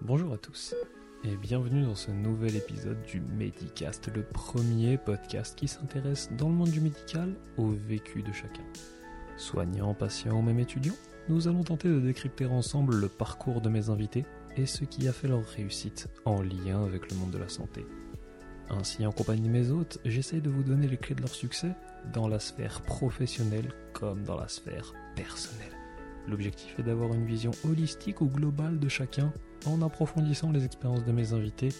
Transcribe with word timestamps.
Bonjour 0.00 0.32
à 0.32 0.38
tous 0.38 0.74
et 1.24 1.36
bienvenue 1.36 1.82
dans 1.82 1.96
ce 1.96 2.12
nouvel 2.12 2.56
épisode 2.56 3.02
du 3.02 3.20
Medicast, 3.20 4.08
le 4.14 4.22
premier 4.22 4.96
podcast 4.96 5.58
qui 5.58 5.66
s'intéresse 5.66 6.30
dans 6.38 6.48
le 6.48 6.54
monde 6.54 6.70
du 6.70 6.80
médical 6.80 7.34
au 7.56 7.72
vécu 7.72 8.22
de 8.22 8.32
chacun. 8.32 8.62
Soignants, 9.36 9.94
patients 9.94 10.38
ou 10.38 10.42
même 10.42 10.60
étudiants, 10.60 10.94
nous 11.28 11.48
allons 11.48 11.64
tenter 11.64 11.88
de 11.88 11.98
décrypter 11.98 12.46
ensemble 12.46 12.94
le 12.94 13.08
parcours 13.08 13.60
de 13.60 13.68
mes 13.68 13.90
invités 13.90 14.24
et 14.56 14.66
ce 14.66 14.84
qui 14.84 15.08
a 15.08 15.12
fait 15.12 15.28
leur 15.28 15.44
réussite 15.44 16.08
en 16.24 16.40
lien 16.40 16.84
avec 16.84 17.10
le 17.10 17.16
monde 17.18 17.32
de 17.32 17.38
la 17.38 17.48
santé. 17.48 17.84
Ainsi, 18.70 19.06
en 19.06 19.12
compagnie 19.12 19.48
de 19.48 19.52
mes 19.52 19.70
hôtes, 19.70 19.98
j'essaye 20.04 20.40
de 20.40 20.50
vous 20.50 20.62
donner 20.62 20.88
les 20.88 20.98
clés 20.98 21.14
de 21.14 21.22
leur 21.22 21.34
succès 21.34 21.72
dans 22.12 22.28
la 22.28 22.38
sphère 22.38 22.82
professionnelle 22.82 23.72
comme 23.94 24.24
dans 24.24 24.38
la 24.38 24.48
sphère 24.48 24.92
personnelle. 25.16 25.72
L'objectif 26.28 26.78
est 26.78 26.82
d'avoir 26.82 27.14
une 27.14 27.24
vision 27.24 27.52
holistique 27.64 28.20
ou 28.20 28.26
globale 28.26 28.78
de 28.78 28.88
chacun 28.88 29.32
en 29.64 29.80
approfondissant 29.80 30.52
les 30.52 30.64
expériences 30.64 31.04
de 31.04 31.12
mes 31.12 31.32
invités, 31.32 31.70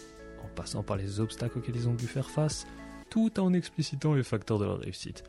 en 0.43 0.49
passant 0.55 0.83
par 0.83 0.97
les 0.97 1.21
obstacles 1.21 1.59
auxquels 1.59 1.77
ils 1.77 1.89
ont 1.89 1.95
dû 1.95 2.07
faire 2.07 2.31
face, 2.31 2.67
tout 3.11 3.39
en 3.39 3.53
explicitant 3.53 4.15
les 4.15 4.23
facteurs 4.23 4.59
de 4.59 4.65
leur 4.65 4.79
réussite. 4.79 5.25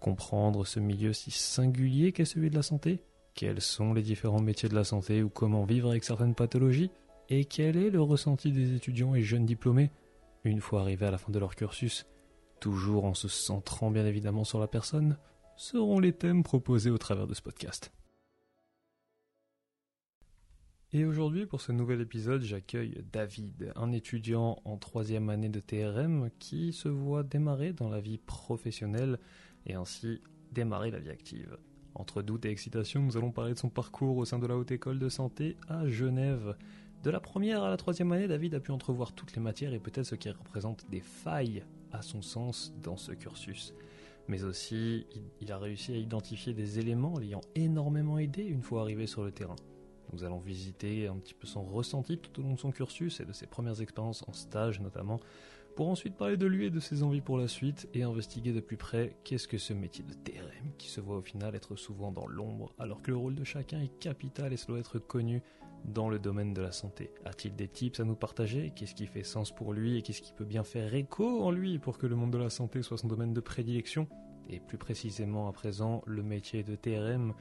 Comprendre 0.00 0.66
ce 0.66 0.80
milieu 0.80 1.14
si 1.14 1.30
singulier 1.30 2.12
qu'est 2.12 2.26
celui 2.26 2.50
de 2.50 2.56
la 2.56 2.62
santé, 2.62 3.02
quels 3.34 3.60
sont 3.62 3.94
les 3.94 4.02
différents 4.02 4.42
métiers 4.42 4.68
de 4.68 4.74
la 4.74 4.84
santé 4.84 5.22
ou 5.22 5.30
comment 5.30 5.64
vivre 5.64 5.90
avec 5.90 6.04
certaines 6.04 6.34
pathologies, 6.34 6.90
et 7.30 7.46
quel 7.46 7.76
est 7.76 7.90
le 7.90 8.02
ressenti 8.02 8.52
des 8.52 8.74
étudiants 8.74 9.14
et 9.14 9.22
jeunes 9.22 9.46
diplômés 9.46 9.90
une 10.44 10.60
fois 10.60 10.80
arrivés 10.80 11.06
à 11.06 11.10
la 11.10 11.18
fin 11.18 11.32
de 11.32 11.38
leur 11.38 11.56
cursus, 11.56 12.06
toujours 12.60 13.04
en 13.04 13.14
se 13.14 13.28
centrant 13.28 13.90
bien 13.90 14.06
évidemment 14.06 14.44
sur 14.44 14.60
la 14.60 14.68
personne, 14.68 15.18
seront 15.56 15.98
les 15.98 16.12
thèmes 16.12 16.42
proposés 16.42 16.90
au 16.90 16.98
travers 16.98 17.26
de 17.26 17.34
ce 17.34 17.42
podcast. 17.42 17.92
Et 20.92 21.04
aujourd'hui, 21.04 21.46
pour 21.46 21.60
ce 21.60 21.70
nouvel 21.70 22.00
épisode, 22.00 22.42
j'accueille 22.42 23.04
David, 23.12 23.72
un 23.76 23.92
étudiant 23.92 24.60
en 24.64 24.76
troisième 24.76 25.30
année 25.30 25.48
de 25.48 25.60
TRM 25.60 26.30
qui 26.40 26.72
se 26.72 26.88
voit 26.88 27.22
démarrer 27.22 27.72
dans 27.72 27.88
la 27.88 28.00
vie 28.00 28.18
professionnelle 28.18 29.20
et 29.66 29.74
ainsi 29.74 30.20
démarrer 30.50 30.90
la 30.90 30.98
vie 30.98 31.10
active. 31.10 31.56
Entre 31.94 32.22
doute 32.22 32.44
et 32.44 32.50
excitation, 32.50 33.02
nous 33.02 33.16
allons 33.16 33.30
parler 33.30 33.54
de 33.54 33.58
son 33.58 33.68
parcours 33.68 34.16
au 34.16 34.24
sein 34.24 34.40
de 34.40 34.48
la 34.48 34.56
Haute 34.56 34.72
École 34.72 34.98
de 34.98 35.08
Santé 35.08 35.56
à 35.68 35.88
Genève. 35.88 36.56
De 37.02 37.08
la 37.08 37.20
première 37.20 37.62
à 37.62 37.70
la 37.70 37.78
troisième 37.78 38.12
année, 38.12 38.28
David 38.28 38.54
a 38.54 38.60
pu 38.60 38.72
entrevoir 38.72 39.12
toutes 39.12 39.34
les 39.34 39.40
matières 39.40 39.72
et 39.72 39.78
peut-être 39.78 40.04
ce 40.04 40.16
qui 40.16 40.28
représente 40.28 40.84
des 40.90 41.00
failles 41.00 41.64
à 41.92 42.02
son 42.02 42.20
sens 42.20 42.74
dans 42.82 42.98
ce 42.98 43.12
cursus. 43.12 43.72
Mais 44.28 44.44
aussi, 44.44 45.06
il 45.40 45.50
a 45.50 45.56
réussi 45.56 45.94
à 45.94 45.96
identifier 45.96 46.52
des 46.52 46.78
éléments 46.78 47.18
l'ayant 47.18 47.40
énormément 47.54 48.18
aidé 48.18 48.42
une 48.42 48.60
fois 48.60 48.82
arrivé 48.82 49.06
sur 49.06 49.24
le 49.24 49.32
terrain. 49.32 49.56
Nous 50.12 50.24
allons 50.24 50.40
visiter 50.40 51.06
un 51.06 51.16
petit 51.16 51.32
peu 51.32 51.46
son 51.46 51.64
ressenti 51.64 52.18
tout 52.18 52.38
au 52.38 52.42
long 52.42 52.52
de 52.52 52.58
son 52.58 52.70
cursus 52.70 53.18
et 53.20 53.24
de 53.24 53.32
ses 53.32 53.46
premières 53.46 53.80
expériences 53.80 54.22
en 54.28 54.34
stage 54.34 54.80
notamment, 54.80 55.20
pour 55.76 55.88
ensuite 55.88 56.16
parler 56.16 56.36
de 56.36 56.46
lui 56.46 56.66
et 56.66 56.70
de 56.70 56.80
ses 56.80 57.02
envies 57.02 57.22
pour 57.22 57.38
la 57.38 57.48
suite 57.48 57.88
et 57.94 58.02
investiguer 58.02 58.52
de 58.52 58.60
plus 58.60 58.76
près 58.76 59.16
qu'est-ce 59.24 59.48
que 59.48 59.56
ce 59.56 59.72
métier 59.72 60.04
de 60.04 60.12
TRM 60.12 60.72
qui 60.76 60.88
se 60.88 61.00
voit 61.00 61.16
au 61.16 61.22
final 61.22 61.54
être 61.54 61.76
souvent 61.76 62.12
dans 62.12 62.26
l'ombre 62.26 62.74
alors 62.78 63.00
que 63.00 63.10
le 63.10 63.16
rôle 63.16 63.36
de 63.36 63.44
chacun 63.44 63.80
est 63.80 63.98
capital 64.00 64.52
et 64.52 64.58
cela 64.58 64.74
doit 64.74 64.80
être 64.80 64.98
connu 64.98 65.42
dans 65.84 66.08
le 66.08 66.18
domaine 66.18 66.54
de 66.54 66.62
la 66.62 66.72
santé. 66.72 67.10
A-t-il 67.24 67.54
des 67.56 67.68
tips 67.68 68.00
à 68.00 68.04
nous 68.04 68.14
partager? 68.14 68.72
Qu'est-ce 68.74 68.94
qui 68.94 69.06
fait 69.06 69.22
sens 69.22 69.54
pour 69.54 69.72
lui 69.72 69.96
et 69.96 70.02
qu'est-ce 70.02 70.22
qui 70.22 70.32
peut 70.32 70.44
bien 70.44 70.64
faire 70.64 70.94
écho 70.94 71.42
en 71.42 71.50
lui 71.50 71.78
pour 71.78 71.98
que 71.98 72.06
le 72.06 72.16
monde 72.16 72.32
de 72.32 72.38
la 72.38 72.50
santé 72.50 72.82
soit 72.82 72.98
son 72.98 73.08
domaine 73.08 73.32
de 73.32 73.40
prédilection? 73.40 74.06
Et 74.48 74.60
plus 74.60 74.78
précisément 74.78 75.48
à 75.48 75.52
présent 75.52 76.02
le 76.06 76.22
métier 76.22 76.62
de 76.62 76.74
TRM 76.74 77.34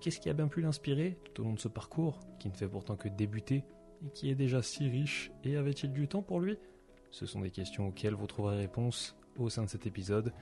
Qu'est-ce 0.00 0.20
qui 0.20 0.28
a 0.28 0.34
bien 0.34 0.48
pu 0.48 0.60
l'inspirer 0.60 1.18
tout 1.24 1.42
au 1.42 1.44
long 1.44 1.54
de 1.54 1.58
ce 1.58 1.68
parcours, 1.68 2.20
qui 2.38 2.48
ne 2.48 2.54
fait 2.54 2.68
pourtant 2.68 2.96
que 2.96 3.08
débuter, 3.08 3.64
et 4.04 4.10
qui 4.10 4.30
est 4.30 4.34
déjà 4.34 4.62
si 4.62 4.88
riche, 4.88 5.32
et 5.42 5.56
avait-il 5.56 5.92
du 5.92 6.06
temps 6.06 6.22
pour 6.22 6.40
lui? 6.40 6.58
Ce 7.10 7.26
sont 7.26 7.40
des 7.40 7.50
questions 7.50 7.88
auxquelles 7.88 8.14
vous 8.14 8.26
trouverez 8.26 8.56
réponse 8.56 9.16
au 9.38 9.48
sein 9.48 9.64
de 9.64 9.68
cet 9.68 9.86
épisode, 9.86 10.32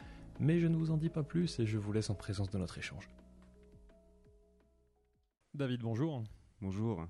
mais 0.41 0.59
je 0.59 0.67
ne 0.67 0.77
vous 0.77 0.91
en 0.91 0.97
dis 0.97 1.09
pas 1.09 1.23
plus 1.23 1.61
et 1.61 1.67
je 1.67 1.78
vous 1.78 1.93
laisse 1.93 2.11
en 2.11 2.15
présence 2.15 2.51
de 2.51 2.59
notre 2.59 2.78
échange. 2.78 3.09
David, 5.55 5.83
bonjour. 5.83 6.25
Bonjour. 6.61 7.07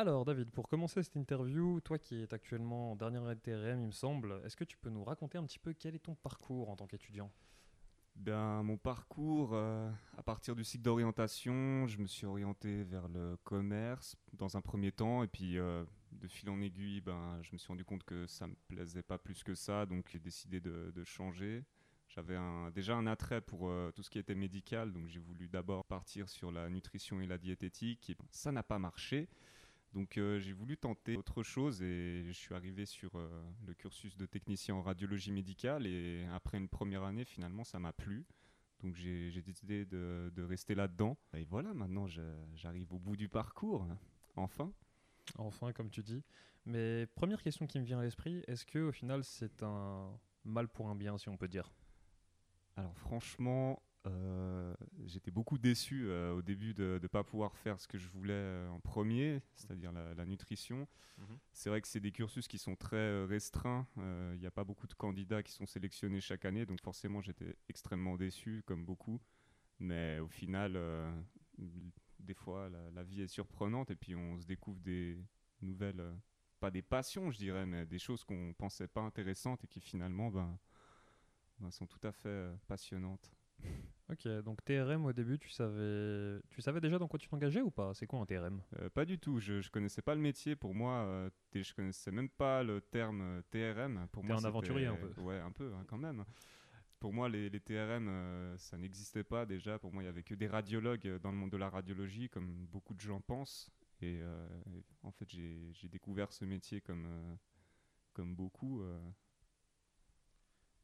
Alors 0.00 0.24
David, 0.24 0.52
pour 0.52 0.68
commencer 0.68 1.02
cette 1.02 1.16
interview, 1.16 1.80
toi 1.80 1.98
qui 1.98 2.22
es 2.22 2.32
actuellement 2.32 2.92
en 2.92 2.94
dernière 2.94 3.24
année 3.24 3.34
de 3.34 3.40
TRM, 3.40 3.80
il 3.80 3.86
me 3.88 3.90
semble, 3.90 4.40
est-ce 4.44 4.54
que 4.54 4.62
tu 4.62 4.76
peux 4.76 4.90
nous 4.90 5.02
raconter 5.02 5.38
un 5.38 5.44
petit 5.44 5.58
peu 5.58 5.72
quel 5.72 5.96
est 5.96 6.04
ton 6.04 6.14
parcours 6.14 6.70
en 6.70 6.76
tant 6.76 6.86
qu'étudiant? 6.86 7.32
Ben, 8.14 8.62
mon 8.62 8.76
parcours, 8.76 9.54
euh, 9.54 9.90
à 10.16 10.22
partir 10.22 10.54
du 10.54 10.62
cycle 10.62 10.84
d'orientation, 10.84 11.88
je 11.88 11.98
me 11.98 12.06
suis 12.06 12.26
orienté 12.26 12.84
vers 12.84 13.08
le 13.08 13.36
commerce 13.42 14.14
dans 14.34 14.56
un 14.56 14.60
premier 14.60 14.92
temps, 14.92 15.24
et 15.24 15.26
puis 15.26 15.58
euh, 15.58 15.84
de 16.12 16.28
fil 16.28 16.48
en 16.48 16.60
aiguille, 16.60 17.00
ben, 17.00 17.40
je 17.42 17.50
me 17.52 17.58
suis 17.58 17.66
rendu 17.66 17.84
compte 17.84 18.04
que 18.04 18.24
ça 18.28 18.46
me 18.46 18.54
plaisait 18.68 19.02
pas 19.02 19.18
plus 19.18 19.42
que 19.42 19.56
ça, 19.56 19.84
donc 19.84 20.10
j'ai 20.12 20.20
décidé 20.20 20.60
de, 20.60 20.92
changer. 21.02 21.64
J'avais 22.06 22.38
déjà 22.72 22.94
un 22.94 23.08
attrait 23.08 23.40
pour 23.40 23.68
euh, 23.68 23.90
tout 23.90 24.04
ce 24.04 24.10
qui 24.10 24.20
était 24.20 24.36
médical, 24.36 24.92
donc 24.92 25.08
j'ai 25.08 25.18
voulu 25.18 25.48
d'abord 25.48 25.84
partir 25.86 26.28
sur 26.28 26.52
la 26.52 26.70
nutrition 26.70 27.20
et 27.20 27.26
la 27.26 27.36
diététique, 27.36 28.10
et 28.10 28.16
ça 28.30 28.52
n'a 28.52 28.62
pas 28.62 28.78
marché. 28.78 29.28
Donc 29.94 30.18
euh, 30.18 30.38
j'ai 30.38 30.52
voulu 30.52 30.76
tenter 30.76 31.16
autre 31.16 31.42
chose 31.42 31.82
et 31.82 32.24
je 32.26 32.32
suis 32.32 32.54
arrivé 32.54 32.84
sur 32.84 33.16
euh, 33.16 33.28
le 33.66 33.74
cursus 33.74 34.16
de 34.16 34.26
technicien 34.26 34.74
en 34.74 34.82
radiologie 34.82 35.32
médicale 35.32 35.86
et 35.86 36.26
après 36.32 36.58
une 36.58 36.68
première 36.68 37.04
année 37.04 37.24
finalement 37.24 37.64
ça 37.64 37.78
m'a 37.78 37.92
plu. 37.92 38.26
Donc 38.82 38.94
j'ai 38.94 39.42
décidé 39.42 39.86
de, 39.86 40.42
rester 40.42 40.74
là-dedans. 40.74 41.16
Et 41.34 41.44
voilà, 41.44 41.74
maintenant 41.74 42.06
j'arrive 42.54 42.92
au 42.92 42.98
bout 42.98 43.16
du 43.16 43.28
parcours, 43.28 43.86
enfin. 44.36 44.72
Enfin, 45.36 45.72
comme 45.72 45.90
tu 45.90 46.02
dis. 46.02 46.22
Mais 46.64 47.06
première 47.06 47.42
question 47.42 47.66
qui 47.66 47.78
me 47.80 47.84
vient 47.84 47.98
à 47.98 48.02
l'esprit, 48.02 48.42
est-ce 48.46 48.64
que 48.64 48.78
au 48.78 48.92
final 48.92 49.24
c'est 49.24 49.62
un 49.62 50.10
mal 50.44 50.68
pour 50.68 50.88
un 50.88 50.94
bien 50.94 51.18
si 51.18 51.28
on 51.28 51.36
peut 51.36 51.48
dire? 51.48 51.72
Alors 52.76 52.96
franchement, 52.96 53.82
euh, 54.06 54.74
j'étais 55.04 55.30
beaucoup 55.30 55.58
déçu 55.58 56.06
euh, 56.06 56.34
au 56.34 56.42
début 56.42 56.72
de 56.72 56.98
ne 57.02 57.06
pas 57.08 57.24
pouvoir 57.24 57.56
faire 57.56 57.80
ce 57.80 57.88
que 57.88 57.98
je 57.98 58.08
voulais 58.08 58.32
euh, 58.32 58.68
en 58.70 58.80
premier, 58.80 59.42
c'est-à-dire 59.56 59.92
la, 59.92 60.24
nutrition. 60.24 60.86
Mhm. 61.18 61.38
C'est 61.52 61.68
vrai 61.68 61.80
que 61.80 61.88
c'est 61.88 62.00
des 62.00 62.12
cursus 62.12 62.46
qui 62.46 62.58
sont 62.58 62.76
très 62.76 63.24
restreints. 63.24 63.86
Il 63.96 64.38
n'y 64.38 64.46
a 64.46 64.50
pas 64.50 64.64
beaucoup 64.64 64.86
de 64.86 64.94
candidats 64.94 65.42
qui 65.42 65.52
sont 65.52 65.66
sélectionnés 65.66 66.20
chaque 66.20 66.44
année, 66.44 66.64
donc 66.64 66.80
forcément 66.80 67.20
j'étais 67.20 67.56
extrêmement 67.68 68.16
déçu, 68.16 68.62
comme 68.66 68.84
beaucoup. 68.84 69.20
Mais 69.80 70.18
au 70.18 70.28
final, 70.28 70.78
des 72.18 72.34
fois, 72.34 72.68
la, 72.68 73.02
vie 73.04 73.22
est 73.22 73.28
surprenante 73.28 73.90
et 73.90 73.96
puis 73.96 74.14
on 74.14 74.38
se 74.38 74.46
découvre 74.46 74.80
des 74.80 75.18
nouvelles, 75.62 76.04
pas 76.60 76.70
des 76.70 76.82
passions, 76.82 77.30
je 77.30 77.38
dirais, 77.38 77.66
mais 77.66 77.86
des 77.86 77.98
choses 77.98 78.24
qu'on 78.24 78.54
pensait 78.56 78.88
pas 78.88 79.00
intéressantes 79.00 79.64
et 79.64 79.66
qui 79.66 79.80
finalement 79.80 80.30
ben, 80.30 80.58
ben 81.58 81.70
sont 81.70 81.86
tout 81.86 82.04
à 82.06 82.12
fait 82.12 82.52
passionnantes. 82.66 83.37
Ok, 84.10 84.26
donc 84.42 84.64
TRM 84.64 85.04
au 85.04 85.12
début, 85.12 85.38
tu 85.38 85.50
savais, 85.50 86.40
tu 86.48 86.62
savais 86.62 86.80
déjà 86.80 86.98
dans 86.98 87.08
quoi 87.08 87.18
tu 87.18 87.28
t'engageais 87.28 87.60
ou 87.60 87.70
pas? 87.70 87.92
C'est 87.92 88.06
quoi 88.06 88.20
un 88.20 88.24
TRM 88.24 88.62
euh, 88.80 88.88
Pas 88.88 89.04
du 89.04 89.18
tout, 89.18 89.38
je, 89.38 89.54
ne 89.54 89.68
connaissais 89.70 90.00
pas 90.00 90.14
le 90.14 90.20
métier. 90.22 90.56
Pour 90.56 90.74
moi, 90.74 91.04
euh, 91.04 91.30
je 91.54 91.74
connaissais 91.74 92.10
même 92.10 92.30
pas 92.30 92.62
le 92.62 92.80
terme 92.80 93.20
euh, 93.20 93.42
TRM. 93.50 94.06
Pour 94.10 94.24
moi, 94.24 94.36
un 94.36 94.44
aventurier 94.44 94.86
un 94.86 94.96
peu. 94.96 95.20
Ouais, 95.20 95.38
un 95.38 95.50
peu 95.50 95.74
hein, 95.74 95.84
quand 95.86 95.98
même. 95.98 96.24
Pour 97.00 97.12
moi, 97.12 97.28
les, 97.28 97.50
TRM, 97.60 98.56
ça 98.56 98.78
n'existait 98.78 99.24
pas 99.24 99.44
déjà. 99.44 99.78
Pour 99.78 99.92
moi, 99.92 100.02
il 100.02 100.06
y 100.06 100.08
avait 100.08 100.24
que 100.24 100.34
des 100.34 100.48
radiologues 100.48 101.18
dans 101.18 101.30
le 101.30 101.36
monde 101.36 101.50
de 101.50 101.56
la 101.58 101.68
radiologie, 101.68 102.28
comme 102.28 102.66
beaucoup 102.66 102.94
de 102.94 103.00
gens 103.00 103.20
pensent. 103.20 103.70
Et, 104.00 104.20
en 105.04 105.12
fait, 105.12 105.28
j'ai 105.28 105.88
découvert 105.88 106.32
ce 106.32 106.44
métier 106.44 106.80
comme, 106.80 107.06
comme 108.14 108.34
beaucoup 108.34 108.82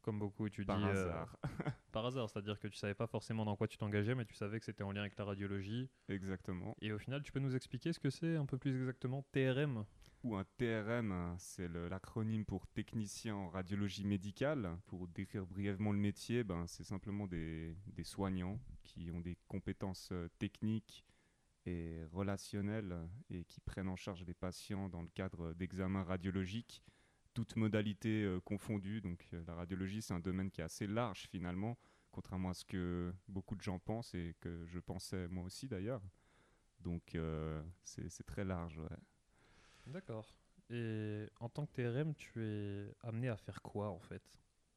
comme 0.04 0.18
beaucoup 0.18 0.48
tu 0.48 0.64
par 0.64 0.78
dis. 0.78 0.84
Euh, 0.84 0.90
hasard. 0.90 1.36
par 1.92 2.06
hasard, 2.06 2.28
c'est-à-dire 2.28 2.58
que 2.60 2.68
tu 2.68 2.76
savais 2.76 2.94
pas 2.94 3.06
forcément 3.06 3.44
dans 3.44 3.56
quoi 3.56 3.66
tu 3.66 3.78
t'engageais, 3.78 4.14
mais 4.14 4.24
tu 4.24 4.34
savais 4.34 4.58
que 4.58 4.64
c'était 4.64 4.84
en 4.84 4.92
lien 4.92 5.00
avec 5.00 5.16
la 5.16 5.24
radiologie. 5.24 5.88
Exactement. 6.08 6.76
Et 6.80 6.92
au 6.92 6.98
final, 6.98 7.22
tu 7.22 7.32
peux 7.32 7.40
nous 7.40 7.56
expliquer 7.56 7.92
ce 7.92 7.98
que 7.98 8.10
c'est 8.10 8.36
un 8.36 8.46
peu 8.46 8.58
plus 8.58 8.78
exactement 8.78 9.24
TRM 9.32 9.84
Ou 10.22 10.36
un 10.36 10.44
TRM, 10.58 11.34
c'est 11.38 11.68
l'acronyme 11.68 12.44
pour 12.44 12.66
technicien 12.66 13.34
en 13.34 13.48
radiologie 13.48 14.04
médicale. 14.04 14.76
Pour 14.86 15.08
décrire 15.08 15.46
brièvement 15.46 15.92
le 15.92 15.98
métier, 15.98 16.44
ben, 16.44 16.66
c'est 16.66 16.84
simplement 16.84 17.26
des, 17.26 17.76
des 17.86 18.04
soignants 18.04 18.60
qui 18.82 19.10
ont 19.10 19.20
des 19.20 19.38
compétences 19.48 20.10
euh, 20.12 20.28
techniques 20.38 21.04
et 21.66 22.04
relationnelles 22.12 23.08
et 23.30 23.44
qui 23.44 23.60
prennent 23.60 23.88
en 23.88 23.96
charge 23.96 24.24
les 24.26 24.34
patients 24.34 24.90
dans 24.90 25.00
le 25.00 25.08
cadre 25.08 25.54
d'examens 25.54 26.04
radiologiques 26.04 26.82
toutes 27.34 27.56
modalités 27.56 28.22
euh, 28.22 28.40
confondues. 28.40 29.00
Donc 29.00 29.28
euh, 29.32 29.42
la 29.46 29.54
radiologie, 29.54 30.00
c'est 30.00 30.14
un 30.14 30.20
domaine 30.20 30.50
qui 30.50 30.60
est 30.60 30.64
assez 30.64 30.86
large 30.86 31.26
finalement, 31.30 31.76
contrairement 32.12 32.50
à 32.50 32.54
ce 32.54 32.64
que 32.64 33.12
beaucoup 33.28 33.56
de 33.56 33.62
gens 33.62 33.78
pensent 33.78 34.14
et 34.14 34.36
que 34.40 34.64
je 34.64 34.78
pensais 34.78 35.28
moi 35.28 35.44
aussi 35.44 35.68
d'ailleurs. 35.68 36.02
Donc 36.80 37.14
euh, 37.14 37.62
c'est 37.82 38.26
très 38.26 38.44
large. 38.44 38.80
D'accord. 39.86 40.34
Et 40.70 41.28
en 41.40 41.48
tant 41.48 41.66
que 41.66 41.72
TRM, 41.72 42.14
tu 42.14 42.42
es 42.42 42.94
amené 43.02 43.28
à 43.28 43.36
faire 43.36 43.60
quoi 43.60 43.90
en 43.90 44.00
fait? 44.00 44.22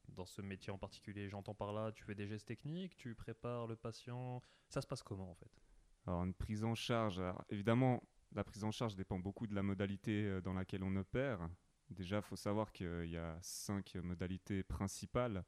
Dans 0.08 0.26
ce 0.26 0.40
métier 0.42 0.72
en 0.72 0.78
particulier 0.78 1.28
J'entends 1.28 1.54
par 1.54 1.72
là, 1.72 1.92
tu 1.92 2.02
fais 2.04 2.14
des 2.14 2.26
gestes 2.26 2.48
techniques, 2.48 2.96
tu 2.96 3.14
prépares 3.14 3.66
le 3.66 3.76
patient. 3.76 4.42
Ça 4.68 4.80
se 4.80 4.86
passe 4.86 5.02
comment 5.02 5.30
en 5.30 5.34
fait? 5.34 5.62
Alors, 6.06 6.24
une 6.24 6.34
prise 6.34 6.64
en 6.64 6.74
charge, 6.74 7.22
évidemment, 7.50 8.02
la 8.32 8.42
prise 8.42 8.64
en 8.64 8.70
charge 8.70 8.96
dépend 8.96 9.18
beaucoup 9.18 9.46
de 9.46 9.54
la 9.54 9.62
modalité 9.62 10.40
dans 10.42 10.54
laquelle 10.54 10.82
on 10.82 10.96
opère. 10.96 11.48
Déjà, 11.90 12.16
il 12.16 12.22
faut 12.22 12.36
savoir 12.36 12.72
qu'il 12.72 13.08
y 13.08 13.16
a 13.16 13.38
cinq 13.40 13.94
modalités 13.96 14.62
principales, 14.62 15.44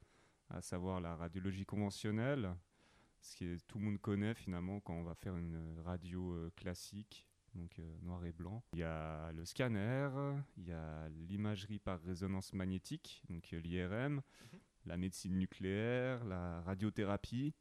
à 0.49 0.61
savoir 0.61 0.99
la 0.99 1.15
radiologie 1.15 1.65
conventionnelle, 1.65 2.55
ce 3.21 3.35
que 3.35 3.57
tout 3.67 3.77
le 3.77 3.85
monde 3.85 3.99
connaît 3.99 4.33
finalement 4.33 4.79
quand 4.79 4.93
on 4.93 5.03
va 5.03 5.15
faire 5.15 5.37
une 5.37 5.79
radio 5.85 6.33
euh, 6.33 6.51
classique, 6.55 7.27
donc 7.53 7.77
euh, 7.79 7.97
noir 8.01 8.25
et 8.25 8.31
blanc. 8.31 8.63
Il 8.73 8.79
y 8.79 8.83
a 8.83 9.31
le 9.33 9.45
scanner, 9.45 10.09
il 10.57 10.67
y 10.67 10.71
a 10.71 11.07
l'imagerie 11.09 11.79
par 11.79 12.01
résonance 12.01 12.53
magnétique, 12.53 13.21
donc 13.29 13.51
l'IRM, 13.51 14.15
mhm. 14.15 14.21
la 14.85 14.97
médecine 14.97 15.37
nucléaire, 15.37 16.23
la 16.25 16.61
radiothérapie. 16.61 17.53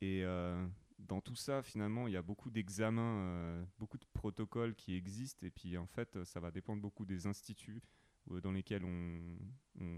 Et 0.00 0.22
dans 0.98 1.20
tout 1.20 1.34
ça, 1.34 1.62
finalement, 1.62 2.06
il 2.06 2.14
y 2.14 2.16
a 2.16 2.22
beaucoup 2.22 2.50
d'examens, 2.50 3.20
euh, 3.20 3.64
beaucoup 3.78 3.98
de 3.98 4.06
protocoles 4.12 4.74
qui 4.74 4.94
existent, 4.94 5.46
et 5.46 5.50
puis 5.50 5.76
en 5.76 5.86
fait, 5.86 6.22
ça 6.24 6.40
va 6.40 6.50
dépendre 6.50 6.80
beaucoup 6.82 7.04
des 7.04 7.26
instituts 7.26 7.82
euh, 8.30 8.40
dans 8.40 8.52
lesquels 8.52 8.84
on, 8.84 9.38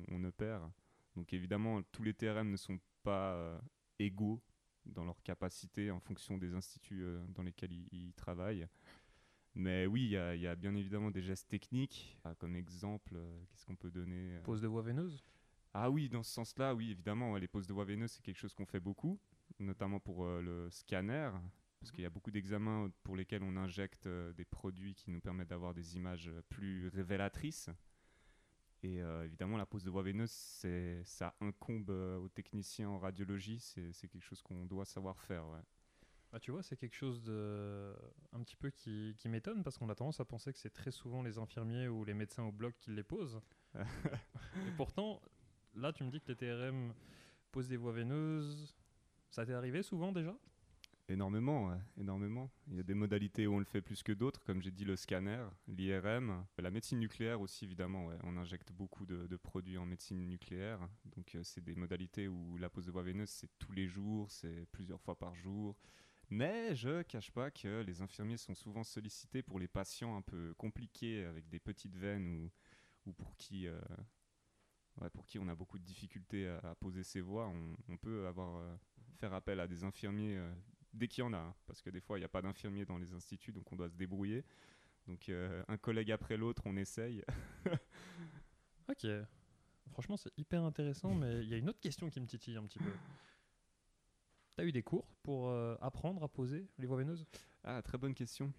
on, 0.09 0.25
opère. 0.25 0.69
Donc 1.15 1.33
évidemment, 1.33 1.83
tous 1.93 2.03
les 2.03 2.15
TRM 2.15 2.51
ne 2.51 2.57
sont 2.57 2.79
pas 3.03 3.35
euh, 3.35 3.59
égaux 3.99 4.43
dans 4.85 5.05
leur 5.05 5.23
capacité 5.23 5.91
en 5.91 6.01
fonction 6.01 6.39
des 6.39 6.55
instituts 6.55 7.05
dans 7.29 7.43
lesquels 7.43 7.73
ils, 7.73 8.13
travaillent. 8.15 8.69
Mais 9.55 9.87
oui, 9.87 10.05
il 10.05 10.11
y, 10.11 10.41
y, 10.41 10.47
a 10.47 10.55
bien 10.55 10.75
évidemment 10.75 11.11
des 11.11 11.23
gestes 11.23 11.49
techniques. 11.49 12.17
Ah, 12.25 12.35
comme 12.37 12.55
exemple, 12.55 13.19
qu'est-ce 13.49 13.65
qu'on 13.65 13.75
peut 13.75 13.91
donner 13.91 14.39
Pose 14.45 14.61
de 14.61 14.69
voie 14.69 14.83
veineuse? 14.83 15.25
Ah 15.73 15.91
oui, 15.91 16.09
dans 16.09 16.23
ce 16.23 16.31
sens-là, 16.31 16.75
oui, 16.75 16.91
évidemment, 16.93 17.37
les 17.37 17.49
poses 17.49 17.67
de 17.67 17.73
voie 17.73 17.85
veineuse, 17.85 18.13
c'est 18.13 18.23
quelque 18.23 18.39
chose 18.39 18.55
qu'on 18.55 18.67
fait 18.67 18.81
beaucoup 18.81 19.19
notamment 19.59 20.01
pour 20.01 20.25
euh, 20.25 20.41
le 20.41 20.71
scanner, 20.71 21.31
parce 21.81 21.91
qu'il 21.91 22.03
y 22.03 22.07
a 22.07 22.11
beaucoup 22.11 22.31
d'examens 22.31 22.91
pour 23.03 23.17
lesquels 23.17 23.43
on 23.43 23.57
injecte 23.57 24.07
euh, 24.07 24.33
des 24.33 24.45
produits 24.45 24.95
qui 24.95 25.11
nous 25.11 25.21
permettent 25.21 25.49
d'avoir 25.49 25.75
des 25.75 25.97
images 25.97 26.31
plus 26.49 26.89
révélatrices. 26.89 27.71
Et 28.83 29.03
euh, 29.03 29.25
évidemment, 29.25 29.57
la 29.57 29.67
pose 29.67 29.85
de 29.85 29.91
voie 29.91 30.03
veineuse, 30.03 30.31
ça 31.05 31.35
incombe 31.41 31.91
aux 31.91 32.29
techniciens 32.29 32.91
en 32.91 32.99
radiologie, 32.99 33.59
c'est 33.59 34.09
quelque 34.09 34.23
chose 34.23 34.43
qu'on 34.43 34.67
doit 34.67 34.85
savoir 34.85 35.19
faire. 35.21 35.45
Ah, 36.33 36.39
tu 36.39 36.51
vois, 36.51 36.63
c'est 36.63 36.77
quelque 36.77 36.95
chose 36.95 37.23
de 37.23 37.97
un 38.33 38.43
petit 38.43 38.57
peu 38.57 38.71
qui, 38.71 39.15
qui 39.17 39.29
m'étonne 39.29 39.63
parce 39.63 39.79
qu'on 39.79 39.89
a 39.89 39.95
tendance 39.95 40.21
à 40.21 40.25
penser 40.25 40.53
que 40.53 40.59
c'est 40.59 40.73
très 40.73 40.91
souvent 40.91 41.23
les 41.23 41.39
infirmiers 41.39 41.89
ou 41.89 42.05
les 42.05 42.15
médecins 42.15 42.45
au 42.45 42.53
bloc 42.53 42.75
qui 42.79 42.91
les 42.91 43.03
posent. 43.03 43.41
Et 43.75 44.71
pourtant, 44.77 45.23
là, 45.75 45.93
tu 45.93 46.05
me 46.05 46.11
dis 46.11 46.21
que 46.21 46.29
les 46.29 46.37
TRM 46.37 46.93
posent 47.53 47.69
des 47.69 47.77
voies 47.77 47.93
veineuses, 47.93 48.77
ça 49.37 49.45
t'est 49.45 49.53
arrivé 49.53 49.83
souvent 49.83 50.13
déjà? 50.13 50.35
Énormément, 51.11 51.71
énormément. 51.99 52.51
Il 52.69 52.77
y 52.79 52.81
a 52.81 52.83
des 52.83 52.95
modalités 52.95 53.47
où 53.47 53.53
on 53.53 53.59
le 53.59 53.67
fait 53.67 53.83
plus 53.83 54.03
que 54.03 54.13
d'autres, 54.13 54.43
comme 54.45 54.63
j'ai 54.63 54.71
dit 54.71 54.87
le 54.87 54.97
scanner, 54.97 55.45
l'IRM, 55.69 56.47
la 56.57 56.71
médecine 56.71 56.99
nucléaire 56.99 57.43
aussi 57.43 57.67
évidemment. 57.67 58.09
On 58.23 58.39
injecte 58.39 58.73
beaucoup 58.73 59.05
de, 59.05 59.37
produits 59.37 59.77
en 59.77 59.85
médecine 59.85 60.27
nucléaire, 60.27 60.89
donc 61.15 61.35
euh, 61.35 61.43
c'est 61.45 61.63
des 61.63 61.75
modalités 61.75 62.29
où 62.29 62.57
la 62.57 62.71
pose 62.71 62.87
de 62.87 62.91
voie 62.91 63.03
veineuse 63.03 63.29
c'est 63.29 63.51
tous 63.59 63.73
les 63.73 63.87
jours, 63.87 64.31
c'est 64.31 64.65
plusieurs 64.73 65.03
fois 65.03 65.19
par 65.19 65.35
jour. 65.35 65.77
Mais 66.31 66.75
je 66.75 67.03
cache 67.03 67.31
pas 67.31 67.51
que 67.51 67.83
les 67.83 68.01
infirmiers 68.01 68.39
sont 68.39 68.55
souvent 68.55 68.85
sollicités 68.85 69.43
pour 69.43 69.59
les 69.59 69.69
patients 69.69 70.17
un 70.17 70.23
peu 70.23 70.55
compliqués 70.55 71.27
avec 71.27 71.47
des 71.51 71.61
petites 71.61 71.95
veines 71.95 72.51
ou, 73.05 73.13
pour 73.13 73.37
qui 73.37 73.69
euh, 75.03 75.11
pour 75.11 75.27
qui 75.27 75.39
on 75.39 75.49
a 75.49 75.55
beaucoup 75.55 75.79
de 75.79 75.85
difficultés 75.85 76.49
à, 76.49 76.75
poser 76.77 77.03
ses 77.03 77.21
voix, 77.21 77.53
on, 77.89 77.97
peut 77.97 78.27
avoir, 78.27 78.57
euh, 78.57 78.77
faire 79.17 79.35
appel 79.35 79.61
à 79.61 79.67
des 79.67 79.85
infirmiers 79.85 80.37
euh, 80.37 80.53
dès 80.93 81.09
qu'il 81.09 81.23
y 81.23 81.25
en 81.25 81.33
a, 81.33 81.39
hein, 81.39 81.55
parce 81.67 81.83
que 81.83 81.91
des 81.91 82.01
fois 82.01 82.19
il 82.19 82.21
n'y 82.21 82.27
a 82.27 82.29
pas 82.29 82.43
d'infirmiers 82.43 82.85
dans 82.85 82.99
les 82.99 83.13
instituts, 83.13 83.53
donc 83.53 83.71
on 83.73 83.77
doit 83.77 83.89
se 83.89 83.97
débrouiller. 83.97 84.45
Donc 85.07 85.29
euh, 85.29 85.63
un 85.69 85.77
collègue 85.77 86.13
après 86.13 86.37
l'autre, 86.37 86.63
on 86.67 86.77
essaye. 86.77 87.23
ok. 88.89 89.07
Franchement, 89.93 90.17
c'est 90.17 90.37
hyper 90.37 90.63
intéressant, 90.65 91.15
mais 91.15 91.43
il 91.43 91.49
y 91.49 91.55
a 91.55 91.57
une 91.57 91.69
autre 91.69 91.81
question 91.81 92.11
qui 92.11 92.21
me 92.21 92.27
titille 92.27 92.57
un 92.57 92.65
petit 92.65 92.79
peu. 92.79 92.91
T'as 94.57 94.65
eu 94.65 94.73
des 94.73 94.83
cours 94.83 95.07
pour 95.23 95.53
apprendre 95.81 96.23
à 96.25 96.29
poser 96.29 96.67
les 96.79 96.87
voix 96.87 96.97
veineuses? 96.97 97.25
Ah, 97.63 97.81
très 97.83 97.99
bonne 97.99 98.15
question. 98.15 98.53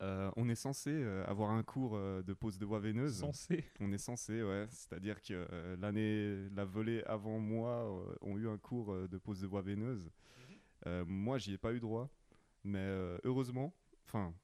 Euh, 0.00 0.30
on 0.36 0.48
est 0.48 0.56
censé 0.56 0.90
euh, 0.90 1.24
avoir 1.26 1.50
un 1.50 1.62
cours 1.62 1.94
euh, 1.94 2.22
de 2.22 2.34
pose 2.34 2.58
de 2.58 2.66
voie 2.66 2.80
veineuse. 2.80 3.16
Censé 3.16 3.64
On 3.80 3.92
est 3.92 3.98
censé, 3.98 4.42
ouais. 4.42 4.66
C'est-à-dire 4.70 5.22
que 5.22 5.46
l'année, 5.80 6.48
la 6.50 6.64
volée 6.64 7.02
avant 7.04 7.38
moi 7.38 7.88
ont 8.20 8.36
eu 8.36 8.48
un 8.48 8.58
cours 8.58 9.08
de 9.08 9.18
pose 9.18 9.40
de 9.40 9.46
voie 9.46 9.62
veineuse. 9.62 10.10
Mhm. 10.86 11.04
moi, 11.06 11.38
j'y 11.38 11.54
ai 11.54 11.58
pas 11.58 11.72
eu 11.72 11.80
droit. 11.80 12.10
Mais 12.64 13.18
heureusement, 13.24 13.74
enfin, 14.06 14.34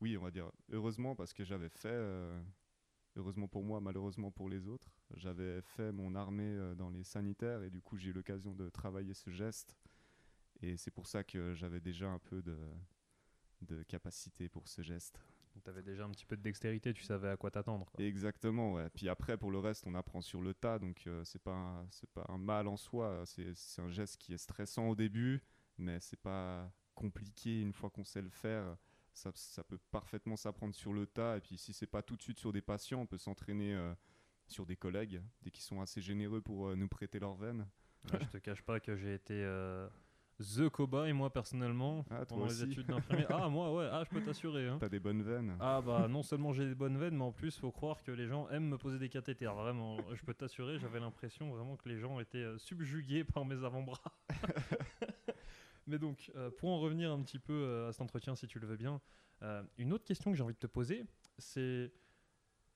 oui, 0.00 0.16
on 0.16 0.22
va 0.22 0.30
dire 0.30 0.50
heureusement 0.70 1.14
parce 1.14 1.32
que 1.32 1.44
j'avais 1.44 1.68
fait, 1.68 1.96
heureusement 3.14 3.46
pour 3.46 3.62
moi, 3.62 3.80
malheureusement 3.80 4.32
pour 4.32 4.48
les 4.48 4.66
autres, 4.66 4.90
j'avais 5.14 5.62
fait 5.62 5.92
mon 5.92 6.14
armée 6.16 6.74
dans 6.76 6.90
les 6.90 7.04
sanitaires 7.04 7.62
et 7.62 7.70
du 7.70 7.80
coup, 7.80 7.96
j'ai 7.96 8.10
eu 8.10 8.12
l'occasion 8.12 8.52
de 8.52 8.68
travailler 8.68 9.14
ce 9.14 9.30
geste. 9.30 9.76
Et 10.60 10.76
c'est 10.76 10.90
pour 10.90 11.06
ça 11.06 11.22
que 11.22 11.54
j'avais 11.54 11.80
déjà 11.80 12.08
un 12.08 12.18
peu 12.18 12.42
de 12.42 12.56
de 13.62 13.82
capacité 13.82 14.48
pour 14.48 14.68
ce 14.68 14.82
geste. 14.82 15.20
Tu 15.64 15.70
avais 15.70 15.82
déjà 15.82 16.04
un 16.04 16.10
petit 16.10 16.26
peu 16.26 16.36
de 16.36 16.42
dextérité, 16.42 16.92
tu 16.92 17.02
savais 17.02 17.28
à 17.30 17.36
quoi 17.36 17.50
t'attendre. 17.50 17.90
Exactement, 17.98 18.74
ouais. 18.74 18.90
Puis 18.90 19.08
après, 19.08 19.38
pour 19.38 19.50
le 19.50 19.58
reste, 19.58 19.86
on 19.86 19.94
apprend 19.94 20.20
sur 20.20 20.42
le 20.42 20.54
tas, 20.54 20.78
donc 20.78 21.04
euh, 21.06 21.24
c'est 21.24 21.42
pas 21.42 21.84
c'est 21.90 22.10
pas 22.10 22.26
un 22.28 22.38
mal 22.38 22.68
en 22.68 22.76
soi. 22.76 23.22
C'est 23.24 23.80
un 23.80 23.90
geste 23.90 24.18
qui 24.18 24.34
est 24.34 24.38
stressant 24.38 24.88
au 24.88 24.94
début, 24.94 25.42
mais 25.78 25.98
c'est 26.00 26.20
pas 26.20 26.70
compliqué 26.94 27.60
une 27.60 27.72
fois 27.72 27.90
qu'on 27.90 28.04
sait 28.04 28.22
le 28.22 28.30
faire. 28.30 28.76
Ça, 29.14 29.30
ça 29.34 29.64
peut 29.64 29.78
parfaitement 29.90 30.36
s'apprendre 30.36 30.74
sur 30.74 30.92
le 30.92 31.06
tas. 31.06 31.38
Et 31.38 31.40
puis 31.40 31.56
si 31.56 31.72
c'est 31.72 31.86
pas 31.86 32.02
tout 32.02 32.16
de 32.16 32.22
suite 32.22 32.38
sur 32.38 32.52
des 32.52 32.60
patients, 32.60 33.00
on 33.00 33.06
peut 33.06 33.18
s'entraîner 33.18 33.74
euh, 33.74 33.94
sur 34.48 34.66
des 34.66 34.76
collègues, 34.76 35.22
dès 35.42 35.50
qu'ils 35.50 35.64
sont 35.64 35.80
assez 35.80 36.02
généreux 36.02 36.42
pour 36.42 36.68
euh, 36.68 36.76
nous 36.76 36.88
prêter 36.88 37.18
leur 37.18 37.34
veine. 37.34 37.66
je 38.04 38.26
te 38.26 38.38
cache 38.38 38.62
pas 38.62 38.78
que 38.78 38.94
j'ai 38.94 39.14
été 39.14 39.42
The 40.38 40.68
Cobaye, 40.68 41.14
moi 41.14 41.30
personnellement, 41.30 42.04
ah, 42.10 42.26
pendant 42.26 42.44
les 42.44 42.62
études 42.62 42.86
d'infirmier. 42.86 43.24
ah, 43.30 43.48
moi, 43.48 43.72
ouais, 43.72 43.88
ah, 43.90 44.04
je 44.04 44.10
peux 44.14 44.22
t'assurer. 44.22 44.68
Hein. 44.68 44.76
T'as 44.78 44.90
des 44.90 45.00
bonnes 45.00 45.22
veines. 45.22 45.56
Ah, 45.60 45.80
bah, 45.80 46.08
non 46.08 46.22
seulement 46.22 46.52
j'ai 46.52 46.66
des 46.66 46.74
bonnes 46.74 46.98
veines, 46.98 47.16
mais 47.16 47.24
en 47.24 47.32
plus, 47.32 47.58
faut 47.58 47.72
croire 47.72 48.02
que 48.02 48.12
les 48.12 48.26
gens 48.26 48.46
aiment 48.50 48.68
me 48.68 48.76
poser 48.76 48.98
des 48.98 49.08
cathéters. 49.08 49.54
Vraiment, 49.54 49.96
je 50.12 50.22
peux 50.22 50.34
t'assurer, 50.34 50.78
j'avais 50.78 51.00
l'impression 51.00 51.50
vraiment 51.50 51.76
que 51.76 51.88
les 51.88 51.98
gens 51.98 52.20
étaient 52.20 52.38
euh, 52.38 52.58
subjugués 52.58 53.24
par 53.24 53.46
mes 53.46 53.64
avant-bras. 53.64 54.12
mais 55.86 55.98
donc, 55.98 56.30
euh, 56.36 56.50
pour 56.50 56.68
en 56.68 56.80
revenir 56.80 57.10
un 57.10 57.22
petit 57.22 57.38
peu 57.38 57.54
euh, 57.54 57.88
à 57.88 57.92
cet 57.92 58.02
entretien, 58.02 58.36
si 58.36 58.46
tu 58.46 58.58
le 58.58 58.66
veux 58.66 58.76
bien, 58.76 59.00
une 59.78 59.92
autre 59.92 60.04
question 60.04 60.30
que 60.30 60.36
j'ai 60.36 60.42
envie 60.42 60.54
de 60.54 60.58
te 60.58 60.66
poser, 60.66 61.04
c'est. 61.38 61.92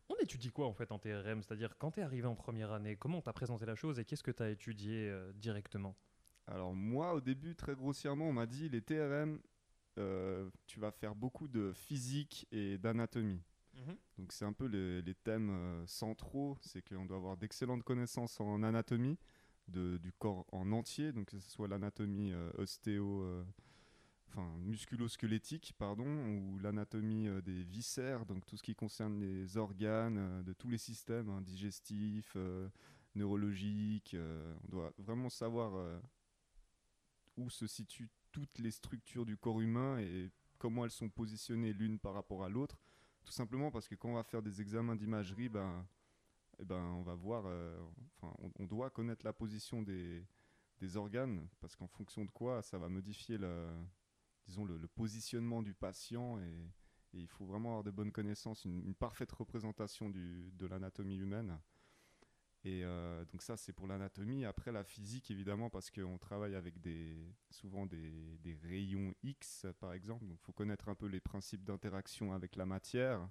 On 0.09 0.17
étudie 0.17 0.51
quoi 0.51 0.67
en 0.67 0.73
fait 0.73 0.91
en 0.93 0.99
TRM 0.99 1.43
C'est-à-dire, 1.43 1.77
quand 1.79 1.93
tu 1.93 2.01
es 2.01 2.03
arrivé 2.03 2.27
en 2.27 2.35
première 2.35 2.73
année, 2.73 2.97
comment 2.97 3.23
t'as 3.23 3.33
présenté 3.33 3.65
la 3.65 3.77
chose 3.77 3.99
et 3.99 4.05
qu'est-ce 4.05 4.25
que 4.25 4.31
tu 4.31 4.43
as 4.43 4.51
étudié 4.51 5.15
directement? 5.35 5.95
Alors 6.51 6.75
moi, 6.75 7.15
au 7.15 7.21
début, 7.21 7.55
très 7.55 7.75
grossièrement, 7.75 8.29
on 8.29 8.33
m'a 8.33 8.47
dit 8.47 8.69
les 8.69 8.83
TRM, 8.83 9.39
euh, 9.99 10.51
tu 10.67 10.81
vas 10.81 10.91
faire 10.91 11.15
beaucoup 11.15 11.47
de 11.47 11.73
physique 11.73 12.47
et 12.51 12.77
d'anatomie. 12.77 13.41
Mhm. 13.75 13.97
Donc 14.19 14.33
c'est 14.33 14.45
un 14.45 14.53
peu 14.53 14.67
les, 14.67 15.15
thèmes 15.15 15.51
euh, 15.51 15.87
centraux, 15.87 16.59
c'est 16.61 16.83
qu'on 16.83 17.07
doit 17.07 17.19
avoir 17.19 17.37
d'excellentes 17.37 17.85
connaissances 17.85 18.41
en 18.41 18.63
anatomie 18.63 19.19
du 19.69 20.13
corps 20.19 20.47
en 20.51 20.73
entier, 20.73 21.13
donc 21.13 21.27
que 21.27 21.39
ce 21.39 21.49
soit 21.49 21.69
l'anatomie 21.69 22.33
euh, 22.33 22.51
ostéo, 22.59 23.25
enfin 24.27 24.53
musculo-squelettique, 24.59 25.75
pardon, 25.79 26.09
ou 26.27 26.59
l'anatomie 26.59 27.29
des 27.45 27.63
viscères, 27.63 28.27
donc 28.27 28.45
tout 28.47 28.57
ce 28.57 28.65
qui 28.65 28.75
concerne 28.75 29.21
les 29.21 29.57
organes, 29.57 30.43
de 30.43 30.53
tous 30.55 30.71
les 30.71 30.79
systèmes 30.79 31.31
hein, 31.31 31.41
digestifs, 31.41 32.37
neurologiques. 33.15 34.17
on 34.65 34.69
doit 34.69 34.93
vraiment 34.99 35.31
savoir 35.31 36.01
où 37.41 37.51
se 37.51 37.67
situent 37.67 38.11
toutes 38.33 38.59
les 38.59 38.71
structures 38.71 39.27
du 39.27 39.37
corps 39.37 39.61
humain 39.61 39.99
et 39.99 40.31
comment 40.59 40.85
elles 40.85 40.91
sont 40.91 41.09
positionnées 41.09 41.73
l'une 41.73 41.99
par 41.99 42.15
rapport 42.15 42.45
à 42.45 42.49
l'autre. 42.49 42.79
Tout 43.25 43.33
simplement 43.33 43.71
parce 43.71 43.89
que 43.89 43.95
quand 43.95 44.11
on 44.11 44.15
va 44.15 44.23
faire 44.23 44.43
des 44.43 44.61
examens 44.61 44.97
d'imagerie, 44.97 45.49
ben, 45.49 45.87
eh 46.59 46.65
ben, 46.65 46.83
on 46.83 47.03
va 47.03 47.15
voir, 47.15 47.45
euh, 47.47 47.81
enfin, 48.17 48.35
on, 48.59 48.67
doit 48.67 48.91
connaître 48.91 49.25
la 49.25 49.33
position 49.33 49.83
des, 49.83 50.25
des 50.79 50.97
organes, 50.97 51.49
parce 51.61 51.75
qu'en 51.77 51.89
fonction 51.89 52.25
de 52.25 52.31
quoi, 52.31 52.63
ça 52.63 52.79
va 52.79 52.89
modifier 52.89 53.39
le, 53.39 53.69
disons, 54.47 54.65
le, 54.65 54.87
positionnement 54.89 55.63
du 55.63 55.75
patient 55.75 56.39
et, 56.41 56.71
il 57.13 57.27
faut 57.27 57.45
vraiment 57.45 57.71
avoir 57.71 57.83
de 57.83 57.91
bonnes 57.91 58.13
connaissances, 58.13 58.65
une, 58.65 58.95
parfaite 58.95 59.33
représentation 59.33 60.11
de 60.11 60.67
l'anatomie 60.67 61.17
humaine. 61.17 61.59
Et 62.65 62.85
euh, 62.85 63.25
donc 63.27 63.43
ça, 63.43 63.57
c'est 63.57 63.73
pour 63.73 63.87
l'anatomie. 63.87 64.45
Après, 64.45 64.71
la 64.71 64.85
physique, 64.85 65.31
évidemment, 65.31 65.71
parce 65.71 65.91
qu'on 65.91 66.19
travaille 66.19 66.55
avec 66.55 66.79
des, 66.81 67.17
souvent 67.49 67.87
des, 67.87 68.39
des, 68.39 68.55
rayons 68.55 69.15
X, 69.23 69.67
par 69.79 69.95
exemple. 69.95 70.27
Donc 70.27 70.39
il 70.41 70.45
faut 70.45 70.53
connaître 70.53 70.89
un 70.89 70.95
peu 70.95 71.07
les 71.07 71.21
principes 71.21 71.65
d'interaction 71.65 72.33
avec 72.33 72.57
la 72.57 72.67
matière. 72.67 73.27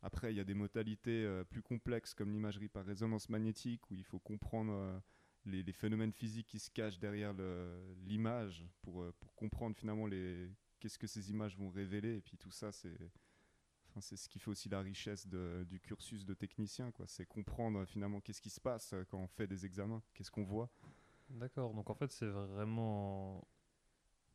Après, 0.00 0.32
il 0.32 0.36
y 0.36 0.40
a 0.40 0.44
des 0.44 0.54
modalités 0.54 1.24
euh, 1.24 1.44
plus 1.44 1.60
complexes 1.60 2.14
comme 2.14 2.30
l'imagerie 2.32 2.68
par 2.68 2.86
résonance 2.86 3.28
magnétique, 3.28 3.90
où 3.90 3.94
il 3.94 4.04
faut 4.04 4.20
comprendre 4.20 4.72
euh, 4.72 4.98
les, 5.44 5.62
les, 5.62 5.72
phénomènes 5.72 6.12
physiques 6.12 6.46
qui 6.46 6.58
se 6.58 6.70
cachent 6.70 6.98
derrière 6.98 7.34
l'image 8.06 8.64
pour, 8.80 9.04
pour, 9.20 9.34
comprendre 9.34 9.76
finalement 9.76 10.08
qu'est-ce 10.80 10.98
que 10.98 11.06
ces 11.06 11.30
images 11.30 11.58
vont 11.58 11.68
révéler. 11.68 12.16
Et 12.16 12.20
puis 12.22 12.38
tout 12.38 12.50
ça, 12.50 12.72
c'est 12.72 12.96
enfin, 13.98 14.06
c'est 14.06 14.16
ce 14.16 14.28
qui 14.28 14.38
fait 14.38 14.50
aussi 14.50 14.68
la 14.68 14.80
richesse 14.80 15.26
de- 15.26 15.64
du 15.68 15.80
cursus 15.80 16.24
de 16.24 16.34
technicien. 16.34 16.90
quoi. 16.92 17.06
C'est 17.08 17.26
comprendre 17.26 17.84
finalement 17.84 18.20
qu'est-ce 18.20 18.40
qui 18.40 18.50
se 18.50 18.60
passe 18.60 18.92
euh, 18.92 19.04
quand 19.08 19.18
on 19.18 19.26
fait 19.28 19.46
des 19.46 19.66
examens, 19.66 20.02
qu'est-ce 20.14 20.30
qu'on 20.30 20.44
voit. 20.44 20.70
D'accord, 21.30 21.74
donc 21.74 21.90
en 21.90 21.94
fait 21.94 22.10
c'est 22.12 22.26
vraiment... 22.28 23.46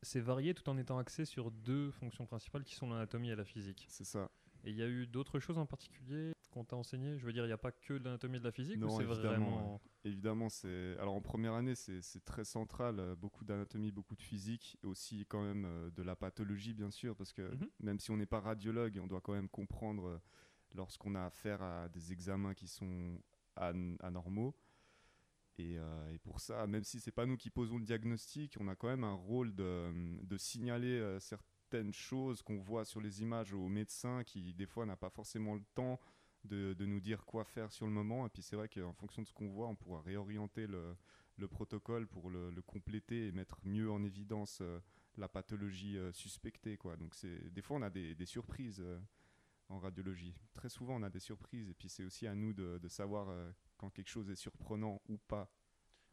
C'est 0.02 0.20
varié 0.20 0.54
tout 0.54 0.68
en 0.70 0.78
étant 0.78 0.98
axé 0.98 1.24
sur 1.24 1.50
deux 1.50 1.90
fonctions 1.92 2.26
principales 2.26 2.66
qui 2.66 2.76
sont 2.76 2.90
l'anatomie 2.90 3.30
et 3.30 3.36
la 3.36 3.46
physique. 3.46 3.86
C'est 3.90 4.04
ça. 4.04 4.30
Et 4.66 4.70
il 4.72 4.78
y 4.78 4.82
a 4.84 4.88
eu 4.88 5.08
d'autres 5.08 5.40
choses 5.40 5.58
en 5.58 5.66
particulier 5.66 6.32
qu'on 6.52 6.64
t'a 6.64 6.76
enseigné 6.76 7.18
Je 7.18 7.26
veux 7.26 7.34
dire, 7.34 7.44
il 7.44 7.48
n'y 7.48 7.54
a 7.54 7.58
pas 7.58 7.72
que 7.72 7.96
de 7.96 8.04
l'anatomie 8.04 8.38
et 8.38 8.40
de 8.40 8.46
la 8.46 8.52
physique 8.52 8.78
Non, 8.80 8.88
ou 8.88 8.92
c'est 8.98 9.04
évidemment, 9.04 9.52
vraiment... 9.52 9.82
Évidemment, 10.06 10.50
c'est 10.50 10.96
alors 11.00 11.16
en 11.16 11.22
première 11.22 11.54
année, 11.54 11.76
c'est 11.76 12.24
très 12.26 12.44
central, 12.46 13.00
euh, 13.00 13.16
beaucoup 13.16 13.44
d'anatomie, 13.46 13.92
beaucoup 13.92 14.16
de 14.16 14.22
physique, 14.22 14.78
et 14.84 14.86
aussi 14.88 15.26
quand 15.28 15.42
même 15.44 15.66
euh, 15.66 15.90
de 15.92 16.04
la 16.04 16.16
pathologie, 16.16 16.74
bien 16.74 16.92
sûr, 16.92 17.16
parce 17.16 17.34
que 17.34 17.42
Mhm. 17.56 17.70
même 17.80 18.00
si 18.00 18.12
on 18.12 18.18
n'est 18.18 18.26
pas 18.26 18.40
radiologue, 18.42 19.00
on 19.02 19.08
doit 19.08 19.22
quand 19.22 19.34
même 19.34 19.50
comprendre 19.50 20.08
euh, 20.08 20.20
lorsqu'on 20.76 21.16
a 21.16 21.24
affaire 21.26 21.62
à 21.62 21.90
des 21.90 22.12
examens 22.12 22.54
qui 22.54 22.68
sont 22.68 23.18
an- 23.58 23.96
anormaux. 24.02 24.56
Et, 25.60 25.78
euh, 25.78 26.12
et 26.14 26.18
pour 26.20 26.40
ça, 26.40 26.66
même 26.68 26.84
si 26.84 27.00
c'est 27.00 27.12
pas 27.12 27.26
nous 27.26 27.38
qui 27.38 27.50
posons 27.52 27.78
le 27.78 27.86
diagnostic, 27.86 28.58
on 28.60 28.68
a 28.68 28.76
quand 28.76 28.88
même 28.88 29.04
un 29.04 29.14
rôle 29.14 29.54
de, 29.54 29.94
de 30.26 30.38
signaler 30.38 31.00
euh, 31.00 31.20
certaines 31.74 31.94
choses 31.94 32.44
qu'on 32.44 32.60
voit 32.60 32.86
sur 32.86 33.02
les 33.02 33.24
images 33.24 33.52
aux 33.52 33.68
médecins 33.68 34.24
qui 34.24 34.54
des 34.54 34.68
fois 34.68 34.86
n'a 34.86 34.96
pas 34.96 35.10
forcément 35.10 35.56
le 35.56 35.64
temps 35.74 36.00
de, 36.44 36.76
nous 36.86 37.00
dire 37.00 37.26
quoi 37.26 37.44
faire 37.46 37.72
sur 37.72 37.88
le 37.88 37.92
moment. 37.92 38.28
Et 38.28 38.30
puis 38.30 38.44
c'est 38.44 38.56
vrai 38.56 38.70
qu'en 38.70 38.94
fonction 38.94 39.24
de 39.24 39.28
ce 39.28 39.34
qu'on 39.34 39.48
voit, 39.48 39.68
on 39.68 39.76
pourra 39.76 40.02
réorienter 40.02 40.68
le, 40.68 40.96
le 41.38 41.48
protocole 41.48 42.06
pour 42.06 42.30
le, 42.30 42.54
compléter 42.62 43.26
et 43.28 43.32
mettre 43.32 43.58
mieux 43.64 43.90
en 43.90 44.04
évidence 44.04 44.60
euh, 44.62 44.80
la 45.18 45.28
pathologie 45.28 45.98
euh, 45.98 46.12
suspectée. 46.12 46.78
Quoi. 46.78 46.96
Donc 46.96 47.16
des 47.26 47.62
fois 47.64 47.78
on 47.78 47.82
a 47.82 47.90
des, 47.90 48.26
surprises 48.28 48.80
euh, 48.80 49.00
en 49.70 49.80
radiologie. 49.80 50.36
Très 50.54 50.70
souvent 50.70 50.98
on 50.98 51.02
a 51.02 51.10
des 51.10 51.20
surprises 51.20 51.72
et 51.72 51.74
puis 51.74 51.90
c'est 51.90 52.04
aussi 52.04 52.28
à 52.28 52.36
nous 52.36 52.54
de, 52.54 52.78
de 52.78 52.88
savoir 52.88 53.34
quand 53.78 53.90
quelque 53.90 54.10
chose 54.10 54.30
est 54.30 54.36
surprenant 54.36 55.02
ou 55.08 55.18
pas. 55.18 55.50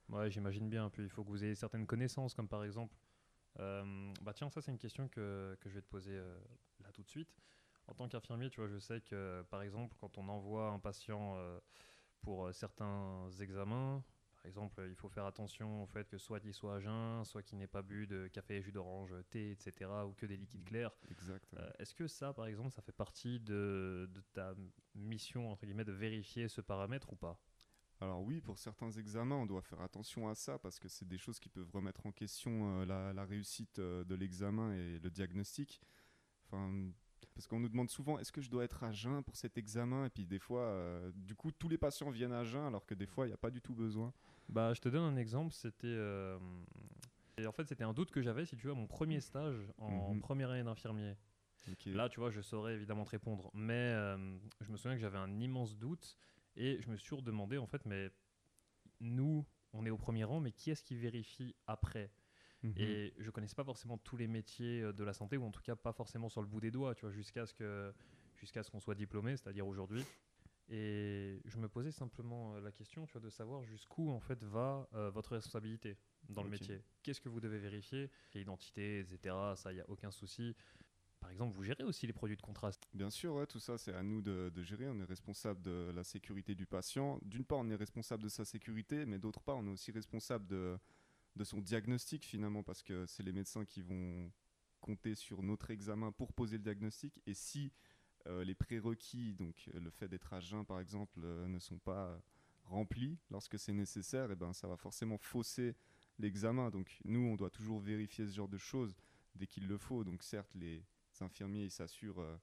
Ouais, 0.09 0.31
j'imagine 0.31 0.71
bien. 0.71 0.89
Puis 0.89 1.03
il 1.03 1.11
faut 1.11 1.23
que 1.23 1.29
vous 1.29 1.45
ayez 1.45 1.55
certaines 1.55 1.87
connaissances, 1.87 2.33
comme 2.33 2.49
par 2.49 2.65
exemple. 2.65 2.97
Euh, 3.59 4.13
bah 4.23 4.33
tiens, 4.33 4.49
ça 4.51 4.63
c'est 4.63 4.71
une 4.71 4.79
question 4.79 5.09
que, 5.09 5.57
que 5.61 5.69
je 5.69 5.75
vais 5.75 5.83
te 5.83 5.89
poser 5.89 6.13
euh, 6.15 6.39
là 6.81 6.91
tout 6.93 7.03
de 7.03 7.09
suite. 7.09 7.35
En 7.87 7.95
tant 7.95 8.09
qu'infirmier, 8.09 8.49
tu 8.51 8.61
vois, 8.61 8.69
je 8.69 8.79
sais 8.79 9.01
que 9.01 9.43
par 9.51 9.63
exemple, 9.63 9.97
quand 10.01 10.17
on 10.19 10.29
envoie 10.29 10.69
un 10.71 10.79
patient 10.79 11.35
euh, 11.37 11.59
pour 12.23 12.55
certains 12.55 13.29
examens, 13.41 14.05
par 14.37 14.47
exemple, 14.47 14.83
il 14.89 14.95
faut 14.95 15.09
faire 15.09 15.27
attention 15.27 15.83
au 15.83 15.87
fait 15.87 16.09
que 16.09 16.17
soit 16.17 16.41
il 16.45 16.55
soit 16.55 16.77
à 16.77 16.81
jeun, 16.81 17.25
soit 17.25 17.43
qu'il 17.43 17.59
n'ait 17.59 17.67
pas 17.67 17.83
bu 17.83 18.07
de 18.07 18.29
café, 18.29 18.63
jus 18.63 18.73
d'orange, 18.73 19.15
thé, 19.31 19.51
etc., 19.53 20.07
ou 20.07 20.13
que 20.15 20.25
des 20.27 20.37
liquides 20.37 20.65
clairs. 20.65 20.93
Exact. 21.11 21.55
Est-ce 21.79 21.95
que 21.95 22.07
ça, 22.07 22.33
par 22.33 22.47
exemple, 22.47 22.71
ça 22.71 22.81
fait 22.81 22.93
partie 22.93 23.39
de, 23.41 24.09
de 24.13 24.21
ta 24.33 24.55
mission, 24.95 25.51
entre 25.51 25.67
guillemets, 25.67 25.85
de 25.85 25.93
vérifier 25.93 26.49
ce 26.49 26.61
paramètre 26.63 27.13
ou 27.13 27.17
pas? 27.17 27.39
Alors 28.01 28.23
oui, 28.23 28.41
pour 28.41 28.59
certains 28.59 28.91
examens, 28.93 29.37
on 29.37 29.47
doit 29.47 29.61
faire 29.63 29.81
attention 29.83 30.29
à 30.29 30.35
ça 30.35 30.59
parce 30.59 30.79
que 30.79 30.89
c'est 30.89 31.07
des 31.07 31.19
choses 31.19 31.39
qui 31.39 31.49
peuvent 31.51 31.71
remettre 31.71 32.07
en 32.07 32.13
question 32.13 32.81
euh, 32.81 32.87
la, 32.87 33.13
la 33.13 33.25
réussite 33.27 33.79
euh, 33.79 34.05
de 34.05 34.15
l'examen 34.15 34.73
et 34.73 34.99
le 34.99 35.11
diagnostic. 35.11 35.81
Enfin, 36.47 36.73
parce 37.35 37.47
qu'on 37.47 37.61
nous 37.61 37.69
demande 37.69 37.91
souvent 37.91 38.19
est-ce 38.19 38.33
que 38.33 38.41
je 38.41 38.51
dois 38.51 38.65
être 38.65 38.83
à 38.85 38.93
jeun 38.93 39.23
pour 39.23 39.37
cet 39.37 39.59
examen? 39.59 40.07
Et 40.07 40.11
puis 40.11 40.25
des 40.27 40.39
fois, 40.39 40.63
euh, 40.63 41.13
du 41.15 41.35
coup, 41.35 41.53
tous 41.53 41.69
les 41.69 41.77
patients 41.79 42.11
viennent 42.11 42.33
à 42.33 42.43
jeun 42.45 42.65
alors 42.65 42.87
que 42.87 42.95
des 42.95 43.07
fois, 43.07 43.27
il 43.27 43.29
n'y 43.29 43.35
a 43.35 43.39
pas 43.39 43.51
du 43.51 43.61
tout 43.61 43.75
besoin. 43.75 44.13
Bah, 44.49 44.73
je 44.73 44.81
te 44.81 44.89
donne 44.89 45.05
un 45.05 45.17
exemple. 45.17 45.53
C'était, 45.53 45.97
en 47.47 47.53
fait, 47.53 47.67
c'était 47.69 47.85
un 47.85 47.93
doute 47.93 48.11
que 48.11 48.21
j'avais, 48.23 48.47
si 48.47 48.57
tu 48.57 48.67
veux, 48.67 48.73
à 48.73 48.77
mon 48.77 48.87
premier 48.87 49.21
stage 49.21 49.57
en 49.79 50.15
Mhm. 50.15 50.21
première 50.21 50.51
année 50.51 50.65
d'infirmier. 50.65 51.17
Là, 51.87 52.09
tu 52.09 52.19
vois, 52.19 52.31
je 52.31 52.41
saurais 52.41 52.75
évidemment 52.75 53.05
te 53.05 53.11
répondre, 53.11 53.51
mais 53.53 53.75
euh, 53.75 54.39
je 54.63 54.73
me 54.73 54.77
souviens 54.79 54.95
que 54.97 55.01
j'avais 55.01 55.19
un 55.19 55.39
immense 55.41 55.77
doute 55.77 56.17
et 56.61 56.81
je 56.81 56.91
me 56.91 56.97
suis 56.97 57.17
demandé 57.23 57.57
en 57.57 57.67
fait, 57.67 57.85
mais 57.87 58.11
nous, 59.01 59.47
on 59.73 59.87
est 59.87 59.91
au 59.91 59.97
premier 59.97 60.25
rang, 60.25 60.41
mais 60.41 60.53
qui 60.53 60.71
est-ce 60.71 60.85
qui 60.85 60.95
vérifie 60.95 61.57
après? 61.67 62.13
Mhm. 62.63 62.75
Et 62.77 63.15
je 63.19 63.31
connaissais 63.31 63.55
pas 63.55 63.65
forcément 63.65 63.97
tous 63.97 64.19
les 64.19 64.29
métiers 64.29 64.83
euh, 64.83 64.93
de 64.93 65.03
la 65.03 65.15
santé, 65.15 65.39
ou 65.39 65.45
en 65.45 65.51
tout 65.51 65.63
cas 65.63 65.75
pas 65.75 65.95
forcément 65.95 66.29
sur 66.29 66.43
le 66.43 66.47
bout 66.47 66.61
des 66.61 66.71
doigts, 66.71 66.95
tu 66.95 67.07
vois, 67.07 67.13
jusqu'à 67.13 67.47
ce 67.47 67.55
que 67.55 67.93
jusqu'à 68.37 68.63
ce 68.63 68.71
qu'on 68.71 68.81
soit 68.81 68.95
diplômé, 68.95 69.37
c'est-à-dire 69.37 69.67
aujourd'hui. 69.67 70.05
Et 70.69 71.41
je 71.47 71.59
me 71.59 71.69
posais 71.69 71.91
simplement 71.91 72.55
euh, 72.55 72.61
la 72.61 72.73
question, 72.73 73.07
tu 73.07 73.13
vois, 73.13 73.21
de 73.21 73.31
savoir 73.31 73.65
jusqu'où 73.65 74.11
en 74.11 74.21
fait 74.21 74.43
va 74.45 74.89
euh, 74.95 75.11
votre 75.11 75.33
responsabilité 75.33 75.97
dans 76.29 76.43
le 76.43 76.51
métier. 76.51 76.81
Qu'est-ce 77.03 77.21
que 77.21 77.29
vous 77.29 77.41
devez 77.41 77.59
vérifier? 77.59 78.11
Identité, 78.35 79.01
etc. 79.01 79.35
Ça, 79.57 79.73
il 79.73 79.79
y 79.79 79.81
a 79.81 79.89
aucun 79.89 80.11
souci. 80.11 80.55
Par 81.21 81.31
exemple, 81.31 81.55
vous 81.55 81.63
gérez 81.63 81.85
aussi 81.85 82.07
les 82.07 82.13
produits 82.13 82.37
de 82.37 82.43
contraste. 82.43 82.89
Bien 82.95 83.11
sûr, 83.11 83.47
tout 83.47 83.61
ça, 83.61 83.79
c'est 83.79 83.95
à 83.95 84.03
nous 84.03 84.23
de, 84.23 84.51
gérer. 84.63 84.89
On 84.89 84.99
est 85.01 85.05
responsable 85.05 85.61
de 85.63 85.93
la 85.95 86.03
sécurité 86.03 86.55
du 86.55 86.67
patient. 86.67 87.19
D'une 87.23 87.45
part, 87.45 87.59
on 87.59 87.69
est 87.69 87.77
responsable 87.77 88.23
de 88.23 88.29
sa 88.29 88.45
sécurité, 88.45 89.05
mais 89.07 89.19
d'autre 89.19 89.43
part, 89.43 89.59
on 89.59 89.67
est 89.67 89.71
aussi 89.71 89.93
responsable 89.93 90.47
de, 90.47 90.79
son 91.45 91.61
diagnostic 91.61 92.25
finalement, 92.25 92.63
parce 92.63 92.83
que 92.83 93.07
c'est 93.07 93.23
les 93.23 93.33
médecins 93.33 93.65
qui 93.65 93.83
vont 93.83 94.31
compter 94.81 95.15
sur 95.15 95.43
notre 95.43 95.71
examen 95.71 96.11
pour 96.11 96.33
poser 96.33 96.57
le 96.57 96.63
diagnostic. 96.63 97.21
Et 97.27 97.35
si 97.35 97.71
euh, 98.27 98.45
les 98.45 98.55
prérequis, 98.55 99.35
donc 99.35 99.71
le 99.73 99.91
fait 99.91 100.09
d'être 100.09 100.33
à 100.33 100.41
jeun 100.41 100.65
par 100.65 100.81
exemple, 100.81 101.21
euh, 101.23 101.47
ne 101.49 101.59
sont 101.59 101.79
pas 101.79 102.21
remplis 102.65 103.19
lorsque 103.31 103.59
c'est 103.59 103.73
nécessaire, 103.73 104.31
et 104.31 104.37
ben, 104.37 104.53
ça 104.53 104.69
va 104.69 104.77
forcément 104.77 105.19
fausser 105.19 105.75
l'examen. 106.19 106.71
Donc 106.71 106.99
nous, 107.05 107.21
on 107.21 107.37
doit 107.37 107.51
toujours 107.51 107.81
vérifier 107.81 108.27
ce 108.27 108.33
genre 108.33 108.49
de 108.49 108.59
choses 108.59 108.97
dès 109.35 109.47
qu'il 109.47 109.67
le 109.67 109.79
faut. 109.79 110.05
Donc 110.05 110.23
certes, 110.23 110.55
les 110.55 110.83
infirmiers 111.23 111.65
ils 111.65 111.71
s'assurent 111.71 112.21
euh, 112.21 112.37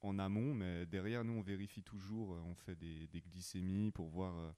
en 0.00 0.18
amont, 0.18 0.54
mais 0.54 0.86
derrière 0.86 1.24
nous 1.24 1.34
on 1.34 1.42
vérifie 1.42 1.82
toujours, 1.82 2.34
euh, 2.34 2.40
on 2.46 2.54
fait 2.54 2.76
des, 2.76 3.06
des 3.08 3.20
glycémies 3.20 3.90
pour 3.92 4.08
voir. 4.08 4.36
euh, 4.38 4.52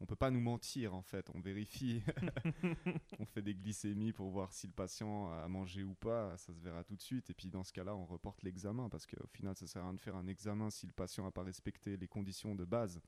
on 0.00 0.06
peut 0.06 0.16
pas 0.16 0.32
nous 0.32 0.40
mentir 0.40 0.94
en 0.94 1.02
fait, 1.02 1.30
on 1.32 1.38
vérifie, 1.40 2.02
on 3.20 3.24
fait 3.24 3.42
des 3.42 3.54
glycémies 3.54 4.12
pour 4.12 4.30
voir 4.30 4.52
si 4.52 4.66
le 4.66 4.72
patient 4.72 5.30
a 5.30 5.46
mangé 5.46 5.84
ou 5.84 5.94
pas, 5.94 6.36
ça 6.38 6.52
se 6.52 6.60
verra 6.60 6.82
tout 6.82 6.96
de 6.96 7.02
suite. 7.02 7.30
Et 7.30 7.34
puis 7.34 7.50
dans 7.50 7.62
ce 7.62 7.72
cas-là, 7.72 7.94
on 7.94 8.04
reporte 8.04 8.42
l'examen 8.42 8.88
parce 8.88 9.06
qu'au 9.06 9.28
final, 9.28 9.54
ça 9.56 9.68
sert 9.68 9.82
à 9.82 9.84
rien 9.84 9.94
de 9.94 10.00
faire 10.00 10.16
un 10.16 10.26
examen 10.26 10.70
si 10.70 10.86
le 10.88 10.92
patient 10.92 11.22
n'a 11.24 11.30
pas 11.30 11.44
respecté 11.44 11.96
les 11.96 12.08
conditions 12.08 12.56
de 12.56 12.64
base. 12.64 13.00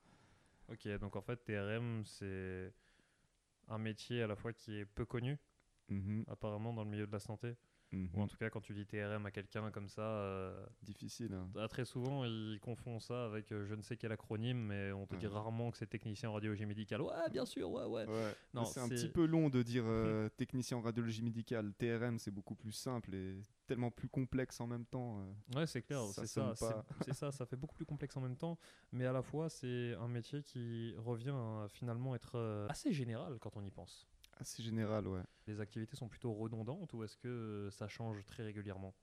Ok, 0.68 0.86
donc 0.98 1.16
en 1.16 1.20
fait, 1.20 1.44
TRM, 1.44 2.04
c'est 2.04 2.72
un 3.66 3.78
métier 3.78 4.22
à 4.22 4.28
la 4.28 4.36
fois 4.36 4.52
qui 4.52 4.76
est 4.78 4.84
peu 4.86 5.04
connu, 5.04 5.36
Mhm, 5.88 6.24
apparemment, 6.28 6.72
dans 6.72 6.84
le 6.84 6.90
milieu 6.90 7.06
de 7.06 7.12
la 7.12 7.18
santé. 7.20 7.56
Mhm. 7.92 8.08
Ou 8.14 8.22
en 8.22 8.26
tout 8.28 8.36
cas, 8.36 8.50
quand 8.50 8.60
tu 8.60 8.72
dis 8.74 8.86
TRM 8.86 9.24
à 9.26 9.30
quelqu'un 9.30 9.70
comme 9.70 9.88
ça, 9.88 10.02
euh, 10.02 10.66
Difficile. 10.82 11.32
hein. 11.34 11.48
ah, 11.56 11.68
très 11.68 11.84
souvent, 11.84 12.24
ils 12.24 12.58
confondent 12.60 13.00
ça 13.00 13.24
avec 13.26 13.52
euh, 13.52 13.64
je 13.66 13.74
ne 13.74 13.82
sais 13.82 13.96
quel 13.96 14.12
acronyme, 14.12 14.58
mais 14.66 14.92
on 14.92 15.06
te 15.06 15.14
dit 15.16 15.26
Ouais. 15.26 15.32
rarement 15.32 15.70
que 15.70 15.76
c'est 15.78 15.86
technicien 15.86 16.30
en 16.30 16.34
radiologie 16.34 16.66
médicale. 16.66 17.02
Ouais, 17.02 17.30
bien 17.30 17.44
sûr, 17.46 17.70
ouais, 17.70 17.84
ouais. 17.84 18.06
Ouais, 18.06 18.32
Non, 18.52 18.62
mais 18.62 18.66
c'est 18.66 18.80
un 18.80 18.88
petit 18.88 19.08
peu 19.08 19.26
long 19.26 19.48
de 19.48 19.62
dire 19.62 19.84
euh, 19.86 20.28
technicien 20.36 20.76
en 20.76 20.80
radiologie 20.80 21.22
médicale. 21.22 21.72
TRM, 21.74 22.18
c'est 22.18 22.30
beaucoup 22.30 22.54
plus 22.54 22.72
simple 22.72 23.14
et 23.14 23.40
tellement 23.66 23.90
plus 23.90 24.08
complexe 24.08 24.60
en 24.60 24.66
même 24.66 24.84
temps. 24.84 25.24
Ouais, 25.54 25.66
c'est 25.66 25.82
clair, 25.82 26.00
c'est 26.12 26.26
ça, 26.26 26.54
c'est 27.00 27.14
ça, 27.14 27.32
ça 27.32 27.46
fait 27.46 27.56
beaucoup 27.56 27.74
plus 27.74 27.86
complexe 27.86 28.16
en 28.16 28.20
même 28.20 28.36
temps, 28.36 28.58
mais 28.92 29.06
à 29.06 29.12
la 29.12 29.22
fois 29.22 29.48
c'est 29.48 29.94
un 29.94 30.08
métier 30.08 30.42
qui 30.42 30.94
revient 30.98 31.30
à 31.34 31.66
finalement 31.68 32.14
être 32.14 32.66
assez 32.68 32.92
général 32.92 33.38
quand 33.40 33.56
on 33.56 33.62
y 33.64 33.70
pense. 33.70 34.06
Assez 34.38 34.62
général, 34.62 35.06
ouais. 35.06 35.22
Les 35.46 35.60
activités 35.60 35.96
sont 35.96 36.08
plutôt 36.08 36.32
redondantes 36.32 36.92
ou 36.92 37.04
est-ce 37.04 37.16
que 37.16 37.28
euh, 37.28 37.70
ça 37.70 37.88
change 37.88 38.24
très 38.26 38.42
régulièrement? 38.42 38.94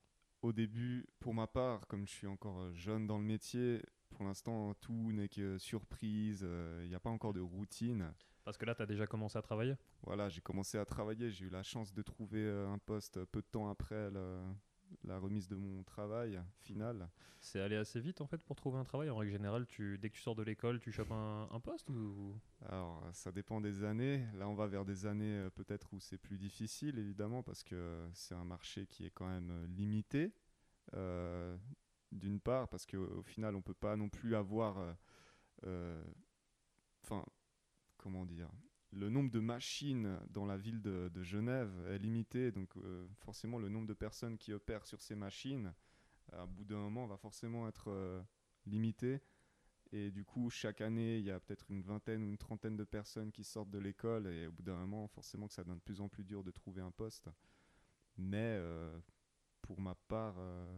Au 0.41 0.51
début, 0.51 1.05
pour 1.19 1.33
ma 1.33 1.47
part, 1.47 1.87
comme 1.87 2.07
je 2.07 2.11
suis 2.11 2.27
encore 2.27 2.61
euh, 2.61 2.73
jeune 2.73 3.05
dans 3.07 3.17
le 3.17 3.23
métier, 3.23 3.81
pour 4.09 4.25
l'instant, 4.25 4.73
tout 4.75 5.11
n'est 5.13 5.29
que 5.29 5.57
surprise. 5.57 6.45
Il 6.83 6.89
n'y 6.89 6.95
a 6.95 6.99
pas 6.99 7.09
encore 7.09 7.33
de 7.33 7.39
routine. 7.39 8.11
Parce 8.43 8.57
que 8.57 8.65
là, 8.65 8.75
tu 8.75 8.81
as 8.81 8.85
déjà 8.87 9.07
commencé 9.07 9.37
à 9.37 9.41
travailler? 9.41 9.75
Voilà, 10.03 10.29
j'ai 10.29 10.41
commencé 10.41 10.77
à 10.77 10.85
travailler. 10.85 11.29
J'ai 11.29 11.45
eu 11.45 11.49
la 11.49 11.63
chance 11.63 11.93
de 11.93 12.01
trouver 12.01 12.43
euh, 12.43 12.67
un 12.69 12.79
poste 12.79 13.23
peu 13.25 13.41
de 13.41 13.47
temps 13.47 13.69
après 13.69 14.09
le- 14.09 14.41
la 15.03 15.17
remise 15.19 15.47
de 15.47 15.55
mon 15.55 15.83
travail 15.83 16.39
final. 16.59 17.09
C'est 17.39 17.59
allé 17.59 17.75
assez 17.75 17.99
vite 17.99 18.21
en 18.21 18.27
fait 18.27 18.41
pour 18.43 18.55
trouver 18.55 18.77
un 18.77 18.83
travail. 18.83 19.09
En 19.09 19.17
règle 19.17 19.31
générale, 19.31 19.65
tu, 19.67 19.97
dès 19.97 20.09
que 20.09 20.15
tu 20.15 20.21
sors 20.21 20.35
de 20.35 20.43
l'école, 20.43 20.79
tu 20.79 20.91
chopes 20.91 21.11
un, 21.11 21.47
un 21.51 21.59
poste 21.59 21.89
ou? 21.89 22.39
Alors, 22.67 23.03
ça 23.13 23.31
dépend 23.31 23.61
des 23.61 23.83
années. 23.83 24.25
Là, 24.35 24.47
on 24.47 24.53
va 24.55 24.67
vers 24.67 24.85
des 24.85 25.05
années 25.05 25.39
euh, 25.39 25.49
peut-être 25.49 25.93
où 25.93 25.99
c'est 25.99 26.17
plus 26.19 26.37
difficile, 26.37 26.99
évidemment, 26.99 27.41
parce 27.43 27.63
que 27.63 28.07
c'est 28.13 28.35
un 28.35 28.45
marché 28.45 28.85
qui 28.87 29.05
est 29.05 29.11
quand 29.11 29.27
même 29.27 29.51
euh, 29.51 29.67
limité. 29.67 30.33
Euh, 30.93 31.57
D'une 32.11 32.39
part, 32.39 32.67
parce 32.67 32.85
qu'au 32.85 33.23
final, 33.23 33.55
on 33.55 33.61
peut 33.61 33.73
pas 33.73 33.95
non 33.95 34.09
plus 34.09 34.35
avoir. 34.35 34.77
euh, 34.79 34.93
euh, 35.65 36.03
Enfin, 37.03 37.25
comment 37.97 38.25
dire 38.25 38.49
Le 38.93 39.09
nombre 39.09 39.31
de 39.31 39.39
machines 39.39 40.19
dans 40.29 40.45
la 40.45 40.57
ville 40.57 40.81
de, 40.81 41.09
de 41.13 41.23
Genève 41.23 41.71
est 41.87 41.97
limité, 41.97 42.51
donc 42.51 42.75
euh, 42.77 43.07
forcément, 43.19 43.57
le 43.57 43.69
nombre 43.69 43.87
de 43.87 43.93
personnes 43.93 44.37
qui 44.37 44.51
opèrent 44.51 44.85
sur 44.85 45.01
ces 45.01 45.15
machines, 45.15 45.73
à 46.33 46.45
bout 46.45 46.65
d'un 46.65 46.77
moment, 46.77 47.07
va 47.07 47.17
forcément 47.17 47.67
être 47.67 47.89
euh, 47.89 48.21
limité. 48.65 49.21
Et 49.93 50.11
du 50.11 50.23
coup, 50.23 50.49
chaque 50.49 50.81
année, 50.81 51.17
il 51.17 51.25
y 51.25 51.31
a 51.31 51.39
peut-être 51.39 51.69
une 51.69 51.81
vingtaine 51.81 52.23
ou 52.23 52.29
une 52.29 52.37
trentaine 52.37 52.77
de 52.77 52.83
personnes 52.85 53.31
qui 53.31 53.43
sortent 53.43 53.69
de 53.69 53.79
l'école. 53.79 54.27
Et 54.27 54.47
au 54.47 54.51
bout 54.51 54.63
d'un 54.63 54.75
moment, 54.77 55.07
forcément 55.07 55.47
que 55.47 55.53
ça 55.53 55.63
devient 55.63 55.75
de 55.75 55.83
plus 55.83 55.99
en 55.99 56.07
plus 56.07 56.23
dur 56.23 56.43
de 56.43 56.51
trouver 56.51 56.81
un 56.81 56.91
poste. 56.91 57.29
Mais 58.17 58.57
euh, 58.59 58.97
pour 59.61 59.79
ma 59.81 59.95
part, 59.95 60.35
euh, 60.37 60.77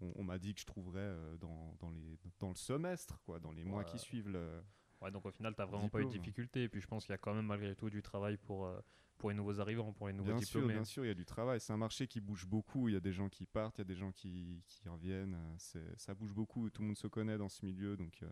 on, 0.00 0.12
on 0.16 0.24
m'a 0.24 0.38
dit 0.38 0.54
que 0.54 0.60
je 0.60 0.66
trouverais 0.66 1.00
euh, 1.00 1.36
dans, 1.36 1.76
dans, 1.78 1.90
les, 1.90 2.18
dans 2.38 2.48
le 2.48 2.56
semestre, 2.56 3.20
quoi, 3.20 3.38
dans 3.38 3.52
les 3.52 3.64
mois 3.64 3.84
qui 3.84 3.98
suivent 3.98 4.28
le. 4.28 4.62
Ouais, 5.02 5.10
donc 5.10 5.26
au 5.26 5.30
final, 5.30 5.54
tu 5.54 5.62
vraiment 5.62 5.88
pas 5.88 6.00
eu 6.00 6.04
de 6.06 6.10
difficulté. 6.10 6.64
Et 6.64 6.68
puis 6.68 6.80
je 6.80 6.86
pense 6.86 7.04
qu'il 7.04 7.12
y 7.12 7.14
a 7.14 7.18
quand 7.18 7.34
même 7.34 7.46
malgré 7.46 7.74
tout 7.76 7.90
du 7.90 8.02
travail 8.02 8.36
pour, 8.38 8.66
euh, 8.66 8.80
pour 9.18 9.30
les 9.30 9.36
nouveaux 9.36 9.60
arrivants, 9.60 9.92
pour 9.92 10.06
les 10.08 10.14
nouveaux 10.14 10.32
Bien 10.32 10.40
sûr, 10.40 10.60
diplômés. 10.60 10.74
bien 10.74 10.84
sûr, 10.84 11.04
il 11.04 11.08
y 11.08 11.10
a 11.10 11.14
du 11.14 11.26
travail. 11.26 11.60
C'est 11.60 11.72
un 11.72 11.76
marché 11.76 12.06
qui 12.06 12.20
bouge 12.20 12.46
beaucoup. 12.46 12.88
Il 12.88 12.94
y 12.94 12.96
a 12.96 13.00
des 13.00 13.12
gens 13.12 13.28
qui 13.28 13.44
partent, 13.46 13.76
il 13.78 13.80
y 13.80 13.82
a 13.82 13.84
des 13.84 13.94
gens 13.96 14.12
qui, 14.12 14.62
qui 14.66 14.88
reviennent. 14.88 15.34
euh, 15.34 15.92
Ça 15.96 16.14
bouge 16.14 16.32
beaucoup. 16.32 16.70
Tout 16.70 16.82
le 16.82 16.88
monde 16.88 16.96
se 16.96 17.06
connaît 17.08 17.36
dans 17.38 17.48
ce 17.48 17.64
milieu. 17.64 17.96
Donc, 17.96 18.22
euh, 18.22 18.30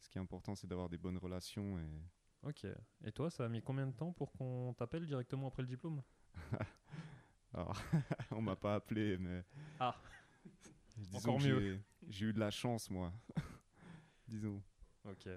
ce 0.00 0.08
qui 0.08 0.18
est 0.18 0.20
important, 0.20 0.54
c'est 0.54 0.66
d'avoir 0.66 0.88
des 0.88 0.98
bonnes 0.98 1.18
relations. 1.18 1.78
Et... 1.78 2.02
Ok. 2.48 2.66
Et 3.04 3.12
toi, 3.12 3.30
ça 3.30 3.44
a 3.44 3.48
mis 3.48 3.62
combien 3.62 3.86
de 3.86 3.92
temps 3.92 4.12
pour 4.12 4.32
qu'on 4.32 4.74
t'appelle 4.76 5.04
directement 5.06 5.48
après 5.48 5.62
le 5.62 5.68
diplôme 5.68 6.02
Alors, 7.54 7.76
on 8.30 8.40
m'a 8.40 8.56
pas 8.56 8.76
appelé, 8.76 9.18
mais. 9.18 9.44
Ah. 9.78 9.94
Disons 10.96 11.18
Encore 11.18 11.40
mieux. 11.40 11.78
J'ai 12.08 12.26
eu 12.26 12.32
de 12.32 12.40
la 12.40 12.50
chance, 12.50 12.90
moi. 12.90 13.12
Disons. 14.26 14.62
Ok. 15.04 15.28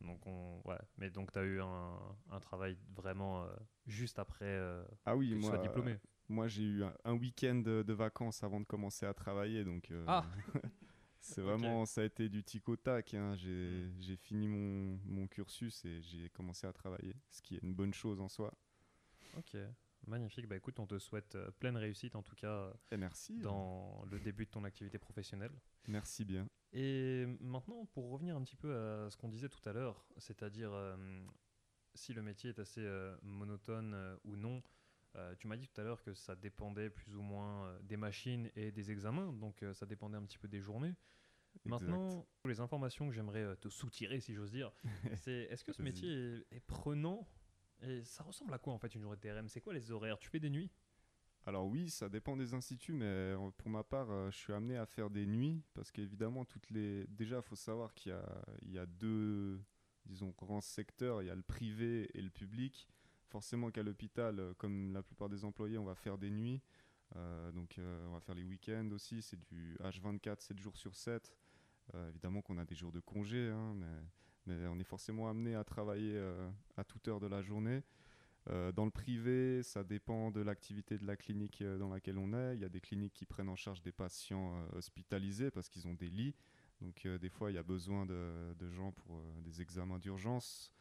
Donc 0.00 0.26
on, 0.26 0.60
ouais. 0.64 0.78
Mais 0.96 1.10
donc 1.10 1.30
tu 1.32 1.38
as 1.38 1.42
eu 1.44 1.60
un, 1.60 1.98
un 2.30 2.40
travail 2.40 2.76
vraiment 2.94 3.44
euh, 3.44 3.54
juste 3.86 4.18
après 4.18 4.46
euh, 4.46 4.84
Ah 5.04 5.16
oui, 5.16 5.30
que 5.30 5.34
tu 5.34 5.40
moi, 5.40 5.50
sois 5.50 5.58
diplômé. 5.58 5.98
moi 6.28 6.48
j'ai 6.48 6.62
eu 6.64 6.84
un, 6.84 6.94
un 7.04 7.12
week-end 7.14 7.56
de, 7.56 7.82
de 7.82 7.92
vacances 7.92 8.42
avant 8.42 8.60
de 8.60 8.64
commencer 8.66 9.04
à 9.06 9.12
travailler. 9.14 9.62
Donc, 9.64 9.90
euh, 9.90 10.04
Ah. 10.08 10.24
c'est 11.20 11.42
vraiment, 11.42 11.84
ça 11.84 12.00
a 12.00 12.04
été 12.04 12.28
du 12.30 12.42
tic 12.42 12.66
au 12.68 12.76
tac. 12.76 13.12
hein. 13.14 13.34
J'ai 13.36 13.90
j'ai 14.00 14.16
fini 14.16 14.48
mon, 14.48 14.98
mon 15.04 15.26
cursus 15.26 15.84
et 15.84 16.00
j'ai 16.00 16.30
commencé 16.30 16.66
à 16.66 16.72
travailler, 16.72 17.14
ce 17.30 17.42
qui 17.42 17.56
est 17.56 17.62
une 17.62 17.74
bonne 17.74 17.92
chose 17.94 18.20
en 18.20 18.28
soi. 18.28 18.52
Ok. 19.36 19.54
Magnifique. 20.06 20.46
Bah 20.48 20.56
écoute, 20.56 20.80
on 20.80 20.86
te 20.86 20.98
souhaite 20.98 21.34
euh, 21.34 21.50
pleine 21.58 21.76
réussite 21.76 22.16
en 22.16 22.22
tout 22.22 22.34
cas 22.34 22.72
Et 22.90 22.96
merci. 22.96 23.38
dans 23.38 24.02
le 24.10 24.18
début 24.18 24.46
de 24.46 24.50
ton 24.50 24.64
activité 24.64 24.98
professionnelle. 24.98 25.52
Merci 25.86 26.24
bien. 26.24 26.48
Et 26.72 27.26
maintenant, 27.40 27.84
pour 27.86 28.10
revenir 28.10 28.36
un 28.36 28.42
petit 28.42 28.56
peu 28.56 28.74
à 28.76 29.10
ce 29.10 29.16
qu'on 29.16 29.28
disait 29.28 29.48
tout 29.48 29.66
à 29.68 29.72
l'heure, 29.72 30.06
c'est-à-dire 30.18 30.72
euh, 30.72 30.96
si 31.94 32.12
le 32.12 32.22
métier 32.22 32.50
est 32.50 32.58
assez 32.60 32.82
euh, 32.82 33.16
monotone 33.22 33.92
euh, 33.94 34.16
ou 34.24 34.36
non, 34.36 34.62
tu 35.38 35.48
m'as 35.48 35.56
dit 35.56 35.66
tout 35.66 35.80
à 35.80 35.84
l'heure 35.84 36.00
que 36.04 36.14
ça 36.14 36.36
dépendait 36.36 36.88
plus 36.88 37.16
ou 37.16 37.20
moins 37.20 37.76
des 37.82 37.96
machines 37.96 38.48
et 38.54 38.70
des 38.70 38.92
examens, 38.92 39.32
donc 39.32 39.64
ça 39.72 39.84
dépendait 39.84 40.16
un 40.16 40.22
petit 40.22 40.38
peu 40.38 40.46
des 40.46 40.60
journées. 40.60 40.94
Maintenant, 41.64 42.28
les 42.44 42.60
informations 42.60 43.08
que 43.08 43.12
j'aimerais 43.12 43.56
te 43.56 43.68
soutirer, 43.68 44.20
si 44.20 44.34
j'ose 44.34 44.52
dire, 44.52 44.70
c'est 45.16 45.48
est-ce 45.50 45.64
que 45.64 45.72
ce 45.72 45.82
métier 45.82 46.08
est, 46.12 46.46
est 46.52 46.60
prenant? 46.60 47.26
Et 47.82 48.04
ça 48.04 48.22
ressemble 48.22 48.54
à 48.54 48.58
quoi 48.58 48.72
en 48.72 48.78
fait 48.78 48.94
une 48.94 49.02
journée 49.02 49.16
de 49.16 49.20
TRM 49.20 49.48
C'est 49.48 49.60
quoi 49.60 49.74
les 49.74 49.90
horaires? 49.90 50.16
Tu 50.20 50.28
fais 50.28 50.38
des 50.38 50.48
nuits? 50.50 50.70
Alors 51.50 51.66
oui, 51.66 51.90
ça 51.90 52.08
dépend 52.08 52.36
des 52.36 52.54
instituts, 52.54 52.92
mais 52.92 53.06
euh, 53.06 53.50
pour 53.58 53.70
ma 53.70 53.82
part, 53.82 54.08
euh, 54.12 54.30
je 54.30 54.36
suis 54.36 54.52
amené 54.52 54.76
à 54.76 54.86
faire 54.86 55.10
des 55.10 55.26
nuits 55.26 55.64
parce 55.74 55.90
qu'évidemment, 55.90 56.44
toutes 56.44 56.70
les. 56.70 57.08
Déjà, 57.08 57.38
il 57.38 57.42
faut 57.42 57.56
savoir 57.56 57.92
qu'il 57.92 58.12
y 58.12 58.14
a, 58.14 58.44
il 58.62 58.70
y 58.70 58.78
a 58.78 58.86
deux, 58.86 59.60
disons, 60.06 60.32
grands 60.38 60.60
secteurs. 60.60 61.22
Il 61.22 61.26
y 61.26 61.30
a 61.30 61.34
le 61.34 61.42
privé 61.42 62.08
et 62.14 62.22
le 62.22 62.30
public. 62.30 62.86
Forcément 63.26 63.72
qu'à 63.72 63.82
l'hôpital, 63.82 64.38
euh, 64.38 64.54
comme 64.58 64.92
la 64.92 65.02
plupart 65.02 65.28
des 65.28 65.44
employés, 65.44 65.76
on 65.76 65.84
va 65.84 65.96
faire 65.96 66.18
des 66.18 66.30
nuits. 66.30 66.62
Donc, 67.54 67.80
on 67.80 68.12
va 68.12 68.20
faire 68.20 68.36
les 68.36 68.44
week-ends 68.44 68.88
aussi. 68.92 69.20
C'est 69.20 69.40
du 69.40 69.76
H24, 69.82 70.42
7 70.42 70.56
jours 70.60 70.76
sur 70.76 70.94
7. 70.94 71.34
Euh, 71.96 72.08
évidemment 72.10 72.42
qu'on 72.42 72.58
a 72.58 72.64
des 72.64 72.76
jours 72.76 72.92
de 72.92 73.00
congé, 73.00 73.48
hein, 73.48 73.74
mais, 73.74 73.96
mais 74.46 74.66
on 74.68 74.78
est 74.78 74.84
forcément 74.84 75.28
amené 75.28 75.56
à 75.56 75.64
travailler 75.64 76.16
à 76.76 76.84
toute 76.84 77.08
heure 77.08 77.18
de 77.18 77.26
la 77.26 77.42
journée. 77.42 77.82
Euh, 78.48 78.72
dans 78.72 78.84
le 78.84 78.90
privé, 78.90 79.62
ça 79.62 79.84
dépend 79.84 80.30
de 80.30 80.40
l'activité 80.40 80.96
de 80.96 81.06
la 81.06 81.16
clinique 81.16 81.60
euh, 81.60 81.78
dans 81.78 81.88
laquelle 81.88 82.18
on 82.18 82.32
est. 82.32 82.54
Il 82.54 82.60
y 82.60 82.64
a 82.64 82.68
des 82.68 82.80
cliniques 82.80 83.12
qui 83.12 83.26
prennent 83.26 83.50
en 83.50 83.56
charge 83.56 83.82
des 83.82 83.92
patients 83.92 84.56
euh, 84.56 84.78
hospitalisés 84.78 85.50
parce 85.50 85.68
qu'ils 85.68 85.86
ont 85.86 85.94
des 85.94 86.08
lits. 86.08 86.34
Donc 86.80 87.06
des 87.06 87.28
fois, 87.28 87.50
il 87.50 87.54
y 87.56 87.58
a 87.58 87.62
besoin 87.62 88.06
de, 88.06 88.70
gens 88.70 88.90
pour 88.92 89.22
des 89.44 89.60
examens 89.60 89.98
d'urgence 89.98 90.72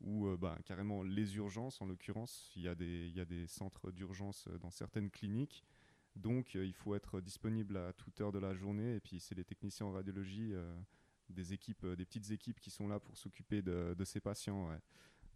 ou 0.00 0.36
bah, 0.36 0.58
carrément 0.64 1.04
les 1.04 1.36
urgences 1.36 1.80
en 1.80 1.86
l'occurrence. 1.86 2.50
Il 2.56 2.62
y 2.62 2.68
a 2.68 2.74
des, 2.74 3.46
centres 3.46 3.92
d'urgence 3.92 4.48
dans 4.60 4.72
certaines 4.72 5.10
cliniques. 5.10 5.64
Donc 6.16 6.54
il 6.54 6.74
faut 6.74 6.96
être 6.96 7.20
disponible 7.20 7.76
à 7.76 7.92
toute 7.92 8.20
heure 8.20 8.32
de 8.32 8.40
la 8.40 8.52
journée. 8.52 8.96
Et 8.96 9.00
puis 9.00 9.20
c'est 9.20 9.36
les 9.36 9.44
techniciens 9.44 9.86
en 9.86 9.92
radiologie, 9.92 10.54
des, 11.30 11.52
équipes, 11.52 11.86
des 11.86 12.04
petites 12.04 12.32
équipes 12.32 12.58
qui 12.58 12.72
sont 12.72 12.88
là 12.88 12.98
pour 12.98 13.16
s'occuper 13.16 13.62
de, 13.62 13.94
ces 14.04 14.18
patients. 14.18 14.76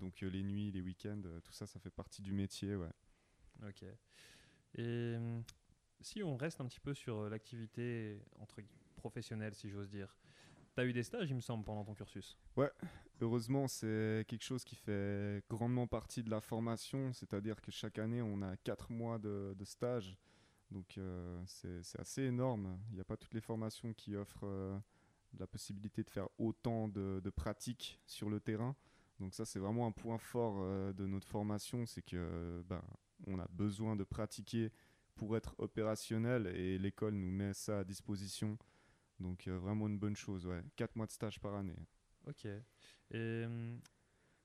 Donc 0.01 0.23
euh, 0.23 0.29
les 0.29 0.43
nuits, 0.43 0.71
les 0.71 0.81
week-ends, 0.81 1.23
euh, 1.25 1.41
tout 1.41 1.53
ça, 1.53 1.67
ça 1.67 1.79
fait 1.81 1.91
partie 1.91 2.23
du 2.23 2.33
métier. 2.33 2.77
Ouais. 2.77 2.93
Ok. 3.67 3.85
Et 4.75 5.15
hum, 5.17 5.43
si 6.01 6.23
on 6.23 6.37
reste 6.37 6.61
un 6.61 6.67
petit 6.67 6.81
peu 6.81 6.95
sur 6.95 7.19
euh, 7.19 7.29
l'activité 7.29 8.23
entre 8.39 8.61
professionnelle, 8.97 9.55
si 9.55 9.71
j'ose 9.71 9.89
dire, 9.89 10.17
tu 10.75 10.81
as 10.81 10.85
eu 10.85 10.93
des 10.93 11.03
stages, 11.03 11.31
il 11.31 11.37
me 11.37 11.41
semble, 11.41 11.65
pendant 11.65 11.85
ton 11.85 11.95
cursus? 11.95 12.39
Heureusement, 13.21 13.67
c'est 13.67 14.25
quelque 14.29 14.45
chose 14.45 14.65
qui 14.65 14.77
fait 14.77 15.43
grandement 15.49 15.89
partie 15.89 16.23
de 16.23 16.31
la 16.31 16.41
formation, 16.41 17.13
c'est-à-dire 17.13 17.61
que 17.61 17.73
chaque 17.73 17.99
année, 17.99 18.23
on 18.23 18.43
a 18.43 18.57
quatre 18.59 18.93
mois 18.93 19.19
de, 19.19 19.55
de 19.59 19.65
stage. 19.65 20.17
Donc 20.71 20.99
euh, 20.99 21.43
c'est 21.47 21.83
c'est 21.83 21.99
assez 21.99 22.23
énorme. 22.23 22.79
Il 22.91 22.95
n'y 22.95 23.01
a 23.01 23.05
pas 23.05 23.17
toutes 23.17 23.35
les 23.35 23.41
formations 23.41 23.93
qui 23.95 24.15
offrent 24.15 24.47
euh, 24.47 24.79
la 25.39 25.47
possibilité 25.47 26.05
de 26.05 26.11
faire 26.11 26.29
autant 26.39 26.89
de, 26.89 27.21
de 27.25 27.31
pratiques 27.31 27.99
sur 28.07 28.29
le 28.29 28.39
terrain. 28.39 28.77
Donc 29.21 29.35
ça, 29.35 29.45
c'est 29.45 29.59
vraiment 29.59 29.87
un 29.87 29.93
point 29.93 30.19
fort 30.19 30.57
euh, 30.61 30.93
de 30.93 31.07
notre 31.07 31.27
formation, 31.27 31.87
c'est 31.87 32.03
que 32.03 32.63
ben, 32.67 32.83
on 33.27 33.39
a 33.39 33.49
besoin 33.49 33.97
de 33.97 34.05
pratiquer 34.05 34.71
pour 35.15 35.37
être 35.37 35.55
opérationnel 35.59 36.47
et 36.47 36.79
l'école 36.79 37.15
nous 37.15 37.31
met 37.31 37.53
ça 37.53 37.81
à 37.81 37.85
disposition. 37.85 38.57
Donc 39.21 39.49
euh, 39.49 39.59
vraiment 39.59 39.89
une 39.89 39.99
bonne 39.99 40.17
chose, 40.17 40.47
ouais. 40.47 40.63
Quatre 40.77 40.97
mois 40.97 41.07
de 41.07 41.11
stage 41.11 41.41
par 41.41 41.55
année. 41.55 41.77
Ok. 42.27 42.47
Et 43.11 43.45
hum, 43.45 43.81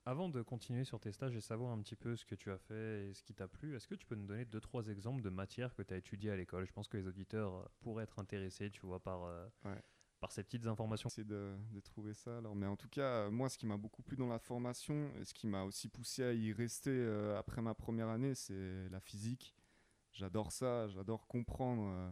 avant 0.04 0.28
de 0.28 0.42
continuer 0.42 0.84
sur 0.84 1.00
tes 1.00 1.12
stages 1.12 1.36
et 1.36 1.40
savoir 1.40 1.72
un 1.72 1.80
petit 1.80 1.96
peu 1.96 2.16
ce 2.16 2.24
que 2.26 2.34
tu 2.34 2.50
as 2.50 2.58
fait 2.58 3.06
et 3.06 3.14
ce 3.14 3.22
qui 3.22 3.34
t'a 3.34 3.48
plu, 3.48 3.76
est-ce 3.76 3.86
que 3.86 3.94
tu 3.94 4.06
peux 4.06 4.16
nous 4.16 4.26
donner 4.26 4.44
deux, 4.44 4.60
trois 4.60 4.88
exemples 4.88 5.22
de 5.22 5.30
matières 5.30 5.74
que 5.74 5.82
tu 5.82 5.94
as 5.94 5.96
étudiées 5.96 6.30
à 6.30 6.36
l'école? 6.36 6.66
Je 6.66 6.72
pense 6.72 6.88
que 6.88 6.96
les 6.96 7.06
auditeurs 7.06 7.54
euh, 7.54 7.64
pourraient 7.80 8.04
être 8.04 8.18
intéressés, 8.18 8.70
tu 8.70 8.84
vois, 8.84 9.00
par, 9.00 9.22
euh, 9.24 9.46
Ouais. 9.64 9.80
Par 10.24 10.32
ces 10.32 10.42
petites 10.42 10.66
informations. 10.66 11.08
essayer 11.08 11.26
de, 11.26 11.54
de 11.72 11.80
trouver 11.80 12.14
ça. 12.14 12.38
Alors, 12.38 12.54
mais 12.56 12.66
en 12.66 12.76
tout 12.76 12.88
cas, 12.88 13.02
euh, 13.26 13.30
moi, 13.30 13.50
ce 13.50 13.58
qui 13.58 13.66
m'a 13.66 13.76
beaucoup 13.76 14.02
plu 14.02 14.16
dans 14.16 14.26
la 14.28 14.38
formation 14.38 15.10
et 15.20 15.24
ce 15.26 15.34
qui 15.34 15.46
m'a 15.46 15.64
aussi 15.64 15.88
poussé 15.88 16.24
à 16.24 16.32
y 16.32 16.50
rester 16.52 16.90
euh, 16.90 17.38
après 17.38 17.60
ma 17.60 17.74
première 17.74 18.08
année, 18.08 18.34
c'est 18.34 18.88
la 18.90 19.00
physique. 19.00 19.54
J'adore 20.12 20.50
ça, 20.50 20.88
j'adore 20.88 21.26
comprendre. 21.26 21.82
euh, 21.88 22.10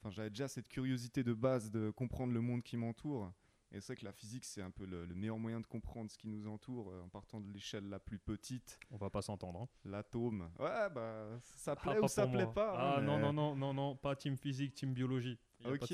Enfin, 0.00 0.10
j'avais 0.10 0.30
déjà 0.30 0.46
cette 0.46 0.68
curiosité 0.68 1.24
de 1.24 1.32
base 1.32 1.70
de 1.72 1.90
comprendre 1.90 2.32
le 2.34 2.40
monde 2.40 2.62
qui 2.62 2.76
m'entoure. 2.76 3.32
Et 3.72 3.80
c'est 3.80 3.88
vrai 3.94 3.96
que 3.96 4.04
la 4.04 4.12
physique, 4.12 4.44
c'est 4.44 4.62
un 4.62 4.70
peu 4.70 4.84
le, 4.86 5.04
le 5.06 5.14
meilleur 5.14 5.38
moyen 5.38 5.60
de 5.60 5.66
comprendre 5.66 6.10
ce 6.10 6.16
qui 6.16 6.28
nous 6.28 6.46
entoure 6.46 6.90
euh, 6.90 7.02
en 7.02 7.08
partant 7.08 7.40
de 7.40 7.50
l'échelle 7.52 7.88
la 7.88 7.98
plus 7.98 8.18
petite, 8.18 8.78
On 8.90 8.96
va 8.96 9.10
pas 9.10 9.22
s'entendre. 9.22 9.62
hein. 9.62 9.68
l'atome. 9.84 10.50
Ouais, 10.58 10.88
bah, 10.94 11.40
ça 11.56 11.72
Ah, 11.72 11.76
plaît 11.76 11.98
ou 11.98 12.02
pas 12.02 12.08
ça 12.08 12.22
pour 12.24 12.32
plaît 12.32 12.44
moi. 12.44 12.54
pas. 12.54 12.96
Ah 12.96 13.00
non, 13.00 13.18
non, 13.18 13.32
non, 13.32 13.56
non, 13.56 13.74
non, 13.74 13.96
pas 13.96 14.14
team 14.16 14.36
physique, 14.36 14.74
team 14.74 14.92
biologie. 14.94 15.38
Ok. 15.64 15.92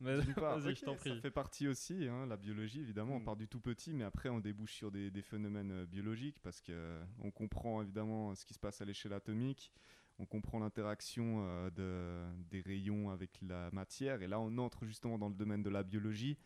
Mais 0.00 0.16
je 0.22 0.84
t'en 0.84 0.94
prie. 0.96 1.10
Ça 1.10 1.20
fait 1.20 1.30
partie 1.30 1.68
aussi, 1.68 2.06
hein, 2.08 2.26
la 2.26 2.36
biologie, 2.36 2.80
évidemment. 2.80 3.16
On 3.16 3.20
Mm. 3.20 3.24
part 3.24 3.36
du 3.36 3.48
tout 3.48 3.60
petit, 3.60 3.92
mais 3.92 4.04
après, 4.04 4.28
on 4.28 4.40
débouche 4.40 4.74
sur 4.74 4.90
des, 4.90 5.10
des 5.10 5.22
phénomènes 5.22 5.72
euh, 5.72 5.86
biologiques 5.86 6.38
parce 6.42 6.60
que 6.60 6.72
euh, 6.72 7.04
on 7.20 7.30
comprend 7.30 7.82
évidemment 7.82 8.34
ce 8.34 8.44
qui 8.44 8.54
se 8.54 8.58
passe 8.58 8.80
à 8.80 8.84
l'échelle 8.84 9.12
atomique. 9.12 9.72
On 10.20 10.26
comprend 10.26 10.58
l'interaction 10.58 11.44
euh, 11.46 11.70
de- 11.70 12.42
des 12.50 12.60
rayons 12.60 13.10
avec 13.10 13.38
la 13.42 13.70
matière. 13.72 14.22
Et 14.22 14.26
là, 14.28 14.40
on 14.40 14.56
entre 14.58 14.84
justement 14.86 15.18
dans 15.18 15.28
le 15.28 15.34
domaine 15.34 15.62
de 15.62 15.70
la 15.70 15.82
biologie. 15.82 16.38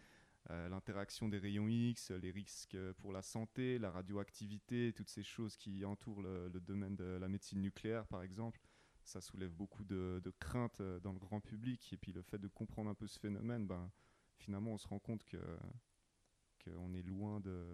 Euh, 0.51 0.69
l'interaction 0.69 1.29
des 1.29 1.39
rayons 1.39 1.69
X, 1.69 2.11
les 2.11 2.31
risques 2.33 2.77
pour 2.99 3.13
la 3.13 3.23
santé, 3.23 3.79
la 3.79 3.91
radioactivité, 3.91 4.93
toutes 4.93 5.09
ces 5.09 5.23
choses 5.23 5.57
qui 5.57 5.85
entourent 5.85 6.21
le, 6.23 6.49
le 6.49 6.61
domaine 6.61 6.97
de 6.97 7.05
la 7.05 7.29
médecine 7.29 7.61
nucléaire, 7.61 8.07
par 8.09 8.23
exemple. 8.23 8.61
Ça 9.05 9.21
soulève 9.21 9.51
beaucoup 9.53 9.85
de, 9.85 10.21
de 10.25 10.31
craintes 10.39 10.81
euh, 10.81 11.01
dans 11.01 11.13
le 11.13 11.19
grand 11.19 11.41
public. 11.41 11.93
Et 11.93 11.97
puis 11.97 12.13
le 12.13 12.23
fait 12.23 12.39
de 12.39 12.49
comprendre 12.49 12.89
un 12.91 12.95
peu 12.95 13.07
ce 13.07 13.19
phénomène, 13.19 13.67
ben, 13.67 13.91
finalement, 14.39 14.73
on 14.73 14.79
se 14.79 14.89
rend 14.89 14.99
compte 14.99 15.25
que 15.25 15.39
qu'on 16.65 16.95
est 16.95 17.03
loin 17.03 17.41
de, 17.41 17.67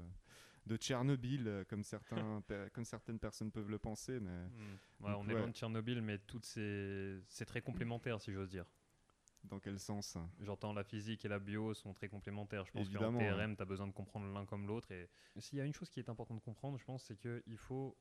de 0.67 0.77
Tchernobyl, 0.77 1.47
euh, 1.47 1.65
comme, 1.65 1.83
certains, 1.85 2.43
comme 2.73 2.85
certaines 2.87 3.19
personnes 3.19 3.51
peuvent 3.53 3.69
le 3.71 3.79
penser. 3.79 4.19
Mais 4.21 4.31
Hmm. 4.47 5.05
Ouais, 5.05 5.13
Donc, 5.13 5.21
on 5.25 5.29
est 5.29 5.35
ouais. 5.35 5.39
loin 5.41 5.49
de 5.49 5.55
Tchernobyl, 5.55 6.01
mais 6.01 6.19
toutes 6.19 6.47
ces... 6.47 7.21
c'est 7.29 7.45
très 7.45 7.61
complémentaire, 7.61 8.21
si 8.21 8.33
j'ose 8.33 8.49
dire. 8.49 8.65
dans 9.45 9.61
quel 9.61 9.79
sens? 9.79 10.17
J'entends 10.41 10.73
la 10.73 10.85
physique 10.85 11.25
et 11.25 11.29
la 11.29 11.39
bio 11.39 11.75
sont 11.75 11.93
très 11.93 12.09
complémentaires. 12.09 12.65
Je 12.65 12.73
pense 12.73 12.89
qu'en. 12.89 13.13
TRM, 13.19 13.57
tu 13.57 13.63
as 13.63 13.67
besoin 13.67 13.87
de 13.87 13.93
comprendre 13.93 14.27
l'un 14.33 14.47
comme 14.47 14.67
l'autre. 14.67 14.91
Et 14.91 15.09
s'il 15.39 15.59
y 15.59 15.61
a 15.61 15.65
une 15.67 15.75
chose 15.75 15.91
qui 15.91 16.01
est 16.01 16.09
importante 16.09 16.39
de 16.39 16.43
comprendre, 16.43 16.79
je 16.79 16.85
pense, 16.85 17.05
c'est 17.05 17.17
qu'il 17.19 17.57
faut, 17.59 17.97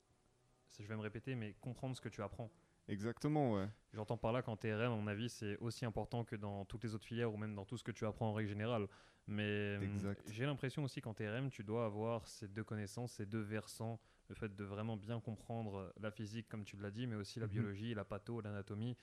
je 0.79 0.87
vais 0.87 0.95
me 0.95 1.01
répéter, 1.01 1.35
mais 1.35 1.53
comprendre 1.59 1.95
ce 1.95 2.01
que 2.01 2.09
tu 2.09 2.21
apprends. 2.23 2.49
Exactement, 2.87 3.53
ouais. 3.53 3.67
J'entends 3.93 4.17
par 4.17 4.31
là 4.31 4.41
qu'en 4.41 4.55
TRM, 4.55 4.91
à 4.91 4.95
mon 4.95 5.07
avis, 5.07 5.29
c'est 5.29 5.57
aussi 5.57 5.85
important 5.85 6.23
que 6.23 6.35
dans 6.35 6.65
toutes 6.65 6.83
les 6.83 6.93
autres 6.93 7.05
filières 7.05 7.33
ou 7.33 7.37
même 7.37 7.55
dans 7.55 7.65
tout 7.65 7.77
ce 7.77 7.83
que 7.83 7.91
tu 7.91 8.05
apprends 8.05 8.29
en 8.29 8.33
règle 8.33 8.49
générale. 8.49 8.87
Mais 9.27 9.77
Exact. 9.81 10.21
j'ai 10.29 10.45
l'impression 10.45 10.83
aussi 10.83 11.01
qu'en 11.01 11.13
TRM, 11.13 11.49
tu 11.49 11.63
dois 11.63 11.85
avoir 11.85 12.27
ces 12.27 12.47
deux 12.47 12.63
connaissances, 12.63 13.13
ces 13.13 13.25
deux 13.25 13.41
versants. 13.41 13.99
Le 14.29 14.35
fait 14.35 14.55
de 14.55 14.63
vraiment 14.63 14.97
bien 14.97 15.19
comprendre 15.19 15.93
la 15.99 16.11
physique, 16.11 16.47
comme 16.47 16.63
tu 16.63 16.77
l'as 16.77 16.91
dit, 16.91 17.07
mais 17.07 17.15
aussi 17.15 17.39
la 17.39 17.47
Mhm. 17.47 17.51
biologie, 17.51 17.93
la 17.93 18.05
patho, 18.05 18.41
l'anatomie. 18.41 18.95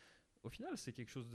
au 0.42 0.50
final, 0.50 0.76
c'est 0.76 0.92
quelque 0.92 1.08
chose 1.08 1.26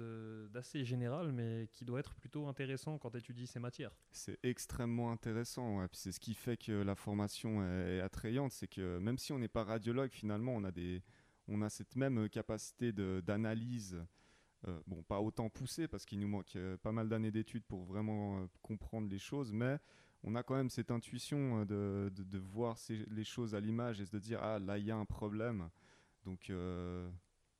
d'assez 0.51 0.85
général, 0.85 1.31
mais 1.31 1.67
qui 1.71 1.83
doit 1.83 1.99
être 1.99 2.13
plutôt 2.13 2.45
intéressant 2.45 2.99
quand 2.99 3.09
tu 3.09 3.17
étudies 3.17 3.47
ces 3.47 3.59
matières. 3.59 3.91
C'est 4.11 4.37
extrêmement 4.43 5.11
intéressant. 5.11 5.83
C'est 5.93 6.11
ce 6.11 6.19
qui 6.19 6.35
fait 6.35 6.57
que 6.57 6.83
la 6.83 6.93
formation 6.93 7.63
est, 7.63 8.01
attrayante. 8.01 8.51
C'est 8.51 8.67
que 8.67 8.99
même 8.99 9.17
si 9.17 9.33
on 9.33 9.39
n'est 9.39 9.47
pas 9.47 9.63
radiologue, 9.63 10.11
finalement, 10.11 10.53
on 10.53 10.63
a, 10.63 10.69
des, 10.71 11.01
on 11.49 11.61
a 11.61 11.69
cette 11.69 11.95
même 11.95 12.29
capacité 12.29 12.91
d'analyse. 12.91 14.01
Euh, 14.67 14.79
bon, 14.87 15.01
pas 15.03 15.21
autant 15.21 15.49
poussée 15.49 15.87
parce 15.87 16.05
qu'il 16.05 16.19
nous 16.19 16.27
manque 16.27 16.57
euh, 16.57 16.75
pas 16.77 16.91
mal 16.91 17.07
d'années 17.07 17.31
d'études 17.31 17.63
pour 17.63 17.85
vraiment 17.85 18.39
euh, 18.41 18.47
comprendre 18.61 19.07
les 19.07 19.17
choses, 19.17 19.53
mais 19.53 19.79
on 20.23 20.35
a 20.35 20.43
quand 20.43 20.55
même 20.55 20.69
cette 20.69 20.91
intuition 20.91 21.65
de, 21.65 22.11
de, 22.13 22.37
voir 22.37 22.75
les 23.07 23.23
choses 23.23 23.55
à 23.55 23.61
l'image 23.61 24.01
et 24.01 24.05
de 24.05 24.19
dire 24.19 24.43
ah 24.43 24.59
là 24.59 24.77
il 24.77 24.83
y 24.83 24.91
a 24.91 24.97
un 24.97 25.05
problème. 25.05 25.69
Donc 26.25 26.51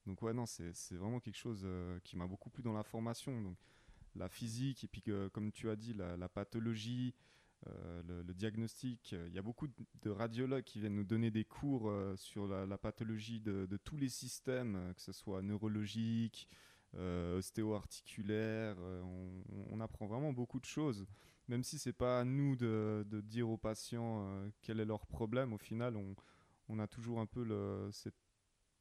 donc 0.10 0.23
ouais, 0.23 0.34
non, 0.34 0.47
c'est 0.47 0.95
vraiment 0.95 1.19
quelque 1.19 1.38
chose 1.38 1.62
euh, 1.65 1.99
qui 2.04 2.17
m'a 2.17 2.25
beaucoup 2.25 2.49
plu 2.49 2.63
dans 2.63 2.73
la 2.73 2.84
formation. 2.84 3.41
Donc 3.41 3.58
la 4.15 4.28
physique 4.28 4.84
et 4.84 4.88
puis 4.88 5.04
comme 5.32 5.52
tu 5.52 5.69
as 5.69 5.75
dit, 5.75 5.93
la, 5.93 6.28
pathologie, 6.28 7.13
euh, 7.67 8.24
le, 8.26 8.34
diagnostic. 8.34 9.13
Il 9.28 9.34
y 9.34 9.38
a 9.38 9.41
beaucoup 9.41 9.67
de 9.67 10.10
radiologues 10.10 10.63
qui 10.63 10.80
viennent 10.80 10.95
nous 10.95 11.04
donner 11.04 11.30
des 11.30 11.43
cours 11.43 11.89
euh, 11.89 12.15
sur 12.15 12.48
la, 12.48 12.78
pathologie 12.78 13.41
de, 13.41 13.67
tous 13.84 13.98
les 13.98 14.10
systèmes, 14.10 14.93
que 14.95 15.02
ce 15.02 15.12
soit 15.12 15.41
neurologique, 15.41 16.48
ostéo-articulaire. 16.95 18.78
On, 19.72 19.80
apprend 19.82 20.08
vraiment 20.08 20.34
beaucoup 20.34 20.60
de 20.60 20.65
choses. 20.65 21.06
Même 21.48 21.63
si 21.63 21.80
c'est 21.80 21.93
pas 21.93 22.19
à 22.22 22.24
nous 22.24 22.56
de, 22.56 23.06
dire 23.24 23.50
aux 23.50 23.58
patients 23.58 24.50
quel 24.62 24.80
est 24.80 24.86
leur 24.86 25.06
problème, 25.06 25.54
au 25.54 25.58
final, 25.58 25.98
on, 26.67 26.80
a 26.80 26.88
toujours 26.88 27.19
un 27.19 27.26
peu 27.26 27.43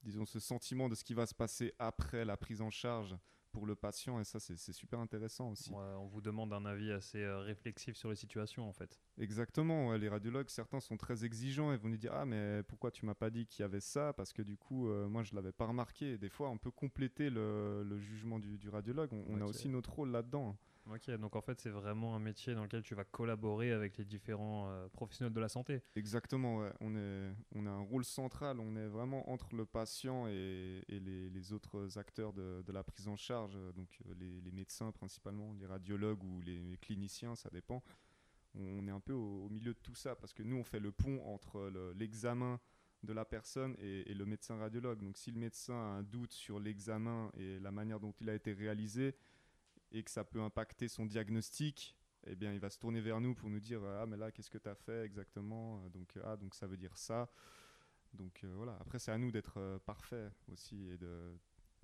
disons, 0.03 0.25
ce 0.25 0.38
sentiment 0.38 0.88
de 0.88 0.95
ce 0.95 1.05
qui 1.05 1.14
va 1.14 1.27
se 1.27 1.35
passer 1.35 1.75
après 1.79 2.25
la 2.25 2.37
prise 2.37 2.61
en 2.61 2.71
charge 2.71 3.17
pour 3.53 3.67
le 3.67 3.75
patient 3.75 4.21
et 4.21 4.25
ça 4.25 4.39
c'est 4.41 4.73
super 4.73 5.01
intéressant 5.01 5.51
aussi. 5.51 5.71
on 5.73 6.07
vous 6.07 6.21
demande 6.21 6.53
un 6.53 6.65
avis 6.65 6.93
assez 6.93 7.23
euh, 7.23 7.39
réflexif 7.41 7.97
sur 7.97 8.11
les 8.11 8.17
situations 8.17 8.69
en 8.69 8.73
fait. 8.73 9.01
Exactement, 9.19 9.93
les 9.93 10.09
radiologues 10.09 10.49
certains 10.49 10.81
sont 10.81 10.97
très 10.97 11.25
exigeants 11.25 11.73
et 11.73 11.77
vont 11.77 11.89
nous 11.89 11.97
dire 11.97 12.13
ah 12.15 12.25
mais 12.25 12.63
pourquoi 12.65 12.91
tu 12.91 13.07
m'as 13.07 13.15
pas 13.15 13.31
dit 13.31 13.47
qu'il 13.47 13.63
y 13.63 13.65
avait 13.65 13.81
ça? 13.81 14.13
Parce 14.13 14.33
que 14.33 14.43
du 14.43 14.57
coup 14.57 14.89
euh, 14.89 15.09
moi 15.09 15.23
je 15.23 15.35
l'avais 15.35 15.53
pas 15.53 15.67
remarqué. 15.67 16.19
des 16.19 16.29
fois 16.29 16.51
on 16.51 16.59
peut 16.59 16.71
compléter 16.71 17.31
le, 17.31 17.99
jugement 17.99 18.39
du, 18.39 18.69
radiologue, 18.69 19.11
on, 19.13 19.41
a 19.41 19.45
aussi 19.45 19.69
notre 19.69 19.93
rôle 19.93 20.11
là-dedans. 20.11 20.57
Ok, 20.90 21.11
donc 21.18 21.37
en 21.37 21.42
fait, 21.42 21.61
c'est 21.61 21.70
vraiment 21.70 22.16
un 22.16 22.18
métier 22.18 22.55
dans 22.55 22.62
lequel 22.62 22.83
tu 22.83 22.94
vas 22.94 23.05
collaborer 23.05 23.72
avec 23.72 23.98
les 23.98 24.07
différents 24.07 24.70
euh, 24.70 24.88
professionnels 24.88 25.35
de 25.35 25.40
la 25.40 25.51
santé. 25.51 25.83
Exactement, 25.96 26.66
on, 26.81 26.96
est, 26.96 27.31
on 27.55 27.66
a 27.66 27.70
un 27.70 27.83
rôle 27.83 28.07
central, 28.07 28.59
on 28.59 28.74
est 28.74 28.87
vraiment 28.87 29.31
entre 29.31 29.55
le 29.55 29.66
patient 29.66 30.27
et, 30.29 30.83
les, 30.88 31.53
autres 31.53 31.98
acteurs 31.98 32.33
de, 32.33 32.72
la 32.72 32.83
prise 32.83 33.07
en 33.07 33.16
charge, 33.16 33.59
donc 33.77 33.88
euh, 34.07 34.14
les, 34.18 34.51
médecins 34.51 34.90
principalement, 34.92 35.53
les 35.61 35.66
radiologues 35.66 36.24
ou 36.24 36.40
les, 36.40 36.79
cliniciens, 36.81 37.35
ça 37.37 37.51
dépend. 37.51 37.83
On 38.55 38.87
est 38.88 38.90
un 38.90 39.01
peu 39.01 39.12
au, 39.12 39.48
milieu 39.51 39.74
de 39.74 39.79
tout 39.79 39.94
ça 39.94 40.16
parce 40.16 40.33
que 40.33 40.42
nous, 40.42 40.57
on 40.57 40.64
fait 40.64 40.81
le 40.81 40.90
pont 40.90 41.22
entre 41.27 41.70
l'examen 41.96 42.59
de 43.03 43.12
la 43.12 43.24
personne 43.24 43.77
et, 43.79 44.14
le 44.14 44.24
médecin 44.24 44.57
radiologue. 44.57 45.03
Donc 45.03 45.18
si 45.18 45.31
le 45.31 45.38
médecin 45.38 45.74
a 45.74 45.98
un 45.98 46.03
doute 46.03 46.33
sur 46.33 46.59
l'examen 46.59 47.31
et 47.37 47.59
la 47.61 47.70
manière 47.70 48.01
dont 48.01 48.14
il 48.20 48.31
a 48.31 48.35
été 48.35 48.53
réalisé, 48.55 49.14
et 49.92 50.03
que 50.03 50.11
ça 50.11 50.24
peut 50.24 50.40
impacter 50.40 50.88
son 50.88 51.07
diagnostic, 51.07 51.96
eh 52.27 52.35
bien, 52.35 52.53
il 52.53 52.61
va 52.61 52.70
se 52.70 52.79
tourner 52.79 53.01
vers 53.01 53.20
nous 53.20 53.35
pour 53.35 53.48
nous 53.48 53.61
dire 53.61 53.83
ah 53.85 54.07
mais 54.07 54.16
là 54.16 54.31
qu'est-ce 54.31 54.51
que 54.51 54.59
tu 54.59 54.68
as 54.68 54.74
fait 54.74 55.05
exactement? 55.05 55.88
Donc 55.90 56.18
ah 56.24 56.37
donc 56.37 56.55
ça 56.55 56.66
veut 56.66 56.77
dire 56.77 56.96
ça. 56.96 57.31
Donc 58.14 58.40
euh, 58.44 58.53
voilà. 58.57 58.77
Après 58.81 58.98
c'est 58.98 59.12
à 59.12 59.18
nous 59.18 59.31
d'être 59.31 59.59
euh, 59.59 59.79
parfait 59.79 60.31
aussi 60.51 60.90
et 60.90 60.98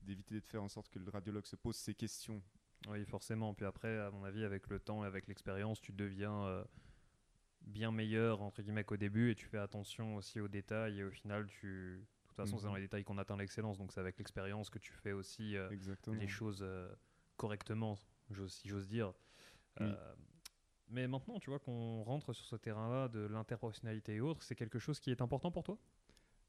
d'éviter 0.02 0.40
de 0.40 0.46
faire 0.46 0.62
en 0.62 0.68
sorte 0.68 0.88
que 0.88 0.98
le 0.98 1.10
radiologue 1.10 1.46
se 1.46 1.56
pose 1.56 1.76
ces 1.76 1.94
questions. 1.94 2.42
Oui 2.88 3.04
forcément. 3.04 3.54
Puis 3.54 3.66
après 3.66 3.98
à 3.98 4.10
mon 4.10 4.24
avis 4.24 4.44
avec 4.44 4.68
le 4.68 4.80
temps 4.80 5.04
et 5.04 5.06
avec 5.06 5.26
l'expérience 5.26 5.80
tu 5.80 5.92
deviens 5.92 6.44
euh, 6.44 6.64
bien 7.62 7.90
meilleur 7.90 8.42
entre 8.42 8.62
guillemets 8.62 8.84
qu'au 8.84 8.96
début 8.96 9.30
et 9.30 9.34
tu 9.34 9.46
fais 9.46 9.58
attention 9.58 10.16
aussi 10.16 10.40
aux 10.40 10.48
détails 10.48 11.00
et 11.00 11.04
au 11.04 11.10
final 11.10 11.46
tu 11.46 11.98
de 11.98 12.28
toute 12.28 12.36
façon 12.36 12.58
c'est 12.58 12.64
dans 12.64 12.70
mhm. 12.70 12.76
les 12.76 12.82
détails 12.82 13.04
qu'on 13.04 13.18
atteint 13.18 13.36
l'excellence. 13.36 13.78
Donc 13.78 13.92
c'est 13.92 14.00
avec 14.00 14.18
l'expérience 14.18 14.70
que 14.70 14.78
tu 14.78 14.92
fais 14.92 15.12
aussi 15.12 15.56
les 16.08 16.28
choses 16.28 16.66
correctement, 17.44 17.98
si 18.48 18.68
j'ose 18.68 18.88
dire. 18.88 19.12
Euh, 19.83 20.14
mais 20.88 21.07
maintenant, 21.07 21.38
tu 21.38 21.50
vois 21.50 21.59
qu'on 21.59 22.02
rentre 22.02 22.33
sur 22.33 22.46
ce 22.46 22.57
terrain-là 22.57 23.09
de 23.09 23.20
l'interprofessionnalité 23.26 24.14
et 24.14 24.20
autres, 24.22 24.42
c'est 24.42 24.54
quelque 24.54 24.78
chose 24.78 24.98
qui 24.98 25.11
est 25.11 25.20
important 25.20 25.50
pour 25.50 25.62
toi? 25.62 25.76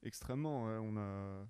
Extrêmement. 0.03 0.63
on 0.63 0.95
a, 0.95 1.45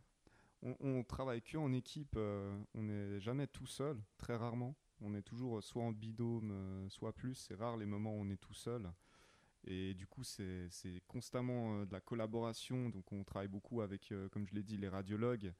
on, 0.63 1.03
travaille 1.03 1.43
que 1.43 1.57
en 1.57 1.73
équipe. 1.73 2.15
Euh, 2.17 2.57
on 2.73 2.81
n'est 2.81 3.19
jamais 3.19 3.45
tout 3.45 3.67
seul, 3.67 4.01
très 4.17 4.35
rarement. 4.35 4.75
On 4.99 5.13
est 5.13 5.21
toujours 5.21 5.61
soit 5.61 5.83
en 5.83 5.91
bidôme, 5.91 6.49
euh, 6.51 6.89
soit 6.89 7.13
plus. 7.13 7.35
C'est 7.35 7.53
rare 7.53 7.77
les 7.77 7.85
moments 7.85 8.15
où 8.15 8.21
on 8.21 8.29
est 8.31 8.41
tout 8.41 8.55
seul. 8.55 8.91
Et 9.67 9.93
du 9.93 10.07
coup, 10.07 10.23
c'est 10.23 10.69
constamment 11.07 11.85
de 11.85 11.91
la 11.91 12.01
collaboration. 12.01 12.89
Donc, 12.89 13.11
on 13.11 13.23
travaille 13.23 13.47
beaucoup 13.47 13.81
avec, 13.81 14.11
comme 14.31 14.47
je 14.47 14.55
l'ai 14.55 14.63
dit, 14.63 14.77
les 14.77 14.89
radiologues, 14.89 15.53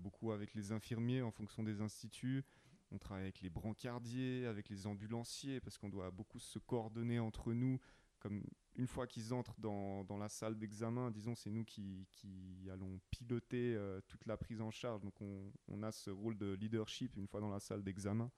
beaucoup 0.00 0.32
avec 0.32 0.54
les 0.54 0.72
infirmiers 0.72 1.22
en 1.22 1.30
fonction 1.30 1.62
des 1.62 1.80
instituts. 1.80 2.44
On 2.92 2.98
travaille 2.98 3.24
avec 3.24 3.40
les 3.40 3.50
brancardiers, 3.50 4.46
avec 4.46 4.68
les 4.68 4.86
ambulanciers, 4.86 5.60
parce 5.60 5.78
qu'on 5.78 5.88
doit 5.88 6.10
beaucoup 6.10 6.38
se 6.38 6.58
coordonner 6.58 7.18
entre 7.18 7.52
nous. 7.52 7.80
Comme 8.20 8.44
une 8.76 8.86
fois 8.86 9.06
qu'ils 9.06 9.34
entrent 9.34 9.58
dans, 9.58 10.04
dans, 10.04 10.16
la 10.16 10.28
salle 10.28 10.56
d'examen, 10.56 11.10
disons, 11.10 11.34
c'est 11.34 11.50
nous 11.50 11.64
qui, 11.64 12.06
qui, 12.12 12.68
allons 12.70 13.00
piloter 13.10 13.74
euh, 13.74 14.00
toute 14.06 14.24
la 14.26 14.36
prise 14.36 14.60
en 14.60 14.70
charge. 14.70 15.00
Donc 15.00 15.20
on, 15.20 15.52
on, 15.68 15.82
a 15.82 15.90
ce 15.90 16.10
rôle 16.10 16.36
de 16.36 16.52
leadership 16.52 17.16
une 17.16 17.26
fois 17.26 17.40
dans 17.40 17.50
la 17.50 17.60
salle 17.60 17.82
d'examen. 17.82 18.30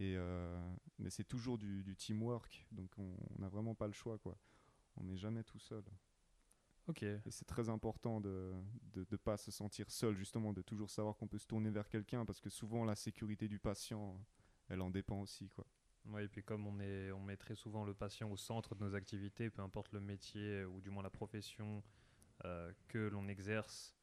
Et 0.00 0.14
euh, 0.16 0.60
mais 0.98 1.10
c'est 1.10 1.24
toujours 1.24 1.58
du, 1.58 1.82
du, 1.82 1.96
teamwork, 1.96 2.66
donc 2.70 2.90
on 2.98 3.16
n'a 3.38 3.48
vraiment 3.48 3.74
pas 3.74 3.86
le 3.86 3.92
choix. 3.92 4.18
Quoi. 4.18 4.36
On 4.96 5.04
n'est 5.04 5.16
jamais 5.16 5.42
tout 5.42 5.58
seul. 5.58 5.82
Et 7.02 7.30
c'est 7.30 7.44
très 7.44 7.68
important 7.68 8.20
de 8.20 8.54
ne 8.94 9.16
pas 9.16 9.36
se 9.36 9.50
sentir 9.50 9.90
seul, 9.90 10.16
justement, 10.16 10.52
de 10.52 10.62
toujours 10.62 10.90
savoir 10.90 11.16
qu'on 11.16 11.28
peut 11.28 11.38
se 11.38 11.46
tourner 11.46 11.70
vers 11.70 11.88
quelqu'un, 11.88 12.24
parce 12.24 12.40
que 12.40 12.50
souvent 12.50 12.84
la 12.84 12.94
sécurité 12.94 13.48
du 13.48 13.58
patient, 13.58 14.18
elle 14.68 14.80
en 14.80 14.90
dépend 14.90 15.20
aussi. 15.20 15.48
Quoi. 15.48 15.66
Oui, 16.06 16.22
et 16.22 16.28
puis 16.28 16.42
comme 16.42 16.66
on, 16.66 16.80
est, 16.80 17.12
on 17.12 17.20
met 17.20 17.36
très 17.36 17.54
souvent 17.54 17.84
le 17.84 17.94
patient 17.94 18.30
au 18.30 18.36
centre 18.36 18.74
de 18.74 18.84
nos 18.84 18.94
activités, 18.94 19.50
peu 19.50 19.62
importe 19.62 19.92
le 19.92 20.00
métier 20.00 20.64
ou 20.64 20.80
du 20.80 20.90
moins 20.90 21.02
la 21.02 21.10
profession 21.10 21.82
euh, 22.44 22.72
que 22.88 22.98
l'on 22.98 23.28
exerce, 23.28 23.94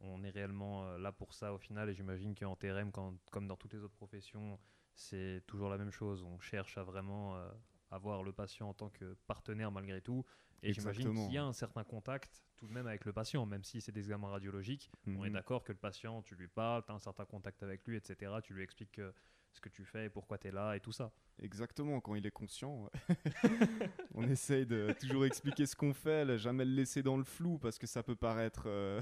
on 0.00 0.22
est 0.22 0.30
réellement 0.30 0.86
euh, 0.86 0.98
là 0.98 1.12
pour 1.12 1.32
ça 1.32 1.54
au 1.54 1.58
final. 1.58 1.88
Et 1.88 1.94
j'imagine 1.94 2.34
qu'en 2.34 2.56
TRM, 2.56 2.92
comme 2.92 3.46
dans 3.46 3.56
toutes 3.56 3.72
les 3.72 3.82
autres 3.82 3.94
professions, 3.94 4.58
c'est 4.94 5.42
toujours 5.46 5.70
la 5.70 5.78
même 5.78 5.90
chose. 5.90 6.22
On 6.22 6.38
cherche 6.40 6.76
à 6.76 6.82
vraiment 6.82 7.36
euh, 7.36 7.48
avoir 7.90 8.22
le 8.22 8.32
patient 8.32 8.68
en 8.68 8.74
tant 8.74 8.90
que 8.90 9.14
partenaire 9.26 9.70
malgré 9.70 10.00
tout. 10.00 10.24
Et 10.62 10.72
j'imagine 10.72 11.14
qu'il 11.14 11.32
y 11.32 11.38
a 11.38 11.44
un 11.44 11.52
certain 11.52 11.84
contact 11.84 12.42
tout 12.56 12.66
de 12.66 12.72
même 12.72 12.86
avec 12.86 13.04
le 13.04 13.12
patient, 13.12 13.44
même 13.44 13.62
si 13.62 13.80
c'est 13.80 13.92
des 13.92 14.00
examens 14.00 14.30
radiologiques. 14.30 14.90
On 15.06 15.24
est 15.24 15.28
mhm. 15.28 15.34
d'accord 15.34 15.62
que 15.62 15.72
le 15.72 15.78
patient, 15.78 16.22
tu 16.22 16.34
lui 16.34 16.48
parles, 16.48 16.82
tu 16.84 16.92
as 16.92 16.94
un 16.94 16.98
certain 16.98 17.26
contact 17.26 17.62
avec 17.62 17.86
lui, 17.86 17.96
etc. 17.96 18.32
Tu 18.42 18.54
lui 18.54 18.62
expliques 18.62 19.00
ce 19.52 19.60
que 19.60 19.68
tu 19.68 19.84
fais, 19.84 20.08
pourquoi 20.08 20.38
tu 20.38 20.48
es 20.48 20.52
là 20.52 20.74
et 20.76 20.80
tout 20.80 20.92
ça. 20.92 21.12
Exactement, 21.42 22.00
quand 22.00 22.14
il 22.14 22.26
est 22.26 22.30
conscient. 22.30 22.90
on 24.14 24.22
essaye 24.22 24.66
de 24.66 24.94
toujours 24.98 25.26
expliquer 25.26 25.66
ce 25.66 25.76
qu'on 25.76 25.94
fait, 25.94 26.38
jamais 26.38 26.64
le 26.64 26.72
laisser 26.72 27.02
dans 27.02 27.16
le 27.16 27.24
flou 27.24 27.58
parce 27.58 27.78
que 27.78 27.86
ça 27.86 28.02
peut 28.02 28.16
paraître. 28.16 28.64
Euh, 28.66 29.00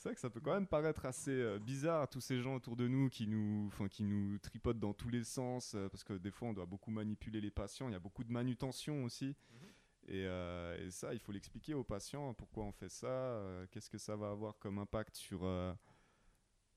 c'est 0.00 0.08
vrai 0.08 0.14
que 0.14 0.20
ça 0.20 0.30
peut 0.30 0.40
quand 0.40 0.54
même 0.54 0.66
paraître 0.66 1.04
assez 1.04 1.30
euh, 1.30 1.58
bizarre, 1.58 2.08
tous 2.08 2.20
ces 2.20 2.40
gens 2.40 2.54
autour 2.54 2.74
de 2.74 2.88
nous 2.88 3.10
qui 3.10 3.26
nous, 3.26 3.70
qui 3.90 4.02
nous 4.02 4.38
tripotent 4.38 4.78
dans 4.80 4.94
tous 4.94 5.10
les 5.10 5.24
sens, 5.24 5.74
euh, 5.74 5.88
parce 5.90 6.04
que 6.04 6.14
des 6.14 6.30
fois 6.30 6.48
on 6.48 6.52
doit 6.54 6.66
beaucoup 6.66 6.90
manipuler 6.90 7.40
les 7.40 7.50
patients, 7.50 7.88
il 7.88 7.92
y 7.92 7.96
a 7.96 8.00
beaucoup 8.00 8.24
de 8.24 8.32
manutention 8.32 9.04
aussi. 9.04 9.36
Mhm. 9.52 9.68
Euh, 10.08 10.86
et, 10.86 10.90
ça, 10.90 11.12
il 11.12 11.20
faut 11.20 11.32
l'expliquer 11.32 11.74
aux 11.74 11.84
patients 11.84 12.34
pourquoi 12.34 12.64
on 12.64 12.72
fait 12.72 12.88
ça, 12.88 13.06
euh, 13.06 13.66
qu'est-ce 13.70 13.90
que 13.90 13.98
ça 13.98 14.16
va 14.16 14.30
avoir 14.30 14.58
comme 14.58 14.78
impact 14.78 15.16
sur, 15.16 15.44
euh, 15.44 15.72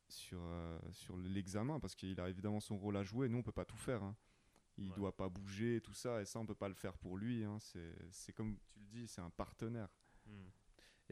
sur, 0.07 0.41
sur 0.91 1.17
l'examen, 1.17 1.79
parce 1.79 1.95
qu'il 1.95 2.19
a 2.19 2.29
évidemment 2.29 2.59
son 2.59 2.77
rôle 2.77 2.97
à 2.97 3.03
jouer. 3.03 3.29
Nous, 3.29 3.37
on 3.37 3.43
peut 3.43 3.51
pas 3.51 3.65
tout 3.65 3.77
faire. 3.77 4.03
Hein. 4.03 4.15
Il 4.77 4.89
ne 4.89 4.93
doit 4.93 5.15
pas 5.15 5.29
bouger, 5.29 5.81
tout 5.81 5.93
ça, 5.93 6.21
et 6.21 6.25
ça, 6.25 6.39
on 6.39 6.45
peut 6.45 6.55
pas 6.55 6.67
le 6.67 6.73
faire 6.73 6.97
pour 6.97 7.17
lui. 7.17 7.43
Hein. 7.43 7.57
C'est 8.11 8.33
comme 8.33 8.57
tu 8.67 8.79
le 8.79 8.85
dis, 8.87 9.07
c'est 9.07 9.21
un 9.21 9.29
partenaire. 9.29 9.89
Hmm. 10.25 10.49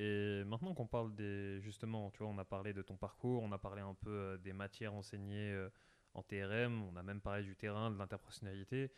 Et 0.01 0.43
maintenant 0.45 0.73
qu'on 0.73 0.87
parle 0.87 1.13
des. 1.13 1.61
Justement, 1.61 2.09
tu 2.09 2.23
vois, 2.23 2.27
on 2.27 2.37
a 2.39 2.45
parlé 2.45 2.73
de 2.73 2.81
ton 2.81 2.97
parcours, 2.97 3.43
on 3.43 3.51
a 3.51 3.59
parlé 3.59 3.81
un 3.81 3.93
peu 3.93 4.39
des 4.43 4.51
matières 4.51 4.95
enseignées 4.95 5.67
en 6.15 6.23
TRM, 6.23 6.83
on 6.83 6.95
a 6.95 7.03
même 7.03 7.21
parlé 7.21 7.43
du 7.43 7.55
terrain, 7.55 7.91
de 7.91 7.97
l'interprofessionnalité. 7.97 8.91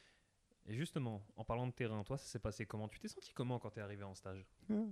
Et 0.65 0.75
justement, 0.75 1.25
en 1.35 1.43
parlant 1.43 1.67
de 1.67 1.73
terrain, 1.73 2.03
toi, 2.03 2.17
ça 2.17 2.25
s'est 2.25 2.39
passé 2.39 2.65
comment? 2.65 2.87
Tu 2.87 2.99
t'es 2.99 3.09
senti 3.09 3.33
comment 3.33 3.59
quand 3.59 3.71
tu 3.71 3.79
es 3.79 3.81
arrivé 3.81 4.03
en 4.03 4.15
stage? 4.15 4.45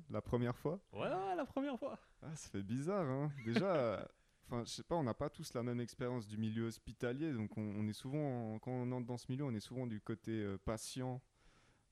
La 0.10 0.22
première 0.22 0.58
fois? 0.58 0.82
Ouais, 0.92 1.08
la 1.36 1.46
première 1.46 1.80
fois. 1.80 1.98
Ah, 2.22 2.36
ça 2.36 2.50
fait 2.50 2.62
bizarre, 2.62 3.10
hein. 3.10 3.32
Déjà, 3.46 4.06
enfin, 4.48 4.66
je 4.66 4.70
sais 4.70 4.84
pas, 4.84 4.96
on 4.96 5.04
n'a 5.04 5.14
pas 5.14 5.30
tous 5.30 5.54
la 5.54 5.64
même 5.64 5.80
expérience 5.80 6.28
du 6.28 6.38
milieu 6.38 6.66
hospitalier, 6.66 7.32
donc 7.32 7.58
on, 7.58 7.88
est 7.88 7.94
souvent, 7.94 8.60
quand 8.60 8.72
on 8.72 8.92
entre 8.92 9.08
dans 9.08 9.18
ce 9.18 9.32
milieu, 9.32 9.46
on 9.46 9.54
est 9.54 9.62
souvent 9.62 9.88
du 9.88 10.02
côté 10.02 10.32
euh, 10.32 10.58
patient. 10.58 11.22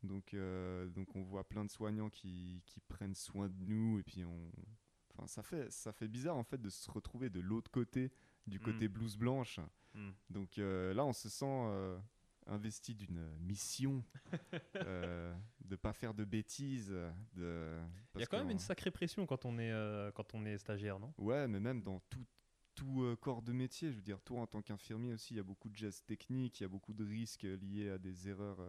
Donc, 0.03 0.33
euh, 0.33 0.87
donc 0.89 1.15
on 1.15 1.21
voit 1.23 1.47
plein 1.47 1.65
de 1.65 1.69
soignants 1.69 2.09
qui, 2.09 2.61
qui, 2.65 2.79
prennent 2.79 3.15
soin 3.15 3.49
de 3.49 3.65
nous, 3.65 3.99
et 3.99 4.03
puis 4.03 4.23
on, 4.23 4.51
enfin, 5.13 5.27
ça 5.27 5.43
fait, 5.43 5.69
ça 5.71 5.91
fait 5.91 6.07
bizarre 6.07 6.37
en 6.37 6.43
fait 6.43 6.61
de 6.61 6.69
se 6.69 6.89
retrouver 6.89 7.29
de 7.29 7.39
l'autre 7.39 7.69
côté 7.69 8.11
du 8.47 8.59
Mm. 8.59 8.63
côté 8.63 8.87
blouse 8.87 9.17
blanche. 9.17 9.59
Hmm. 9.93 10.11
Donc 10.29 10.57
euh, 10.57 10.93
là, 10.93 11.05
on 11.05 11.13
se 11.13 11.29
sent 11.29 11.45
euh, 11.45 11.97
investi 12.49 12.95
d'une 12.95 13.29
mission 13.39 14.03
euh, 14.75 15.33
de 15.61 15.75
pas 15.75 15.93
faire 15.93 16.13
de 16.13 16.25
bêtises. 16.25 16.89
De... 17.33 17.79
Il 18.15 18.21
y 18.21 18.23
a 18.23 18.27
quand 18.27 18.37
même 18.37 18.49
une 18.49 18.59
sacrée 18.59 18.91
pression 18.91 19.25
quand 19.25 19.45
on 19.45 19.57
est, 19.57 19.71
euh, 19.71 20.11
quand 20.11 20.33
on 20.33 20.45
est 20.45 20.57
stagiaire, 20.57 20.99
non? 20.99 21.13
Ouais, 21.17 21.47
mais 21.47 21.59
même 21.59 21.81
dans 21.81 21.99
tout, 22.09 22.25
tout 22.75 23.03
euh, 23.03 23.15
corps 23.15 23.41
de 23.41 23.51
métier, 23.51 23.91
je 23.91 23.97
veux 23.97 24.01
dire, 24.01 24.21
toi 24.21 24.41
en 24.41 24.47
tant 24.47 24.61
qu'infirmier 24.61 25.13
aussi, 25.13 25.33
il 25.35 25.37
y 25.37 25.41
a 25.41 25.43
beaucoup 25.43 25.69
de 25.69 25.75
gestes 25.75 26.05
techniques, 26.05 26.59
il 26.59 26.63
y 26.63 26.65
a 26.65 26.69
beaucoup 26.69 26.93
de 26.93 27.05
risques 27.05 27.43
liés 27.43 27.89
à 27.89 27.97
des 27.97 28.29
erreurs 28.29 28.59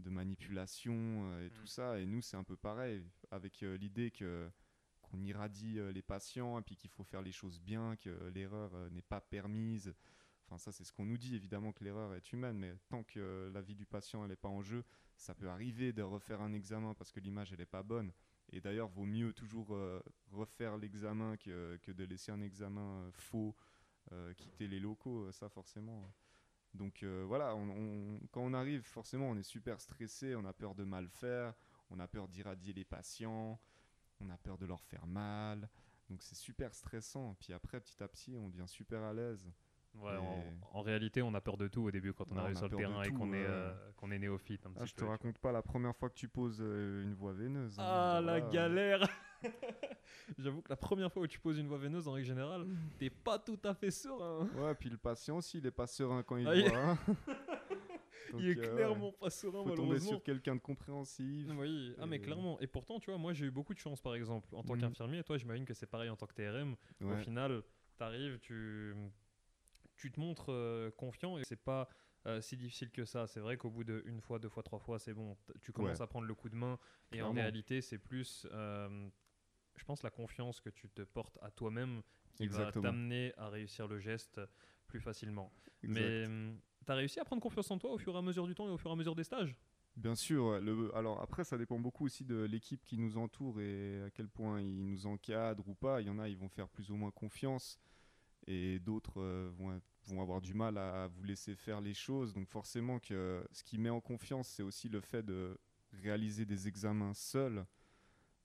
de 0.00 0.10
manipulation 0.10 0.94
euh, 1.32 1.46
et 1.46 1.50
Mm. 1.50 1.52
tout 1.52 1.66
ça. 1.66 1.98
Et 1.98 2.06
nous, 2.06 2.20
c'est 2.22 2.36
un 2.36 2.44
peu 2.44 2.56
pareil, 2.56 3.06
avec 3.30 3.62
euh, 3.62 3.76
l'idée 3.76 4.10
que 4.10 4.50
qu'on 5.02 5.22
irradie 5.22 5.78
euh, 5.78 5.90
les 5.92 6.02
patients 6.02 6.58
et 6.58 6.62
puis 6.62 6.76
qu'il 6.76 6.90
faut 6.90 7.04
faire 7.04 7.22
les 7.22 7.32
choses 7.32 7.60
bien, 7.60 7.96
que 7.96 8.10
l'erreur 8.34 8.72
n'est 8.90 9.02
pas 9.02 9.20
permise. 9.20 9.94
Enfin, 10.46 10.58
ça, 10.58 10.72
c'est 10.72 10.84
ce 10.84 10.92
qu'on 10.92 11.04
nous 11.04 11.16
dit, 11.18 11.34
évidemment 11.36 11.72
que 11.72 11.84
l'erreur 11.84 12.14
est 12.14 12.32
humaine, 12.32 12.58
mais 12.58 12.74
tant 12.88 13.02
que 13.04 13.50
la 13.54 13.60
vie 13.60 13.74
du 13.76 13.86
patient 13.86 14.26
n'est 14.26 14.36
pas 14.36 14.48
en 14.48 14.62
jeu, 14.62 14.84
ça 15.16 15.34
peut 15.34 15.48
arriver 15.48 15.92
de 15.92 16.02
refaire 16.02 16.40
un 16.40 16.52
examen 16.52 16.94
parce 16.94 17.12
que 17.12 17.20
l'image, 17.20 17.52
elle 17.52 17.58
n'est 17.58 17.66
pas 17.66 17.82
bonne. 17.82 18.12
Et 18.52 18.60
d'ailleurs, 18.60 18.88
vaut 18.88 19.04
mieux 19.04 19.32
toujours 19.32 19.74
euh, 19.74 20.00
refaire 20.32 20.76
l'examen 20.76 21.36
que, 21.36 21.78
que 21.82 21.92
de 21.92 22.04
laisser 22.04 22.32
un 22.32 22.40
examen 22.40 23.02
euh, 23.02 23.10
faux, 23.12 23.54
euh, 24.12 24.34
quitter 24.34 24.66
les 24.66 24.80
locaux, 24.80 25.30
ça 25.30 25.48
forcément. 25.48 26.12
Donc 26.74 27.02
euh, 27.02 27.24
voilà, 27.26 27.54
quand 28.30 28.42
on 28.42 28.54
arrive, 28.54 28.82
forcément, 28.82 29.28
on 29.28 29.36
est 29.36 29.42
super 29.42 29.80
stressé, 29.80 30.34
on 30.36 30.44
a 30.44 30.52
peur 30.52 30.74
de 30.74 30.84
mal 30.84 31.08
faire, 31.08 31.54
on 31.90 31.98
a 31.98 32.06
peur 32.06 32.28
d'irradier 32.28 32.72
les 32.72 32.84
patients, 32.84 33.60
on 34.20 34.30
a 34.30 34.36
peur 34.38 34.58
de 34.58 34.66
leur 34.66 34.82
faire 34.82 35.06
mal. 35.06 35.68
Donc 36.08 36.22
c'est 36.22 36.36
super 36.36 36.74
stressant. 36.74 37.36
Puis 37.40 37.52
après, 37.52 37.80
petit 37.80 38.02
à 38.02 38.08
petit, 38.08 38.36
on 38.36 38.48
devient 38.48 38.68
super 38.68 39.02
à 39.02 39.12
l'aise. 39.12 39.48
Ouais, 39.94 40.14
Et- 40.14 40.18
en, 40.18 40.78
en 40.78 40.82
réalité, 40.82 41.20
on 41.22 41.34
a 41.34 41.40
peur 41.40 41.56
de 41.56 41.68
tout 41.68 41.82
au 41.82 41.90
début 41.90 42.12
quand 42.12 42.24
on 42.30 42.36
Ouais, 42.36 42.40
arrive 42.42 42.56
on 42.56 42.58
sur 42.60 42.68
le 42.68 42.76
terrain 42.76 43.02
et 43.02 43.10
qu'on 43.10 43.32
est, 43.32 43.44
euh, 43.44 43.72
qu'on 43.96 44.10
est 44.10 44.18
néophyte. 44.18 44.64
Un 44.66 44.70
Ah, 44.78 44.84
je 44.86 44.92
te 44.92 45.00
peu, 45.00 45.04
tu 45.06 45.10
raconte 45.10 45.38
pas 45.38 45.52
la 45.52 45.62
première 45.62 45.94
fois 45.96 46.08
que 46.08 46.14
tu 46.14 46.28
poses 46.28 46.58
euh, 46.60 47.02
une 47.02 47.14
voie 47.14 47.32
veineuse. 47.32 47.78
hein. 47.78 47.82
Ah, 47.84 48.20
la 48.24 48.38
Voilà. 48.38 48.50
galère 48.52 49.08
J'avoue 50.38 50.62
que 50.62 50.68
la 50.70 50.76
première 50.76 51.12
fois 51.12 51.22
où 51.22 51.26
tu 51.26 51.40
poses 51.40 51.58
une 51.58 51.66
voie 51.66 51.78
veineuse, 51.78 52.06
en 52.08 52.12
règle 52.12 52.26
générale, 52.28 52.66
t'es 52.98 53.10
pas 53.10 53.38
tout 53.38 53.58
à 53.64 53.74
fait 53.74 53.90
serein. 53.90 54.48
Ouais, 54.54 54.74
puis 54.74 54.88
le 54.90 54.96
patient 54.96 55.36
aussi, 55.38 55.58
il 55.58 55.66
est 55.66 55.70
pas 55.70 55.86
serein 55.86 56.22
quand 56.22 56.36
il 56.36 56.46
Ah, 56.46 56.54
il- 56.54 56.68
voit. 56.68 56.78
hein. 56.78 56.98
Donc, 58.32 58.40
Il 58.42 58.48
est 58.50 58.58
euh, 58.58 58.60
ouais, 58.70 58.74
clairement 58.76 59.12
pas 59.12 59.28
serein, 59.30 59.52
faut 59.64 59.70
tomber 59.70 59.80
malheureusement. 59.80 60.08
sur 60.10 60.22
quelqu'un 60.22 60.54
de 60.54 60.60
compréhensif. 60.60 61.48
Oui, 61.58 61.94
ah 61.98 62.06
mais 62.06 62.16
Et- 62.16 62.20
clairement. 62.20 62.60
Et 62.60 62.68
pourtant, 62.68 63.00
tu 63.00 63.10
vois, 63.10 63.18
moi 63.18 63.32
j'ai 63.32 63.46
eu 63.46 63.50
beaucoup 63.50 63.74
de 63.74 63.78
chance, 63.80 64.00
par 64.00 64.14
exemple, 64.14 64.48
en 64.54 64.62
tant 64.62 64.74
Mhm. 64.74 64.82
qu'infirmier. 64.82 65.24
Toi, 65.24 65.36
j'imagine 65.36 65.64
que 65.64 65.74
c'est 65.74 65.86
pareil 65.86 66.10
en 66.10 66.16
tant 66.16 66.26
que 66.26 66.34
TRM. 66.34 66.76
Au 67.02 67.16
final, 67.16 67.62
t'arrives, 67.98 68.38
tu, 68.38 68.94
tu 70.00 70.10
te 70.10 70.18
montres 70.18 70.46
euh, 70.50 70.90
confiant 70.92 71.36
et 71.38 71.44
c'est 71.44 71.56
pas 71.62 71.88
euh, 72.26 72.40
si 72.40 72.56
difficile 72.56 72.90
que 72.90 73.04
ça. 73.04 73.26
C'est 73.26 73.40
vrai 73.40 73.56
qu'au 73.56 73.70
bout 73.70 73.84
de 73.84 74.02
une 74.06 74.20
fois, 74.20 74.38
deux 74.38 74.48
fois, 74.48 74.62
trois 74.62 74.78
fois, 74.78 74.98
c'est 74.98 75.12
bon. 75.14 75.36
Tu 75.62 75.72
commences 75.72 75.96
Ouais. 75.98 76.02
à 76.02 76.06
prendre 76.06 76.26
le 76.26 76.34
coup 76.34 76.48
de 76.48 76.56
main 76.56 76.78
et 77.12 77.22
en 77.22 77.32
réalité, 77.32 77.82
c'est 77.82 77.98
plus, 77.98 78.46
euh, 78.50 79.08
je 79.76 79.84
pense, 79.84 80.02
la 80.02 80.10
confiance 80.10 80.60
que 80.60 80.70
tu 80.70 80.88
te 80.88 81.02
portes 81.02 81.38
à 81.42 81.50
toi-même 81.50 82.02
qui 82.34 82.46
va 82.48 82.72
t'amener 82.72 83.34
à 83.36 83.48
réussir 83.50 83.86
le 83.88 83.98
geste 84.00 84.40
plus 84.86 85.00
facilement. 85.00 85.52
Exact. 85.82 85.98
Mais 85.98 86.26
tu 86.86 86.92
as 86.92 86.94
réussi 86.94 87.20
à 87.20 87.24
prendre 87.24 87.42
confiance 87.42 87.70
en 87.70 87.78
toi 87.78 87.92
au 87.92 87.98
fur 87.98 88.14
et 88.14 88.18
à 88.18 88.22
mesure 88.22 88.46
du 88.46 88.54
temps 88.54 88.68
et 88.68 88.70
au 88.70 88.78
fur 88.78 88.90
et 88.90 88.94
à 88.94 88.96
mesure 88.96 89.14
des 89.14 89.24
stages? 89.24 89.54
Bien 89.96 90.14
sûr. 90.14 90.60
Le, 90.60 90.94
alors 90.96 91.20
après, 91.20 91.44
ça 91.44 91.58
dépend 91.58 91.78
beaucoup 91.78 92.06
aussi 92.06 92.24
de 92.24 92.36
l'équipe 92.44 92.82
qui 92.84 92.96
nous 92.96 93.18
entoure 93.18 93.60
et 93.60 94.02
à 94.04 94.10
quel 94.10 94.28
point 94.28 94.60
ils 94.62 94.86
nous 94.86 95.06
encadrent 95.06 95.68
ou 95.68 95.74
pas. 95.74 96.00
Il 96.00 96.06
y 96.06 96.10
en 96.10 96.18
a, 96.18 96.28
ils 96.28 96.38
vont 96.38 96.48
faire 96.48 96.68
plus 96.68 96.90
ou 96.90 96.96
moins 96.96 97.10
confiance 97.10 97.78
et 98.46 98.78
d'autres 98.78 99.20
euh, 99.20 99.50
vont, 99.52 99.74
être- 99.76 99.89
vont 100.10 100.22
avoir 100.22 100.40
du 100.40 100.54
mal 100.54 100.78
à 100.78 101.06
vous 101.08 101.24
laisser 101.24 101.54
faire 101.54 101.80
les 101.80 101.94
choses. 101.94 102.34
Donc 102.34 102.48
forcément 102.48 102.98
que 102.98 103.46
ce 103.52 103.62
qui 103.64 103.78
met 103.78 103.90
en 103.90 104.00
confiance, 104.00 104.48
c'est 104.48 104.62
aussi 104.62 104.88
le 104.88 105.00
fait 105.00 105.22
de 105.22 105.58
réaliser 105.92 106.44
des 106.44 106.68
examens 106.68 107.14
seul. 107.14 107.64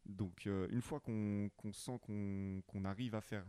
Donc 0.06 0.45
euh, 0.47 0.67
une 0.69 0.82
fois 0.82 0.99
qu'on 0.99 1.49
sent 1.73 1.99
qu'on 2.01 2.62
qu'on 2.67 2.86
arrive 2.86 3.15
à 3.15 3.21
faire 3.21 3.45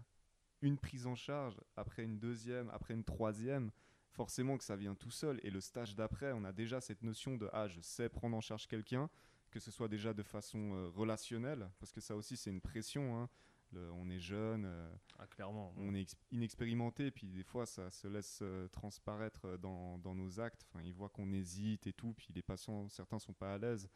une 0.63 0.79
prise 0.79 1.07
en 1.07 1.15
charge, 1.15 1.61
après 1.77 2.03
une 2.05 2.19
deuxième, 2.19 2.71
après 2.71 2.95
une 2.95 3.05
troisième, 3.05 3.71
forcément 4.11 4.57
que 4.57 4.65
ça 4.65 4.77
vient 4.77 4.95
tout 4.95 5.11
seul. 5.11 5.39
Et 5.43 5.51
le 5.51 5.61
stage 5.61 5.95
d'après, 5.95 6.33
on 6.33 6.45
a 6.45 6.53
déjà 6.53 6.81
cette 6.81 7.03
notion 7.03 7.37
de 7.37 7.49
ah, 7.53 7.69
je 7.69 7.81
sais 7.81 8.09
prendre 8.09 8.37
en 8.37 8.41
charge 8.41 8.67
quelqu'un, 8.67 9.11
que 9.51 9.61
ce 9.61 9.71
soit 9.71 9.89
déjà 9.89 10.15
de 10.15 10.23
façon 10.23 10.73
euh, 10.75 10.89
relationnelle, 10.89 11.69
parce 11.79 11.93
que 11.93 12.01
ça 12.01 12.17
aussi 12.17 12.37
c'est 12.37 12.51
une 12.51 12.61
pression. 12.63 13.21
hein. 13.21 13.29
On 13.95 14.09
est 14.11 14.19
jeune, 14.19 14.65
euh, 14.67 14.89
Ah, 15.19 15.27
clairement. 15.27 15.73
on 15.77 15.95
est 15.95 16.03
ex- 16.03 16.17
inexpérimenté, 16.31 17.11
puis 17.11 17.29
des 17.29 17.43
fois 17.45 17.67
ça 17.67 17.91
se 17.91 18.07
laisse 18.09 18.41
euh, 18.43 18.69
transparaître 18.69 19.45
euh, 19.47 19.57
dans, 19.59 19.99
dans 19.99 20.15
nos 20.15 20.41
actes. 20.41 20.65
Enfin, 20.69 20.83
ils 20.85 20.95
voient 20.95 21.09
qu'on 21.09 21.33
hésite 21.33 21.87
et 21.87 21.93
tout, 21.93 22.15
puis 22.15 22.29
les 22.35 22.43
patients, 22.43 22.89
certains 22.89 23.19
sont 23.19 23.33
pas 23.35 23.55
à 23.55 23.59
l'aise. 23.59 23.89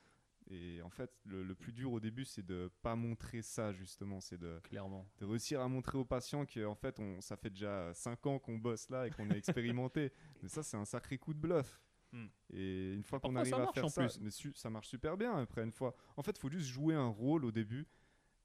Et 0.51 0.81
en 0.83 0.91
fait, 0.91 1.13
le, 1.25 1.43
le 1.45 1.55
plus 1.55 1.73
dur 1.73 1.93
au 1.93 2.01
début, 2.01 2.25
c'est 2.25 2.45
de 2.45 2.71
pas 2.83 2.97
montrer 2.97 3.43
ça 3.43 3.73
justement, 3.73 4.21
c'est 4.21 4.39
de, 4.39 4.59
Clairement. 4.65 5.07
de 5.19 5.27
réussir 5.27 5.61
à 5.61 5.69
montrer 5.69 5.99
aux 5.99 6.05
patients 6.05 6.47
que 6.47 6.65
en 6.65 6.75
fait, 6.75 6.99
on, 6.99 7.21
ça 7.21 7.37
fait 7.37 7.51
déjà 7.51 7.93
5 7.95 8.27
ans 8.27 8.39
qu'on 8.39 8.59
bosse 8.59 8.89
là 8.89 9.07
et 9.07 9.11
qu'on 9.11 9.29
est 9.31 9.37
expérimenté. 9.37 10.13
mais 10.43 10.49
ça, 10.49 10.63
c'est 10.63 10.77
un 10.79 10.87
sacré 10.87 11.19
coup 11.19 11.35
de 11.35 11.39
bluff. 11.39 11.81
Hmm. 12.13 12.27
Et 12.53 12.95
une 12.95 13.05
fois 13.05 13.21
qu'on 13.21 13.37
arrive 13.37 13.51
ça 13.55 13.63
à 13.69 13.73
faire 13.73 13.89
ça, 13.91 14.03
plus. 14.09 14.19
mais 14.21 14.31
su- 14.31 14.53
ça 14.57 14.69
marche 14.71 14.89
super 14.89 15.17
bien 15.17 15.37
après 15.39 15.63
une 15.63 15.71
fois. 15.71 15.95
En 16.17 16.23
fait, 16.25 16.33
il 16.33 16.41
faut 16.41 16.51
juste 16.51 16.67
jouer 16.67 16.95
un 16.97 17.07
rôle 17.07 17.45
au 17.45 17.53
début 17.53 17.87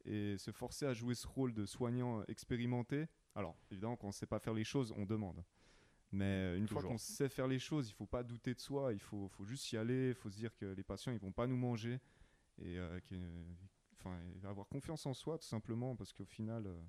et 0.06 0.38
se 0.38 0.52
forcer 0.52 0.86
à 0.86 0.94
jouer 0.94 1.16
ce 1.16 1.28
rôle 1.28 1.54
de 1.54 1.66
soignant 1.66 2.24
expérimenté. 2.28 3.08
Alors, 3.34 3.58
évidemment, 3.72 3.96
quand 3.98 4.08
on 4.08 4.10
ne 4.10 4.14
sait 4.14 4.26
pas 4.28 4.40
faire 4.40 4.54
les 4.54 4.64
choses, 4.64 4.94
on 4.98 5.06
demande. 5.06 5.44
Mais 6.12 6.26
euh, 6.26 6.58
une 6.58 6.68
fois 6.68 6.82
qu'on 6.82 6.98
sait 6.98 7.30
faire 7.30 7.48
les 7.48 7.60
choses, 7.60 7.90
il 7.90 7.94
faut 7.94 8.06
pas 8.06 8.24
douter 8.24 8.54
de 8.54 8.60
soi, 8.60 8.94
il 8.94 9.00
faut, 9.00 9.28
faut 9.28 9.44
juste 9.46 9.72
y 9.72 9.78
aller, 9.78 10.10
il 10.10 10.16
faut 10.16 10.30
se 10.30 10.38
dire 10.38 10.56
que 10.56 10.66
les 10.66 10.84
patients 10.84 11.12
ils 11.12 11.20
vont 11.20 11.32
pas 11.34 11.48
nous 11.48 11.58
manger 11.58 12.00
et 12.60 12.78
euh, 12.78 13.00
que- 13.02 14.46
avoir 14.48 14.68
confiance 14.68 15.06
en 15.08 15.14
soi 15.16 15.40
tout 15.40 15.48
simplement 15.48 15.96
parce 15.96 16.14
qu'au 16.14 16.26
final, 16.26 16.68
euh, 16.68 16.80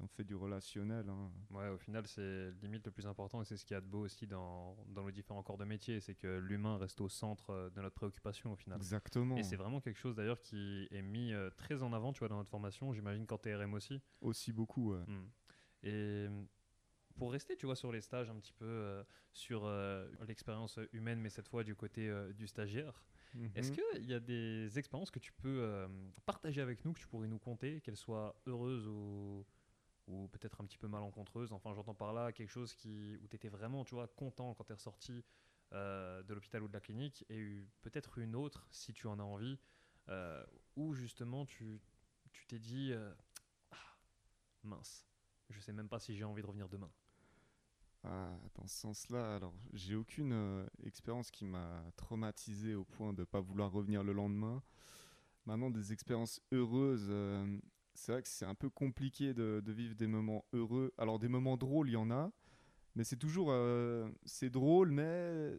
on 0.00 0.06
fait 0.08 0.24
du 0.24 0.34
relationnel. 0.34 1.08
hein. 1.08 1.30
Ouais, 1.50 1.68
au 1.68 1.78
final, 1.78 2.06
c'est 2.06 2.50
limite 2.62 2.84
le 2.86 2.92
plus 2.92 3.06
important 3.06 3.42
et 3.42 3.44
c'est 3.44 3.56
ce 3.56 3.64
qu'il 3.64 3.74
y 3.74 3.78
a 3.78 3.80
de 3.80 3.86
beau 3.86 4.00
aussi 4.00 4.26
dans, 4.26 4.76
dans 4.88 5.02
nos 5.02 5.10
différents 5.10 5.42
corps 5.42 5.58
de 5.58 5.64
métier, 5.64 6.00
c'est 6.00 6.14
que 6.14 6.38
l'humain 6.38 6.78
reste 6.78 7.00
au 7.00 7.08
centre 7.08 7.50
euh, 7.50 7.70
de 7.70 7.80
notre 7.80 7.94
préoccupation 7.94 8.52
au 8.52 8.56
final. 8.56 8.78
Exactement. 8.78 9.36
Et 9.36 9.42
c'est 9.42 9.56
vraiment 9.56 9.80
quelque 9.80 9.98
chose 9.98 10.14
d'ailleurs 10.16 10.40
qui 10.40 10.88
est 10.90 11.02
mis 11.02 11.32
euh, 11.32 11.50
très 11.50 11.82
en 11.82 11.92
avant, 11.92 12.12
tu 12.12 12.20
vois, 12.20 12.28
dans 12.28 12.36
notre 12.36 12.50
formation. 12.50 12.92
J'imagine 12.92 13.26
qu'en 13.26 13.38
TRM 13.38 13.74
aussi. 13.74 14.00
Aussi 14.20 14.52
beaucoup. 14.52 14.94
ouais. 14.94 15.04
Mm. 15.06 15.30
Et 15.82 16.26
pour 17.16 17.32
rester, 17.32 17.56
tu 17.56 17.66
vois, 17.66 17.76
sur 17.76 17.92
les 17.92 18.00
stages 18.00 18.28
un 18.28 18.36
petit 18.36 18.52
peu 18.52 18.66
euh, 18.66 19.02
sur 19.32 19.64
euh, 19.64 20.08
l'expérience 20.26 20.78
humaine, 20.92 21.20
mais 21.20 21.30
cette 21.30 21.48
fois 21.48 21.64
du 21.64 21.74
côté 21.74 22.12
du 22.34 22.46
stagiaire. 22.46 23.02
Est-ce 23.54 23.70
Mhm. 23.70 23.76
qu'il 23.94 24.04
y 24.06 24.14
a 24.14 24.20
des 24.20 24.78
expériences 24.78 25.10
que 25.10 25.18
tu 25.18 25.32
peux 25.32 25.60
euh, 25.62 25.88
partager 26.26 26.60
avec 26.60 26.84
nous, 26.84 26.92
que 26.92 27.00
tu 27.00 27.06
pourrais 27.06 27.28
nous 27.28 27.38
conter, 27.38 27.80
qu'elles 27.80 27.96
soient 27.96 28.34
heureuses 28.46 28.86
ou, 28.88 29.46
ou 30.06 30.28
peut-être 30.28 30.60
un 30.60 30.64
petit 30.66 30.78
peu 30.78 30.88
malencontreuses? 30.88 31.52
Enfin, 31.52 31.74
j'entends 31.74 31.94
par 31.94 32.12
là 32.12 32.32
quelque 32.32 32.50
chose 32.50 32.74
qui, 32.74 33.16
où 33.22 33.28
tu 33.28 33.36
étais 33.36 33.48
vraiment, 33.48 33.84
tu 33.84 33.94
vois, 33.94 34.08
content 34.08 34.54
quand 34.54 34.64
tu 34.64 34.72
es 34.72 34.74
ressorti 34.74 35.24
euh, 35.72 36.22
de 36.22 36.34
l'hôpital 36.34 36.62
ou 36.62 36.68
de 36.68 36.72
la 36.72 36.80
clinique, 36.80 37.24
et 37.28 37.36
eu- 37.36 37.68
peut-être 37.82 38.18
une 38.18 38.36
autre, 38.36 38.68
si 38.70 38.92
tu 38.92 39.06
en 39.06 39.18
as 39.18 39.22
envie, 39.22 39.58
euh, 40.08 40.44
où 40.76 40.94
justement 40.94 41.46
tu 41.46 41.80
tu 42.32 42.46
t'es 42.46 42.58
dit, 42.58 42.92
euh, 42.92 43.12
Ah, 43.70 43.76
mince, 44.62 45.06
je 45.50 45.60
sais 45.60 45.72
même 45.72 45.88
pas 45.88 45.98
si 45.98 46.14
j'ai 46.16 46.24
envie 46.24 46.42
de 46.42 46.46
revenir 46.46 46.68
demain. 46.68 46.90
Dans 48.54 48.66
ce 48.66 48.76
sens-là, 48.80 49.36
alors 49.36 49.52
j'ai 49.72 49.94
aucune 49.94 50.32
euh, 50.32 50.66
expérience 50.84 51.30
qui 51.30 51.44
m'a 51.44 51.84
traumatisé 51.96 52.74
au 52.74 52.84
point 52.84 53.12
de 53.12 53.20
ne 53.20 53.24
pas 53.24 53.40
vouloir 53.40 53.70
revenir 53.70 54.02
le 54.02 54.12
lendemain. 54.12 54.62
Maintenant, 55.44 55.70
des 55.70 55.92
expériences 55.92 56.40
heureuses, 56.52 57.06
euh, 57.08 57.58
c'est 57.94 58.12
vrai 58.12 58.22
que 58.22 58.28
c'est 58.28 58.44
un 58.44 58.54
peu 58.54 58.70
compliqué 58.70 59.34
de, 59.34 59.62
de 59.64 59.72
vivre 59.72 59.94
des 59.94 60.06
moments 60.06 60.44
heureux. 60.52 60.92
Alors 60.98 61.18
des 61.18 61.28
moments 61.28 61.56
drôles, 61.56 61.88
il 61.88 61.92
y 61.92 61.96
en 61.96 62.10
a, 62.10 62.32
mais 62.94 63.04
c'est 63.04 63.16
toujours 63.16 63.48
euh, 63.50 64.08
c'est 64.24 64.50
drôle, 64.50 64.90
mais 64.90 65.52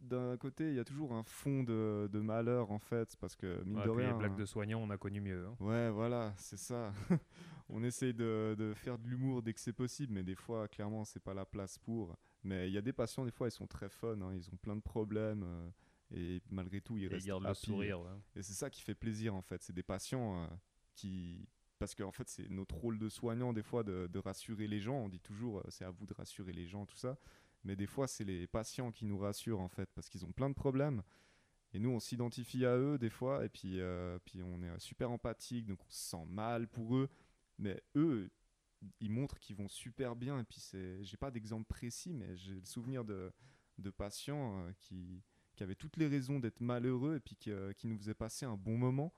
d'un 0.00 0.36
côté, 0.36 0.68
il 0.70 0.74
y 0.74 0.78
a 0.78 0.84
toujours 0.84 1.12
un 1.12 1.22
fond 1.22 1.62
de, 1.62 2.08
de 2.12 2.20
malheur 2.20 2.70
en 2.72 2.78
fait, 2.78 3.16
parce 3.20 3.36
que 3.36 3.62
mine 3.64 3.78
Ouais, 3.78 3.84
de 3.84 3.90
rien. 3.90 4.12
les 4.12 4.18
blagues 4.18 4.36
de 4.36 4.44
soignants, 4.44 4.80
on 4.82 4.90
a 4.90 4.96
connu 4.98 5.20
mieux. 5.20 5.46
hein. 5.46 5.56
Ouais, 5.60 5.90
voilà, 5.90 6.32
c'est 6.36 6.56
ça. 6.58 6.92
on 7.68 7.82
essaye 7.82 8.14
de, 8.14 8.54
de 8.58 8.72
faire 8.74 8.98
de 8.98 9.06
l'humour 9.08 9.42
dès 9.42 9.52
que 9.54 9.60
c'est 9.60 9.72
possible, 9.72 10.12
mais 10.14 10.22
des 10.22 10.34
fois, 10.34 10.68
clairement, 10.68 11.04
c'est 11.04 11.20
pas 11.20 11.34
la 11.34 11.44
place 11.44 11.78
pour. 11.78 12.16
Mais 12.42 12.68
il 12.68 12.72
y 12.72 12.78
a 12.78 12.82
des 12.82 12.92
patients, 12.92 13.24
des 13.24 13.30
fois, 13.30 13.48
ils 13.48 13.52
sont 13.52 13.66
très 13.66 13.88
fun, 13.88 14.20
hein, 14.22 14.32
ils 14.34 14.48
ont 14.50 14.56
plein 14.56 14.76
de 14.76 14.80
problèmes, 14.82 15.42
euh, 15.44 15.70
et 16.12 16.40
malgré 16.50 16.80
tout, 16.80 16.96
ils 16.96 17.04
Et 17.04 17.08
restent 17.08 17.26
ils 17.26 17.30
le 17.30 17.46
happy. 17.46 17.66
sourire. 17.66 18.00
ouais. 18.00 18.16
Et 18.36 18.42
c'est 18.42 18.54
ça 18.54 18.70
qui 18.70 18.80
fait 18.82 18.94
plaisir, 18.94 19.34
en 19.34 19.42
fait. 19.42 19.62
C'est 19.62 19.74
des 19.74 19.82
patients 19.82 20.42
euh, 20.42 20.46
qui. 20.94 21.46
Parce 21.78 21.94
qu'en 21.94 22.10
fait, 22.12 22.28
c'est 22.28 22.48
notre 22.50 22.74
rôle 22.76 22.98
de 22.98 23.08
soignant, 23.08 23.52
des 23.54 23.62
fois, 23.62 23.82
de, 23.84 24.06
de 24.06 24.18
rassurer 24.18 24.66
les 24.66 24.80
gens. 24.80 24.96
On 24.96 25.08
dit 25.08 25.20
toujours, 25.20 25.58
euh, 25.58 25.62
c'est 25.68 25.84
à 25.84 25.90
vous 25.90 26.04
de 26.06 26.12
rassurer 26.14 26.52
les 26.52 26.66
gens, 26.66 26.84
tout 26.84 26.96
ça. 26.96 27.16
Mais 27.64 27.76
des 27.76 27.86
fois, 27.86 28.06
c'est 28.06 28.24
les 28.24 28.46
patients 28.46 28.90
qui 28.90 29.04
nous 29.04 29.18
rassurent, 29.18 29.60
en 29.60 29.68
fait, 29.68 29.90
parce 29.94 30.08
qu'ils 30.08 30.24
ont 30.24 30.32
plein 30.32 30.48
de 30.48 30.54
problèmes. 30.54 31.02
Et 31.72 31.78
nous, 31.78 31.90
on 31.90 32.00
s'identifie 32.00 32.64
à 32.64 32.76
eux, 32.76 32.98
des 32.98 33.10
fois, 33.10 33.44
et 33.44 33.48
puis, 33.48 33.80
euh, 33.80 34.18
puis 34.24 34.42
on 34.42 34.62
est 34.62 34.78
super 34.78 35.10
empathique, 35.10 35.66
donc 35.66 35.78
on 35.86 35.90
se 35.90 36.10
sent 36.10 36.24
mal 36.26 36.66
pour 36.66 36.96
eux. 36.96 37.08
Mais 37.58 37.80
eux, 37.94 38.30
ils 39.00 39.10
montrent 39.10 39.38
qu'ils 39.38 39.56
vont 39.56 39.68
super 39.68 40.16
bien. 40.16 40.40
Et 40.40 40.44
puis, 40.44 40.60
j'ai 41.02 41.16
pas 41.16 41.30
d'exemple 41.30 41.66
précis, 41.66 42.12
mais 42.12 42.36
j'ai 42.36 42.54
le 42.54 42.64
souvenir 42.64 43.04
de, 43.04 43.32
de 43.78 43.90
patients 43.90 44.58
euh, 44.58 44.72
qui, 44.78 45.22
qui 45.54 45.62
avaient 45.62 45.74
toutes 45.74 45.96
les 45.96 46.08
raisons 46.08 46.40
d'être 46.40 46.60
malheureux 46.60 47.16
et 47.16 47.20
puis 47.20 47.36
qui, 47.36 47.50
euh, 47.50 47.72
qui 47.74 47.86
nous 47.86 47.98
faisaient 47.98 48.14
passer 48.14 48.46
un 48.46 48.56
bon 48.56 48.78
moment 48.78 49.12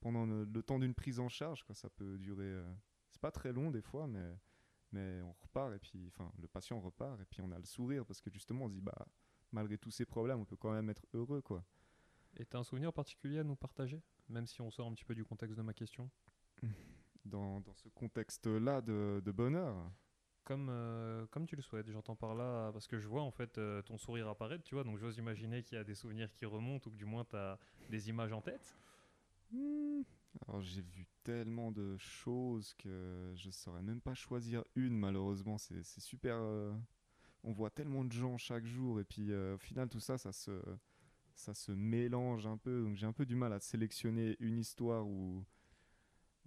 pendant 0.00 0.26
le, 0.26 0.44
le 0.44 0.62
temps 0.62 0.78
d'une 0.78 0.94
prise 0.94 1.20
en 1.20 1.28
charge. 1.28 1.62
Quoi. 1.62 1.74
Ça 1.74 1.90
peut 1.90 2.18
durer. 2.18 2.52
c'est 3.10 3.20
pas 3.20 3.30
très 3.30 3.52
long 3.52 3.70
des 3.70 3.82
fois, 3.82 4.08
mais, 4.08 4.34
mais 4.92 5.20
on 5.22 5.32
repart 5.32 5.74
et 5.74 5.78
puis, 5.78 6.06
enfin, 6.08 6.30
le 6.40 6.48
patient 6.48 6.80
repart 6.80 7.20
et 7.20 7.24
puis 7.24 7.40
on 7.40 7.50
a 7.52 7.58
le 7.58 7.64
sourire 7.64 8.04
parce 8.04 8.20
que 8.20 8.30
justement, 8.30 8.66
on 8.66 8.68
se 8.68 8.74
dit, 8.74 8.80
bah, 8.80 9.06
malgré 9.52 9.78
tous 9.78 9.90
ces 9.90 10.04
problèmes, 10.04 10.40
on 10.40 10.44
peut 10.44 10.56
quand 10.56 10.72
même 10.72 10.90
être 10.90 11.06
heureux, 11.14 11.42
quoi. 11.42 11.64
Et 12.36 12.44
t'as 12.44 12.58
un 12.58 12.64
souvenir 12.64 12.92
particulier 12.92 13.40
à 13.40 13.44
nous 13.44 13.56
partager 13.56 14.02
Même 14.28 14.46
si 14.46 14.60
on 14.62 14.70
sort 14.70 14.86
un 14.86 14.94
petit 14.94 15.04
peu 15.04 15.14
du 15.14 15.24
contexte 15.24 15.56
de 15.56 15.62
ma 15.62 15.74
question? 15.74 16.10
Dans, 17.24 17.60
dans 17.60 17.74
ce 17.74 17.88
contexte-là 17.90 18.80
de, 18.80 19.22
de 19.24 19.30
bonheur. 19.30 19.92
Comme, 20.42 20.68
euh, 20.70 21.24
comme 21.28 21.46
tu 21.46 21.54
le 21.54 21.62
souhaites, 21.62 21.88
j'entends 21.88 22.16
par 22.16 22.34
là, 22.34 22.72
parce 22.72 22.88
que 22.88 22.98
je 22.98 23.06
vois 23.06 23.22
en 23.22 23.30
fait 23.30 23.58
euh, 23.58 23.80
ton 23.82 23.96
sourire 23.96 24.26
apparaître, 24.26 24.64
tu 24.64 24.74
vois, 24.74 24.82
donc 24.82 24.98
j'ose 24.98 25.18
imaginer 25.18 25.62
qu'il 25.62 25.78
y 25.78 25.80
a 25.80 25.84
des 25.84 25.94
souvenirs 25.94 26.32
qui 26.32 26.46
remontent 26.46 26.88
ou 26.88 26.92
que 26.92 26.96
du 26.98 27.04
moins 27.04 27.24
tu 27.24 27.36
as 27.36 27.60
des 27.90 28.08
images 28.08 28.32
en 28.32 28.40
tête. 28.40 28.76
Alors 30.48 30.60
j'ai 30.60 30.80
vu 30.82 31.06
tellement 31.22 31.70
de 31.70 31.96
choses 31.98 32.74
que 32.74 33.32
je 33.36 33.50
saurais 33.50 33.82
même 33.82 34.00
pas 34.00 34.14
choisir 34.14 34.64
une 34.74 34.96
malheureusement. 34.98 35.58
C'est 35.58 35.82
super. 36.00 36.36
euh, 36.36 36.72
on 37.44 37.52
voit 37.52 37.70
tellement 37.70 38.04
de 38.04 38.12
gens 38.12 38.38
chaque 38.38 38.64
jour 38.66 39.00
et 39.00 39.04
puis 39.04 39.30
euh, 39.32 39.54
au 39.54 39.58
final 39.58 39.88
tout 39.88 40.00
ça, 40.00 40.16
ça 40.18 40.32
se, 40.32 40.62
ça 41.34 41.54
se 41.54 41.72
mélange 41.72 42.46
un 42.46 42.56
peu. 42.56 42.82
Donc 42.82 42.96
j'ai 42.96 43.06
un 43.06 43.12
peu 43.12 43.26
du 43.26 43.36
mal 43.36 43.52
à 43.52 43.60
sélectionner 43.60 44.36
une 44.40 44.58
histoire 44.58 45.06
où. 45.06 45.44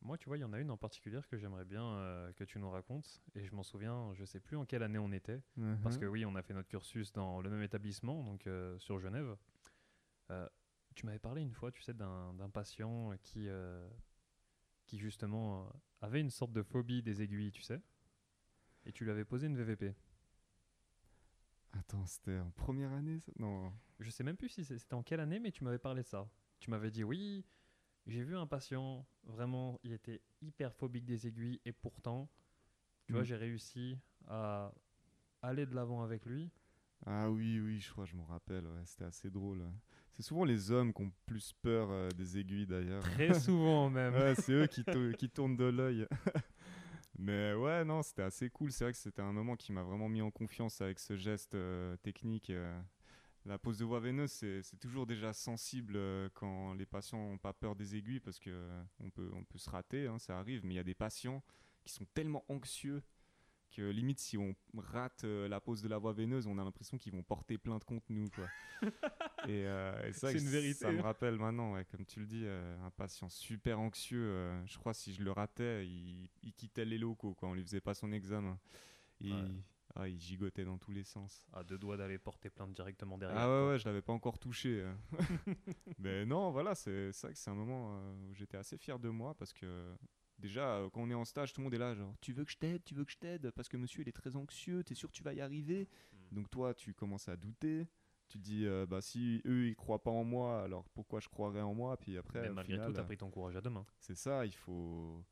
Moi, 0.01 0.19
tu 0.19 0.27
vois, 0.29 0.37
il 0.37 0.41
y 0.41 0.43
en 0.43 0.53
a 0.53 0.59
une 0.59 0.69
en 0.69 0.77
particulier 0.77 1.19
que 1.31 1.37
j'aimerais 1.37 1.65
bien 1.65 1.83
euh, 1.83 2.31
que 2.33 2.43
tu 2.43 2.59
nous 2.59 2.69
racontes, 2.69 3.23
et 3.33 3.43
je 3.43 3.55
m'en 3.55 3.63
souviens, 3.63 4.13
je 4.13 4.23
sais 4.23 4.39
plus 4.39 4.55
en 4.55 4.63
quelle 4.63 4.83
année 4.83 4.99
on 4.99 5.11
était, 5.11 5.41
parce 5.81 5.97
que 5.97 6.05
oui, 6.05 6.25
on 6.25 6.35
a 6.35 6.43
fait 6.43 6.53
notre 6.53 6.67
cursus 6.67 7.11
dans 7.11 7.41
le 7.41 7.49
même 7.49 7.63
établissement, 7.63 8.23
donc 8.23 8.47
sur 8.77 8.99
Genève. 8.99 9.35
Tu 10.95 11.05
m'avais 11.05 11.19
parlé 11.19 11.41
une 11.41 11.51
fois, 11.53 11.71
tu 11.71 11.81
sais, 11.81 11.93
d'un 11.93 12.49
patient 12.53 13.11
qui, 13.23 13.47
euh, 13.47 13.87
qui 14.85 14.97
justement 14.97 15.65
euh, 15.65 15.69
avait 16.01 16.21
une 16.21 16.29
sorte 16.29 16.53
de 16.53 16.63
phobie 16.63 17.03
des 17.03 17.21
aiguilles, 17.21 17.51
tu 17.51 17.61
sais, 17.61 17.81
et 18.85 18.91
tu 18.93 19.03
lui 19.03 19.11
avais 19.11 19.25
posé 19.25 19.47
une 19.47 19.57
VVP. 19.57 19.93
Attends, 21.73 22.05
c'était 22.05 22.39
en 22.39 22.51
première 22.51 22.91
année 22.93 23.19
ça? 23.19 23.31
Non. 23.37 23.71
Je 23.99 24.09
sais 24.09 24.23
même 24.23 24.37
plus 24.37 24.49
si 24.49 24.63
c'était 24.63 24.93
en 24.93 25.03
quelle 25.03 25.19
année, 25.19 25.39
mais 25.39 25.51
tu 25.51 25.63
m'avais 25.63 25.79
parlé 25.79 26.03
de 26.03 26.07
ça. 26.07 26.27
Tu 26.59 26.69
m'avais 26.69 26.89
dit 26.91 27.03
oui, 27.03 27.45
j'ai 28.07 28.23
vu 28.23 28.37
un 28.37 28.47
patient, 28.47 29.05
vraiment, 29.23 29.79
il 29.83 29.91
était 29.91 30.21
hyper 30.41 30.73
phobique 30.73 31.05
des 31.05 31.27
aiguilles, 31.27 31.59
et 31.65 31.73
pourtant, 31.73 32.29
tu 33.05 33.13
vois, 33.13 33.23
Mm. 33.23 33.25
j'ai 33.25 33.35
réussi 33.35 33.99
à 34.27 34.73
aller 35.41 35.65
de 35.65 35.75
l'avant 35.75 36.01
avec 36.03 36.25
lui. 36.25 36.51
Ah 37.05 37.29
oui, 37.29 37.59
oui, 37.59 37.79
je 37.79 37.91
crois, 37.91 38.05
je 38.05 38.15
m'en 38.15 38.25
rappelle. 38.25 38.65
ouais, 38.67 38.85
c'était 38.85 39.05
assez 39.05 39.29
drôle. 39.29 39.63
C'est 40.15 40.23
souvent 40.23 40.45
les 40.45 40.71
hommes 40.71 40.93
qui 40.93 41.01
ont 41.01 41.11
plus 41.25 41.53
peur 41.61 41.89
euh, 41.91 42.09
des 42.11 42.37
aiguilles 42.37 42.65
d'ailleurs. 42.67 43.03
Très 43.03 43.37
souvent 43.39 43.89
même. 43.89 44.13
Ouais, 44.15 44.33
c'est 44.35 44.53
eux 44.53 44.67
qui, 44.67 44.83
qui 45.17 45.29
tournent 45.29 45.57
de 45.57 45.65
l'œil. 45.65 46.07
Mais 47.17 47.53
ouais, 47.53 47.83
non, 47.85 48.01
c'était 48.01 48.23
assez 48.23 48.49
cool. 48.49 48.71
C'est 48.71 48.85
vrai 48.85 48.93
que 48.93 48.97
c'était 48.99 49.21
un 49.21 49.31
moment 49.33 49.55
qui 49.55 49.71
m'a 49.71 49.83
vraiment 49.83 50.09
mis 50.09 50.21
en 50.21 50.31
confiance 50.31 50.81
avec 50.81 50.99
ce 50.99 51.15
geste 51.15 51.55
euh, 51.55 51.95
technique. 51.97 52.49
euh. 52.49 52.79
La 53.45 53.59
pose 53.59 53.77
de 53.77 53.85
voie 53.85 53.99
veineuse, 53.99 54.31
c'est 54.31 54.79
toujours 54.79 55.05
déjà 55.05 55.31
sensible 55.31 55.99
quand 56.33 56.73
les 56.73 56.87
patients 56.87 57.19
n'ont 57.29 57.37
pas 57.37 57.53
peur 57.53 57.75
des 57.75 57.95
aiguilles 57.95 58.19
parce 58.19 58.39
que 58.39 58.49
euh, 58.49 58.83
on 58.99 59.11
peut, 59.11 59.29
on 59.35 59.43
peut 59.43 59.59
se 59.59 59.69
rater, 59.69 60.07
hein, 60.07 60.17
ça 60.17 60.39
arrive. 60.39 60.65
Mais 60.65 60.73
il 60.73 60.77
y 60.77 60.79
a 60.79 60.83
des 60.83 60.95
patients 60.95 61.43
qui 61.83 61.93
sont 61.93 62.05
tellement 62.15 62.43
anxieux 62.49 63.03
que 63.75 63.81
limite 63.89 64.19
si 64.19 64.37
on 64.37 64.55
rate 64.77 65.25
euh, 65.25 65.47
la 65.49 65.59
pose 65.59 65.81
de 65.81 65.89
la 65.89 65.97
voie 65.97 66.13
veineuse, 66.13 66.47
on 66.47 66.57
a 66.57 66.63
l'impression 66.63 66.97
qu'ils 66.97 67.11
vont 67.11 67.23
porter 67.23 67.57
plainte 67.57 67.83
contre 67.83 68.05
nous. 68.09 68.29
Quoi. 68.29 68.47
et 69.49 69.65
euh, 69.67 70.07
et 70.07 70.13
ça, 70.13 70.31
C'est 70.31 70.39
une 70.39 70.47
vérité, 70.47 70.73
ça 70.79 70.91
me 70.91 71.01
rappelle 71.01 71.35
maintenant, 71.37 71.73
ouais, 71.73 71.85
comme 71.85 72.05
tu 72.05 72.19
le 72.21 72.25
dis, 72.25 72.43
euh, 72.45 72.77
un 72.85 72.91
patient 72.91 73.27
super 73.29 73.79
anxieux. 73.79 74.49
je 74.65 74.77
crois 74.77 74.93
si 74.93 75.13
je 75.13 75.21
le 75.23 75.31
ratais, 75.31 75.85
il, 75.85 76.29
il 76.43 76.53
quittait 76.53 76.85
les 76.85 76.97
locaux, 76.97 77.33
quoi. 77.33 77.49
on 77.49 77.53
lui 77.53 77.63
faisait 77.63 77.81
pas 77.81 77.93
son 77.93 78.11
examen. 78.11 78.57
Et 79.21 79.31
Ouais. 79.31 79.41
ah, 79.95 80.07
il 80.07 80.19
gigotait 80.19 80.65
dans 80.65 80.77
tous 80.77 80.91
les 80.91 81.03
sens. 81.03 81.45
À 81.53 81.63
deux 81.63 81.77
doigts 81.77 81.97
d'aller 81.97 82.17
porter 82.17 82.49
plainte 82.49 82.73
directement 82.73 83.17
derrière. 83.17 83.37
Ah 83.37 83.47
ouais, 83.47 83.61
quoi. 83.61 83.69
ouais, 83.71 83.79
je 83.79 83.85
l'avais 83.85 84.01
pas 84.01 84.13
encore 84.13 84.39
touché. 84.39 84.85
Mais 85.99 86.25
non, 86.25 86.51
voilà, 86.51 86.75
c'est 86.75 87.11
vrai 87.11 87.33
que 87.33 87.37
c'est 87.39 87.49
un 87.49 87.55
moment 87.55 87.97
où 88.29 88.33
j'étais 88.33 88.57
assez 88.57 88.77
fier 88.77 88.99
de 88.99 89.09
moi 89.09 89.33
parce 89.35 89.53
que 89.53 89.95
déjà, 90.39 90.77
euh, 90.77 90.89
quand 90.89 91.01
on 91.01 91.09
est 91.09 91.15
en 91.15 91.25
stage, 91.25 91.53
tout 91.53 91.61
le 91.61 91.65
monde 91.65 91.73
est 91.73 91.79
là, 91.79 91.95
genre, 91.95 92.13
tu 92.21 92.33
veux 92.33 92.45
que 92.45 92.51
je 92.51 92.57
t'aide, 92.57 92.83
tu 92.83 92.93
veux 92.93 93.05
que 93.05 93.11
je 93.11 93.17
t'aide? 93.17 93.51
Parce 93.51 93.67
que 93.67 93.77
monsieur 93.77 94.01
il 94.01 94.09
est 94.09 94.13
très 94.13 94.35
anxieux, 94.35 94.83
t'es 94.83 94.95
sûr 94.95 95.09
que 95.09 95.15
tu 95.15 95.23
vas 95.23 95.33
y 95.33 95.41
arriver? 95.41 95.87
Mm. 96.13 96.35
Donc 96.35 96.49
toi, 96.49 96.73
tu 96.73 96.93
commences 96.93 97.27
à 97.27 97.35
douter. 97.35 97.87
Tu 98.27 98.39
dis, 98.39 98.65
euh, 98.65 98.87
bah 98.87 99.01
si 99.01 99.41
eux 99.45 99.67
ils 99.67 99.75
croient 99.75 100.01
pas 100.01 100.09
en 100.09 100.23
moi, 100.23 100.63
alors 100.63 100.89
pourquoi 100.89 101.19
je 101.19 101.29
croirais 101.29 101.61
en 101.61 101.75
moi? 101.75 101.95
Puis 101.97 102.17
après, 102.17 102.41
Mais 102.41 102.49
malgré 102.49 102.73
final, 102.73 102.87
tout, 102.87 102.93
t'as 102.93 103.01
euh, 103.01 103.05
pris 103.05 103.17
ton 103.17 103.29
courage 103.29 103.55
à 103.55 103.61
deux 103.61 103.69
mains. 103.69 103.85
c'est 103.99 104.15
ça, 104.15 104.45
il 104.45 104.55
faut. 104.55 105.23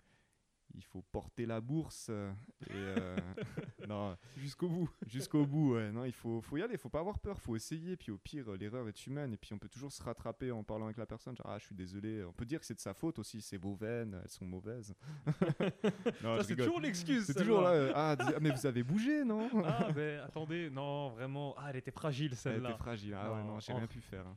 Il 0.75 0.83
faut 0.83 1.03
porter 1.11 1.45
la 1.45 1.61
bourse 1.61 2.09
et 2.09 2.71
euh, 2.71 3.15
non, 3.87 4.17
Jusqu'au 4.37 4.67
bout. 4.69 4.89
Jusqu'au 5.07 5.45
bout, 5.45 5.73
ouais. 5.75 5.91
Non, 5.91 6.05
il 6.05 6.11
faut, 6.13 6.41
faut 6.41 6.57
y 6.57 6.61
aller, 6.61 6.77
faut 6.77 6.89
pas 6.89 6.99
avoir 6.99 7.19
peur, 7.19 7.39
faut 7.39 7.55
essayer. 7.55 7.95
Puis 7.97 8.11
au 8.11 8.17
pire, 8.17 8.49
euh, 8.51 8.57
l'erreur 8.57 8.87
est 8.87 9.07
humaine. 9.07 9.33
Et 9.33 9.37
puis 9.37 9.53
on 9.53 9.57
peut 9.57 9.69
toujours 9.69 9.91
se 9.91 10.01
rattraper 10.03 10.51
en 10.51 10.63
parlant 10.63 10.85
avec 10.85 10.97
la 10.97 11.05
personne. 11.05 11.35
Genre, 11.35 11.47
ah, 11.49 11.57
je 11.59 11.65
suis 11.65 11.75
désolé. 11.75 12.23
On 12.23 12.31
peut 12.33 12.45
dire 12.45 12.59
que 12.59 12.65
c'est 12.65 12.75
de 12.75 12.79
sa 12.79 12.93
faute 12.93 13.19
aussi, 13.19 13.41
c'est 13.41 13.57
vos 13.57 13.73
veines, 13.75 14.19
elles 14.23 14.29
sont 14.29 14.45
mauvaises. 14.45 14.93
c'est 16.43 16.55
toujours 16.55 16.79
l'excuse. 16.79 17.25
C'est 17.25 17.33
toujours 17.33 17.61
là. 17.61 17.69
euh, 17.69 17.91
ah, 17.95 18.15
ah, 18.19 18.31
mais 18.41 18.51
vous 18.51 18.65
avez 18.65 18.83
bougé, 18.83 19.23
non? 19.23 19.49
Ah, 19.65 19.87
mais 19.95 20.17
attendez, 20.17 20.69
non, 20.69 21.09
vraiment. 21.09 21.55
Ah, 21.57 21.67
elle 21.69 21.77
était 21.77 21.91
fragile 21.91 22.29
Elle 22.31 22.37
celle-là. 22.37 22.69
était 22.69 22.77
fragile. 22.79 23.15
Ah 23.17 23.31
ouais, 23.31 23.37
Non, 23.43 23.53
non, 23.53 23.59
j'ai 23.59 23.73
rien 23.73 23.87
pu 23.87 24.01
faire. 24.01 24.25
hein. 24.27 24.35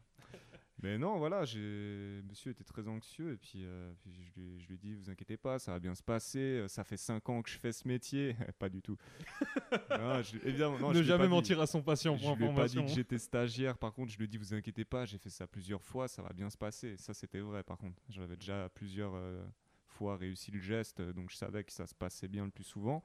Mais 0.82 0.98
non, 0.98 1.16
voilà, 1.18 1.40
monsieur 1.40 2.50
était 2.50 2.62
très 2.64 2.86
anxieux 2.86 3.32
et 3.32 3.36
puis, 3.38 3.64
euh, 3.64 3.92
puis 4.02 4.12
je, 4.12 4.38
lui, 4.40 4.60
je 4.60 4.66
lui 4.68 4.74
ai 4.74 4.78
dit, 4.78 4.94
vous 4.94 5.08
inquiétez 5.08 5.38
pas, 5.38 5.58
ça 5.58 5.72
va 5.72 5.80
bien 5.80 5.94
se 5.94 6.02
passer. 6.02 6.38
euh, 6.38 6.68
Ça 6.68 6.84
fait 6.84 6.98
5 6.98 7.26
ans 7.30 7.40
que 7.40 7.48
je 7.48 7.56
fais 7.58 7.72
ce 7.72 7.88
métier. 7.88 8.36
pas 8.58 8.68
du 8.68 8.82
tout. 8.82 8.96
Non, 9.90 10.22
je- 10.22 10.36
évidemment, 10.46 10.78
non, 10.78 10.92
je 10.92 10.98
ne 10.98 11.02
pas 11.02 11.08
jamais 11.08 11.24
dit. 11.24 11.30
mentir 11.30 11.60
à 11.60 11.66
son 11.66 11.82
patient 11.82 12.16
Je 12.16 12.24
pour 12.26 12.36
lui 12.36 12.44
ai 12.44 12.48
pas 12.48 12.52
dit 12.52 12.58
information. 12.78 12.82
que 12.84 12.88
j'étais 12.90 13.18
stagiaire, 13.18 13.78
par 13.78 13.92
contre, 13.94 14.12
je 14.12 14.18
lui 14.18 14.24
ai 14.24 14.28
dit, 14.28 14.36
vous 14.36 14.52
inquiétez 14.54 14.84
pas, 14.84 15.06
j'ai 15.06 15.16
fait 15.18 15.30
ça 15.30 15.46
plusieurs 15.46 15.82
fois, 15.82 16.08
ça 16.08 16.22
va 16.22 16.32
bien 16.34 16.50
se 16.50 16.58
passer. 16.58 16.96
Ça, 16.98 17.14
c'était 17.14 17.40
vrai, 17.40 17.62
par 17.62 17.78
contre. 17.78 18.00
J'avais 18.10 18.36
déjà 18.36 18.68
plusieurs 18.74 19.14
euh, 19.14 19.42
fois 19.86 20.16
réussi 20.16 20.50
le 20.50 20.60
geste, 20.60 21.00
donc 21.00 21.30
je 21.30 21.36
savais 21.36 21.64
que 21.64 21.72
ça 21.72 21.86
se 21.86 21.94
passait 21.94 22.28
bien 22.28 22.44
le 22.44 22.50
plus 22.50 22.64
souvent. 22.64 23.02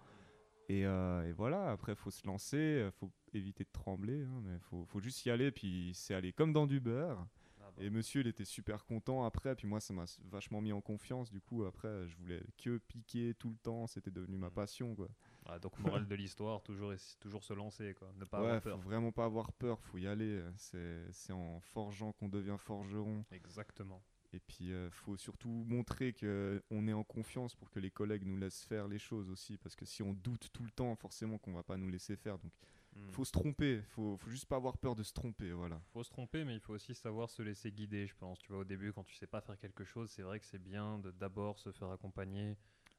Et, 0.70 0.86
euh, 0.86 1.28
et 1.28 1.32
voilà, 1.32 1.72
après, 1.72 1.96
faut 1.96 2.12
se 2.12 2.26
lancer, 2.28 2.58
euh, 2.58 2.92
faut 2.92 3.12
éviter 3.34 3.64
de 3.64 3.72
trembler, 3.72 4.24
hein, 4.24 4.42
mais 4.44 4.58
faut, 4.60 4.86
faut 4.86 5.00
juste 5.00 5.26
y 5.26 5.30
aller, 5.32 5.52
puis 5.52 5.92
c'est 5.94 6.14
aller 6.14 6.32
comme 6.34 6.52
dans 6.54 6.68
du 6.68 6.80
beurre. 6.80 7.26
Ah 7.72 7.80
bah. 7.80 7.84
Et 7.86 7.90
monsieur, 7.90 8.22
il 8.22 8.28
était 8.28 8.46
super 8.46 8.86
content 8.86 9.24
après, 9.24 9.56
puis 9.56 9.68
moi, 9.68 9.80
ça 9.80 9.94
m'a 9.94 10.06
vachement 10.30 10.62
mis 10.62 10.72
en 10.74 10.82
confiance. 10.82 11.32
Du 11.32 11.42
coup, 11.42 11.64
après, 11.66 12.08
je 12.08 12.16
voulais 12.18 12.42
que 12.58 12.78
piquer 12.78 13.34
tout 13.36 13.50
le 13.50 13.58
temps, 13.58 13.88
c'était 13.88 14.12
devenu 14.12 14.38
ma 14.38 14.50
Mm. 14.50 14.54
passion, 14.54 14.96
quoi. 14.96 15.10
Ah, 15.46 15.58
donc, 15.60 15.80
morale 15.80 16.08
de 16.08 16.16
l'histoire, 16.16 16.62
toujours, 16.62 16.94
toujours 17.20 17.44
se 17.44 17.54
lancer, 17.54 17.94
quoi. 17.96 18.12
Ne 18.20 18.26
pas 18.26 18.40
ouais, 18.40 18.46
avoir 18.48 18.62
faut 18.62 18.70
peur. 18.70 18.80
vraiment 18.80 19.12
pas 19.12 19.26
avoir 19.26 19.52
peur, 19.54 19.80
faut 19.82 19.98
y 19.98 20.08
aller. 20.08 20.42
C'est 20.58 21.34
en 21.34 21.60
forgeant 21.60 22.12
qu'on 22.14 22.30
devient 22.30 22.58
forgeron. 22.60 23.26
Exactement. 23.32 24.02
Et 24.34 24.40
puis, 24.40 24.72
euh, 24.72 24.90
faut 24.92 25.18
surtout 25.18 25.50
montrer 25.68 26.14
que 26.14 26.64
on 26.72 26.88
est 26.88 26.94
en 26.94 27.04
confiance 27.04 27.54
pour 27.56 27.70
que 27.70 27.80
les 27.80 27.92
collègues 27.92 28.24
nous 28.26 28.38
laissent 28.38 28.64
faire 28.64 28.88
les 28.88 29.00
choses 29.00 29.30
aussi. 29.30 29.58
Parce 29.58 29.76
que 29.76 29.84
si 29.86 30.04
on 30.04 30.14
doute 30.14 30.50
tout 30.54 30.64
le 30.64 30.72
temps, 30.72 30.96
forcément 30.96 31.38
qu'on 31.38 31.52
va 31.54 31.64
pas 31.64 31.76
nous 31.76 31.90
laisser 31.90 32.16
faire. 32.16 32.38
Donc, 32.38 32.54
Hmm. 32.94 33.12
faut 33.12 33.24
se 33.26 33.32
tromper. 33.32 33.82
Faut, 33.84 34.18
faut 34.18 34.30
juste 34.30 34.46
pas 34.48 34.58
avoir 34.58 34.78
peur 34.78 34.96
de 34.96 35.04
se 35.04 35.14
tromper, 35.14 35.52
voilà. 35.52 35.82
faut 35.94 36.04
se 36.04 36.10
tromper, 36.10 36.44
mais 36.44 36.56
il 36.56 36.60
faut 36.60 36.74
aussi 36.74 36.94
savoir 36.94 37.30
se 37.30 37.42
laisser 37.42 37.72
guider, 37.72 38.08
je 38.08 38.16
pense. 38.16 38.40
Tu 38.40 38.52
vois, 38.52 38.62
au 38.62 38.66
début, 38.66 38.92
quand 38.94 39.04
tu 39.04 39.16
sais 39.16 39.28
pas 39.28 39.42
faire 39.42 39.58
quelque 39.58 39.84
chose, 39.84 40.10
c'est 40.12 40.24
vrai 40.24 40.40
que 40.40 40.46
c'est 40.46 40.60
bien 40.62 41.00
de 41.00 41.12
d'abord 41.12 41.60
se 41.60 41.72
faire 41.72 41.90
accompagner, 41.92 42.58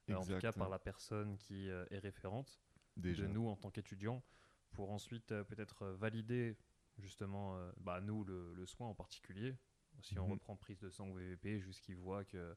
euh, 0.09 0.15
en 0.15 0.25
tout 0.25 0.37
cas 0.39 0.51
par 0.51 0.69
la 0.69 0.79
personne 0.79 1.37
qui 1.37 1.69
euh, 1.69 1.85
est 1.91 1.99
référente 1.99 2.59
Déjà. 2.97 3.23
de 3.23 3.27
nous 3.27 3.47
en 3.47 3.55
tant 3.55 3.69
qu'étudiants, 3.71 4.23
pour 4.71 4.91
ensuite 4.91 5.31
euh, 5.31 5.43
peut-être 5.43 5.85
valider 5.87 6.57
justement, 6.99 7.57
bah, 7.77 8.01
nous, 8.01 8.23
le, 8.23 8.53
le 8.53 8.65
soin 8.67 8.87
en 8.87 8.93
particulier. 8.93 9.55
Si 10.01 10.19
on 10.19 10.25
Mhm. 10.25 10.31
reprend 10.33 10.55
prise 10.55 10.79
de 10.79 10.89
sang 10.89 11.09
ou 11.09 11.15
VVP, 11.15 11.59
jusqu'ils 11.59 11.95
voient 11.95 12.23
que 12.25 12.55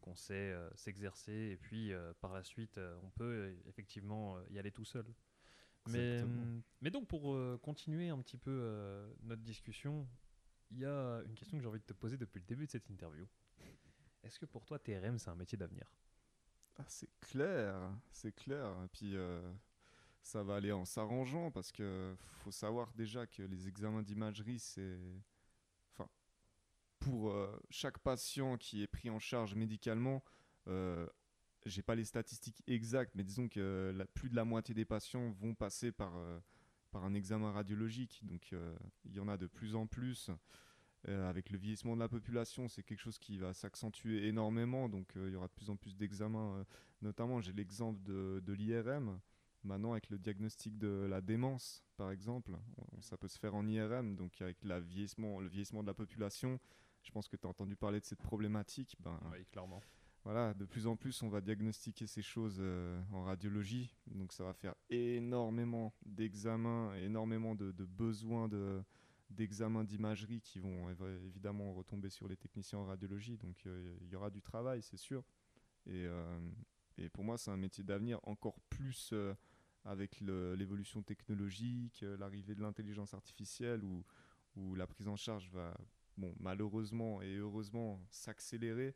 qu'on 0.00 0.14
sait 0.14 0.34
euh, 0.52 0.68
s'exercer 0.76 1.32
et 1.32 1.56
puis 1.56 1.92
euh, 1.92 2.12
par 2.20 2.32
la 2.32 2.42
suite 2.44 2.78
euh, 2.78 2.96
on 3.02 3.10
peut 3.10 3.56
effectivement 3.66 4.38
y 4.50 4.58
aller 4.58 4.70
tout 4.70 4.84
seul. 4.84 5.06
Mais, 5.88 6.22
hum, 6.22 6.62
mais 6.80 6.90
donc 6.90 7.06
pour 7.06 7.34
euh, 7.34 7.58
continuer 7.62 8.08
un 8.08 8.18
petit 8.18 8.36
peu 8.38 8.50
euh, 8.50 9.08
notre 9.22 9.42
discussion, 9.42 10.08
il 10.70 10.78
y 10.78 10.84
a 10.84 11.22
une 11.24 11.34
question 11.34 11.56
que 11.56 11.62
j'ai 11.62 11.68
envie 11.68 11.80
de 11.80 11.84
te 11.84 11.92
poser 11.92 12.16
depuis 12.16 12.40
le 12.40 12.46
début 12.46 12.66
de 12.66 12.70
cette 12.70 12.88
interview. 12.90 13.26
Est-ce 14.22 14.38
que 14.38 14.46
pour 14.46 14.64
toi 14.64 14.78
TRM 14.78 15.18
c'est 15.18 15.30
un 15.30 15.36
métier 15.36 15.56
d'avenir? 15.56 15.86
Ah, 16.78 16.84
c'est 16.88 17.10
clair, 17.20 17.74
c'est 18.10 18.32
clair. 18.32 18.66
Et 18.84 18.88
puis 18.88 19.16
euh, 19.16 19.40
ça 20.20 20.42
va 20.42 20.56
aller 20.56 20.72
en 20.72 20.84
s'arrangeant 20.84 21.50
parce 21.50 21.72
que 21.72 22.14
faut 22.18 22.50
savoir 22.50 22.92
déjà 22.94 23.26
que 23.26 23.42
les 23.42 23.68
examens 23.68 24.02
d'imagerie, 24.02 24.58
c'est. 24.58 24.98
Enfin, 25.92 26.10
pour 26.98 27.30
euh, 27.30 27.56
chaque 27.70 27.98
patient 28.00 28.56
qui 28.56 28.82
est 28.82 28.88
pris 28.88 29.08
en 29.08 29.18
charge 29.18 29.54
médicalement, 29.54 30.22
euh, 30.66 31.06
j'ai 31.66 31.82
pas 31.82 31.94
les 31.94 32.04
statistiques 32.04 32.62
exactes, 32.66 33.12
mais 33.14 33.24
disons 33.24 33.48
que 33.48 33.92
la, 33.94 34.06
plus 34.06 34.30
de 34.30 34.36
la 34.36 34.44
moitié 34.44 34.74
des 34.74 34.84
patients 34.84 35.30
vont 35.32 35.54
passer 35.54 35.92
par, 35.92 36.12
par 36.90 37.04
un 37.04 37.14
examen 37.14 37.50
radiologique. 37.52 38.20
Donc 38.22 38.54
il 39.04 39.12
y 39.12 39.20
en 39.20 39.28
a 39.28 39.36
de 39.36 39.46
plus 39.46 39.74
en 39.74 39.86
plus. 39.86 40.30
avec 41.06 41.50
le 41.50 41.58
vieillissement 41.58 41.94
de 41.94 42.00
la 42.00 42.08
population, 42.08 42.68
c'est 42.68 42.82
quelque 42.82 43.00
chose 43.00 43.18
qui 43.18 43.38
va 43.38 43.52
s'accentuer 43.52 44.26
énormément. 44.26 44.88
Donc 44.88 45.12
il 45.16 45.30
y 45.30 45.36
aura 45.36 45.48
de 45.48 45.52
plus 45.52 45.70
en 45.70 45.76
plus 45.76 45.96
d'examens. 45.96 46.64
notamment, 47.02 47.40
j'ai 47.40 47.52
l'exemple 47.52 48.02
de, 48.02 48.40
de 48.44 48.52
l'IRM. 48.52 49.20
Maintenant, 49.66 49.92
avec 49.92 50.10
le 50.10 50.18
diagnostic 50.18 50.78
de 50.78 51.06
la 51.10 51.20
démence, 51.20 51.82
par 51.96 52.12
exemple, 52.12 52.52
ça 53.00 53.16
peut 53.16 53.26
se 53.26 53.36
faire 53.36 53.54
en 53.56 53.66
IRM, 53.66 54.14
donc 54.14 54.40
avec 54.40 54.62
la 54.62 54.78
vieillissement, 54.78 55.40
le 55.40 55.48
vieillissement 55.48 55.82
de 55.82 55.88
la 55.88 55.94
population. 55.94 56.60
Je 57.02 57.10
pense 57.10 57.26
que 57.28 57.36
tu 57.36 57.46
as 57.46 57.50
entendu 57.50 57.74
parler 57.74 58.00
de 58.00 58.04
cette 58.04 58.22
problématique. 58.22 58.96
Ben, 59.00 59.18
oui, 59.32 59.44
clairement. 59.50 59.80
Voilà, 60.26 60.54
de 60.54 60.64
plus 60.64 60.88
en 60.88 60.96
plus, 60.96 61.22
on 61.22 61.28
va 61.28 61.40
diagnostiquer 61.40 62.08
ces 62.08 62.20
choses 62.20 62.56
euh, 62.58 63.00
en 63.12 63.22
radiologie. 63.22 63.94
Donc, 64.08 64.32
ça 64.32 64.42
va 64.42 64.52
faire 64.52 64.74
énormément 64.90 65.94
d'examens, 66.04 66.92
énormément 66.96 67.54
de, 67.54 67.70
besoins 67.84 68.48
de, 68.48 68.82
d'examens 69.30 69.84
d'imagerie 69.84 70.40
qui 70.40 70.58
vont 70.58 70.90
évidemment 71.24 71.72
retomber 71.74 72.10
sur 72.10 72.26
les 72.26 72.36
techniciens 72.36 72.80
en 72.80 72.86
radiologie. 72.86 73.36
Donc, 73.36 73.54
euh, 73.66 73.96
il 74.00 74.08
y 74.08 74.16
aura 74.16 74.30
du 74.30 74.42
travail, 74.42 74.82
c'est 74.82 74.96
sûr. 74.96 75.22
Et, 75.86 76.06
euh, 76.06 76.40
et, 76.98 77.08
pour 77.08 77.22
moi, 77.22 77.38
c'est 77.38 77.52
un 77.52 77.56
métier 77.56 77.84
d'avenir 77.84 78.18
encore 78.24 78.58
plus 78.68 79.14
avec 79.86 80.20
l'évolution 80.20 81.02
technologique, 81.02 82.02
euh, 82.02 82.16
l'arrivée 82.16 82.54
de 82.54 82.62
l'intelligence 82.62 83.14
artificielle, 83.14 83.82
où, 83.84 84.04
la 84.74 84.86
prise 84.86 85.06
en 85.06 85.16
charge 85.16 85.50
va, 85.50 85.76
malheureusement 86.40 87.20
et 87.20 87.36
heureusement, 87.36 88.00
s'accélérer. 88.08 88.94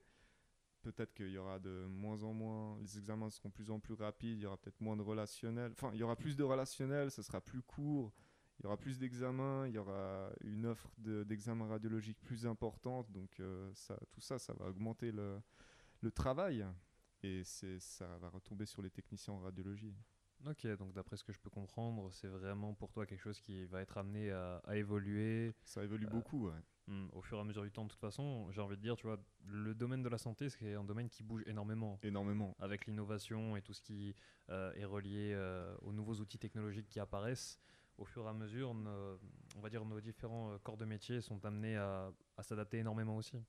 Peut-être 0.82 1.12
qu'il 1.12 1.30
y 1.30 1.38
aura 1.38 1.58
de 1.58 1.86
moins 1.86 2.22
en 2.22 2.32
moins, 2.32 2.78
les 2.80 2.98
examens 2.98 3.28
seront 3.30 3.50
de 3.50 3.54
plus 3.54 3.70
en 3.70 3.80
plus 3.80 3.94
rapides, 3.94 4.38
il 4.38 4.42
y 4.42 4.46
aura 4.46 4.56
peut-être 4.56 4.80
moins 4.80 4.96
de 4.96 5.02
relationnel. 5.02 5.72
Enfin, 5.72 5.90
il 5.92 6.00
y 6.00 6.02
aura 6.02 6.16
plus 6.16 6.36
de 6.36 6.42
relationnel, 6.42 7.10
ce 7.10 7.22
sera 7.22 7.40
plus 7.40 7.62
court, 7.62 8.12
il 8.58 8.64
y 8.64 8.66
aura 8.66 8.76
plus 8.76 8.98
d'examens, 8.98 9.66
il 9.66 9.74
y 9.74 9.78
aura 9.78 10.30
une 10.42 10.66
offre 10.66 10.90
d'examens 10.98 11.68
radiologiques 11.68 12.20
plus 12.22 12.46
importante. 12.46 13.10
Donc, 13.12 13.40
euh, 13.40 13.70
ça, 13.74 13.98
tout 14.10 14.20
ça, 14.20 14.38
ça 14.38 14.54
va 14.54 14.66
augmenter 14.66 15.12
le, 15.12 15.40
le 16.00 16.10
travail 16.10 16.66
et 17.22 17.42
ça 17.44 18.18
va 18.18 18.28
retomber 18.30 18.66
sur 18.66 18.82
les 18.82 18.90
techniciens 18.90 19.34
en 19.34 19.40
radiologie. 19.40 19.94
Ok, 20.46 20.66
donc 20.78 20.94
d'après 20.94 21.16
ce 21.16 21.24
que 21.24 21.32
je 21.32 21.38
peux 21.38 21.50
comprendre, 21.50 22.10
c'est 22.12 22.28
vraiment 22.28 22.72
pour 22.72 22.90
toi 22.90 23.04
quelque 23.04 23.20
chose 23.20 23.40
qui 23.40 23.66
va 23.66 23.82
être 23.82 23.98
amené 23.98 24.30
à, 24.30 24.62
évoluer. 24.72 25.54
Ça 25.64 25.84
évolue 25.84 26.06
euh, 26.06 26.10
beaucoup, 26.10 26.46
ouais. 26.46 26.60
Hmm, 26.90 27.06
au 27.12 27.22
fur 27.22 27.38
et 27.38 27.40
à 27.40 27.44
mesure 27.44 27.62
du 27.62 27.70
temps, 27.70 27.84
de 27.84 27.88
toute 27.88 28.00
façon, 28.00 28.50
j'ai 28.50 28.60
envie 28.60 28.76
de 28.76 28.82
dire, 28.82 28.96
tu 28.96 29.06
vois, 29.06 29.16
le 29.46 29.76
domaine 29.76 30.02
de 30.02 30.08
la 30.08 30.18
santé, 30.18 30.50
c'est 30.50 30.74
un 30.74 30.82
domaine 30.82 31.08
qui 31.08 31.22
bouge 31.22 31.44
énormément. 31.46 32.00
Énormément. 32.02 32.56
Avec 32.58 32.86
l'innovation 32.86 33.56
et 33.56 33.62
tout 33.62 33.72
ce 33.72 33.80
qui 33.80 34.12
euh, 34.48 34.72
est 34.74 34.84
relié 34.84 35.30
euh, 35.32 35.72
aux 35.82 35.92
nouveaux 35.92 36.16
outils 36.16 36.40
technologiques 36.40 36.88
qui 36.88 36.98
apparaissent, 36.98 37.60
au 37.96 38.04
fur 38.04 38.24
et 38.24 38.28
à 38.28 38.32
mesure, 38.32 38.74
on 39.56 39.60
va 39.60 39.70
dire, 39.70 39.84
nos 39.84 40.00
différents 40.00 40.58
corps 40.64 40.78
de 40.78 40.84
métier 40.84 41.20
sont 41.20 41.44
amenés 41.44 41.76
à 41.76 42.12
s'adapter 42.42 42.78
énormément 42.78 43.16
aussi 43.16 43.40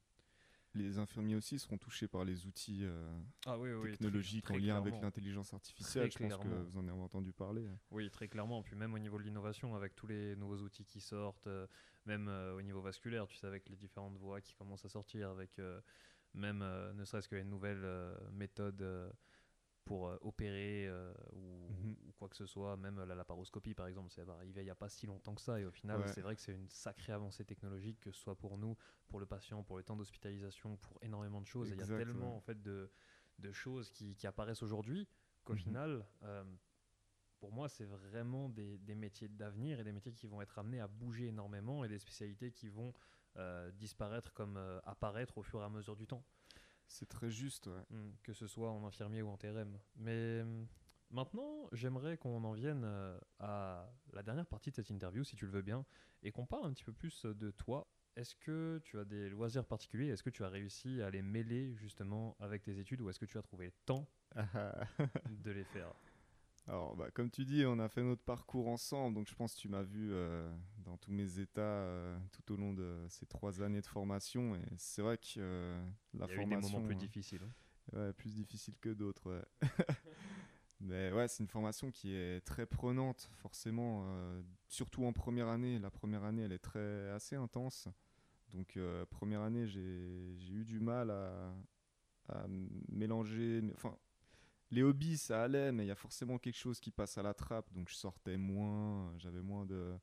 les 0.76 1.00
infirmiers 1.00 1.36
aussi 1.36 1.60
seront 1.60 1.78
touchés 1.78 2.08
par 2.08 2.24
les 2.24 2.46
outils 2.46 2.84
euh, 2.84 3.12
ah 3.46 3.58
technologiques 3.84 4.50
en 4.52 4.58
lien 4.58 4.78
avec 4.78 5.02
l'intelligence 5.02 5.54
artificielle. 5.54 6.12
je 6.12 6.18
pense 6.18 6.38
que 6.38 6.48
vous 6.48 6.78
en 6.78 6.88
avez 6.88 7.00
entendu 7.00 7.34
parler. 7.34 7.68
Oui, 7.92 8.10
très 8.10 8.28
clairement. 8.28 8.62
Puis 8.62 8.76
même 8.76 8.94
au 8.94 9.00
niveau 9.00 9.18
de 9.18 9.24
l'innovation, 9.24 9.76
avec 9.76 9.96
tous 9.96 10.08
les 10.08 10.36
nouveaux 10.36 10.58
outils 10.58 10.86
qui 10.86 11.02
sortent, 11.02 11.48
euh, 11.48 11.68
même 12.06 12.28
euh, 12.28 12.56
au 12.56 12.62
niveau 12.62 12.82
vasculaire, 12.82 13.28
tu 13.28 13.36
sais, 13.36 13.48
avec 13.48 13.70
les 13.70 13.76
différentes 13.76 14.18
voies 14.18 14.42
qui 14.42 14.54
commencent 14.56 14.86
à 14.86 14.90
sortir, 14.90 15.30
avec 15.30 15.60
même 16.34 16.64
ne 16.94 17.06
serait-ce 17.06 17.28
qu'une 17.28 17.50
nouvelle 17.50 17.86
méthode 18.32 19.14
pour 19.86 20.08
euh, 20.08 20.18
opérer 20.22 20.88
euh, 20.88 21.14
mhm. 21.34 21.96
ou, 22.08 22.12
quoi 22.18 22.30
que 22.30 22.36
ce 22.36 22.46
soit, 22.46 22.78
même 22.78 23.04
la 23.04 23.16
laparoscopie 23.16 23.74
par 23.74 23.88
exemple, 23.88 24.12
c'est 24.12 24.28
arrivé 24.28 24.62
il 24.62 24.66
n'y 24.66 24.70
a 24.70 24.76
pas 24.76 24.90
si 24.90 25.08
longtemps 25.08 25.34
que 25.34 25.42
ça 25.42 25.60
et 25.60 25.66
au 25.66 25.72
final 25.72 26.04
c'est 26.08 26.22
vrai 26.22 26.36
que 26.36 26.42
c'est 26.42 26.54
une 26.54 26.70
sacrée 26.70 27.14
avancée 27.14 27.46
technologique 27.46 28.00
que 28.00 28.12
ce 28.12 28.20
soit 28.20 28.36
pour 28.36 28.58
nous, 28.58 28.78
pour 29.08 29.20
le 29.20 29.26
patient, 29.26 29.64
pour 29.64 29.78
le 29.78 29.84
temps 29.84 29.96
d'hospitalisation, 29.96 30.78
pour 30.78 30.98
énormément 31.02 31.42
de 31.42 31.48
choses. 31.48 31.70
il 31.70 31.78
y 31.78 31.82
a 31.82 31.86
tellement 31.98 32.36
en 32.36 32.42
fait 32.42 32.62
de, 32.62 32.92
de 33.40 33.52
choses 33.52 33.90
qui, 33.90 34.16
qui 34.16 34.28
apparaissent 34.28 34.64
aujourd'hui 34.64 35.08
qu'au 35.44 35.54
mhm. 35.54 35.60
final, 35.60 36.06
euh, 36.24 36.44
pour 37.42 37.52
moi 37.52 37.68
c'est 37.68 37.84
vraiment 37.84 38.48
des, 38.48 38.78
des 38.78 38.96
métiers 38.96 39.28
d'avenir 39.28 39.82
et 39.82 39.84
des 39.84 39.92
métiers 39.92 40.14
qui 40.14 40.28
vont 40.28 40.42
être 40.42 40.58
amenés 40.58 40.80
à 40.80 40.88
bouger 40.88 41.28
énormément 41.28 41.84
et 41.84 41.90
des 41.90 42.00
spécialités 42.00 42.52
qui 42.52 42.70
vont 42.70 42.94
disparaître 43.76 44.34
comme 44.34 44.58
apparaître 44.84 45.38
au 45.38 45.44
fur 45.44 45.62
et 45.62 45.64
à 45.64 45.70
mesure 45.70 45.96
du 45.96 46.06
temps. 46.06 46.24
C'est 46.92 47.08
très 47.08 47.30
juste, 47.30 47.70
hmm, 47.90 48.12
que 48.22 48.34
ce 48.34 48.48
soit 48.48 48.70
en 48.70 48.86
infirmier 48.86 49.22
ou 49.22 49.30
en 49.30 49.38
TRM. 49.38 49.80
Mais 49.96 50.44
hmm, 50.44 50.68
maintenant, 51.10 51.70
j'aimerais 51.72 52.18
qu'on 52.18 52.44
en 52.44 52.52
vienne 52.52 52.84
euh, 52.84 53.18
à 53.40 53.90
la 54.12 54.24
dernière 54.24 54.46
partie 54.46 54.72
de 54.72 54.76
cette 54.76 54.90
interview, 54.90 55.24
si 55.24 55.38
tu 55.38 55.46
le 55.46 55.52
veux 55.52 55.62
bien, 55.62 55.86
et 56.22 56.34
qu'on 56.34 56.46
parle 56.46 56.66
un 56.66 56.74
petit 56.74 56.84
peu 56.84 56.92
plus 56.92 57.26
de 57.26 57.50
toi. 57.52 57.88
Est-ce 58.18 58.36
que 58.36 58.82
tu 58.84 59.00
as 59.00 59.06
des 59.06 59.30
loisirs 59.30 59.66
particuliers? 59.66 60.10
Est-ce 60.10 60.22
que 60.22 60.30
tu 60.30 60.44
as 60.44 60.50
réussi 60.50 61.02
à 61.02 61.10
les 61.10 61.22
mêler 61.22 61.74
justement 61.76 62.36
avec 62.42 62.62
tes 62.62 62.78
études 62.78 63.00
ou 63.00 63.10
est-ce 63.10 63.20
que 63.20 63.26
tu 63.26 63.38
as 63.38 63.42
trouvé 63.42 63.68
le 63.68 63.74
temps 63.86 64.06
de 65.30 65.52
les 65.52 65.64
faire? 65.64 65.94
Alors, 66.72 66.96
bah, 66.96 67.12
comme 67.14 67.30
tu 67.30 67.44
dis, 67.44 67.66
on 67.66 67.80
a 67.80 67.90
fait 67.90 68.02
notre 68.02 68.24
parcours 68.24 68.70
ensemble, 68.70 69.14
donc 69.14 69.28
je 69.28 69.36
pense 69.36 69.54
que 69.54 69.60
tu 69.60 69.68
m'as 69.68 69.82
vu 69.82 70.14
euh, 70.14 70.50
dans 70.86 70.96
tous 70.96 71.12
mes 71.12 71.40
états 71.40 71.60
euh, 71.60 72.18
tout 72.32 72.54
au 72.54 72.56
long 72.56 72.72
de 72.74 72.96
ces 73.10 73.26
trois 73.26 73.62
années 73.62 73.82
de 73.82 73.86
formation. 73.86 74.56
Et 74.56 74.64
c'est 74.78 75.02
vrai 75.02 75.18
que 75.18 75.34
euh, 75.40 75.86
la 76.14 76.28
Il 76.28 76.32
y 76.32 76.36
formation. 76.36 76.56
A 76.56 76.60
eu 76.60 76.62
des 76.62 76.72
moments 76.72 76.86
plus 76.88 76.96
difficiles. 76.96 77.42
Hein. 77.44 77.98
Ouais, 77.98 78.14
plus 78.14 78.34
difficiles 78.34 78.78
que 78.80 78.88
d'autres. 78.88 79.46
Mais 80.80 81.12
ouais, 81.12 81.28
c'est 81.28 81.44
une 81.44 81.50
formation 81.50 81.92
qui 81.92 82.16
est 82.16 82.40
très 82.46 82.66
prenante, 82.66 83.30
forcément, 83.34 84.08
surtout 84.70 85.04
en 85.04 85.12
première 85.12 85.50
année. 85.50 85.78
La 85.78 85.92
première 85.92 86.24
année, 86.24 86.44
elle 86.44 86.54
est 86.54 86.58
très 86.58 87.10
assez 87.10 87.36
intense. 87.36 87.90
Donc, 88.54 88.80
première 89.10 89.42
année, 89.42 89.68
j'ai 89.68 90.54
eu 90.54 90.64
du 90.64 90.80
mal 90.80 91.12
à, 91.12 91.54
à 92.30 92.46
mélanger. 92.88 93.62
Enfin, 93.76 93.96
les 94.72 94.84
hobbies, 94.84 95.18
ça 95.18 95.44
allait, 95.44 95.72
mais 95.72 95.84
il 95.84 95.88
y 95.88 95.92
a 95.92 95.96
forcément 95.96 96.38
quelque 96.38 96.58
chose 96.58 96.80
qui 96.80 96.92
passe 96.92 97.18
à 97.18 97.22
la 97.22 97.34
trappe. 97.34 97.72
Donc 97.74 97.90
je 97.90 97.96
sortais 97.96 98.38
moins, 98.38 99.14
j'avais 99.18 99.42
moins 99.42 99.66
de, 99.66 99.98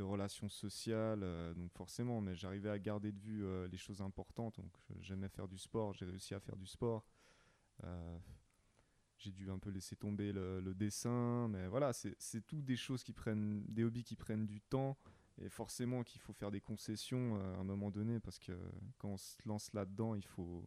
relations 0.00 0.48
sociales. 0.48 1.20
Euh, 1.22 1.54
donc 1.54 1.72
forcément, 1.74 2.20
mais 2.20 2.34
j'arrivais 2.34 2.70
à 2.70 2.78
garder 2.78 3.12
de 3.12 3.20
vue 3.20 3.44
euh, 3.44 3.68
les 3.68 3.76
choses 3.76 4.00
importantes. 4.00 4.56
Donc 4.56 4.72
j'aimais 5.00 5.28
faire 5.28 5.46
du 5.46 5.58
sport, 5.58 5.92
j'ai 5.92 6.06
réussi 6.06 6.34
à 6.34 6.40
faire 6.40 6.56
du 6.56 6.66
sport. 6.66 7.04
Euh, 7.84 8.18
j'ai 9.18 9.30
dû 9.30 9.50
un 9.50 9.58
peu 9.58 9.70
laisser 9.70 9.96
tomber 9.96 10.32
le, 10.32 10.74
dessin, 10.74 11.48
mais 11.48 11.66
voilà, 11.66 11.92
c'est 11.92 12.46
tout 12.46 12.62
des 12.62 12.76
choses 12.76 13.02
qui 13.02 13.12
prennent, 13.12 13.64
des 13.66 13.84
hobbies 13.84 14.04
qui 14.04 14.16
prennent 14.16 14.46
du 14.46 14.60
temps. 14.60 14.96
Et 15.40 15.48
forcément 15.48 16.02
qu'il 16.02 16.20
faut 16.20 16.32
faire 16.32 16.50
des 16.50 16.60
concessions 16.60 17.36
à 17.36 17.60
un 17.60 17.64
moment 17.64 17.90
donné, 17.90 18.20
parce 18.20 18.38
que 18.38 18.52
quand 18.96 19.08
on 19.08 19.16
se 19.16 19.36
lance 19.44 19.72
là-dedans, 19.72 20.14
il 20.14 20.24
faut, 20.24 20.64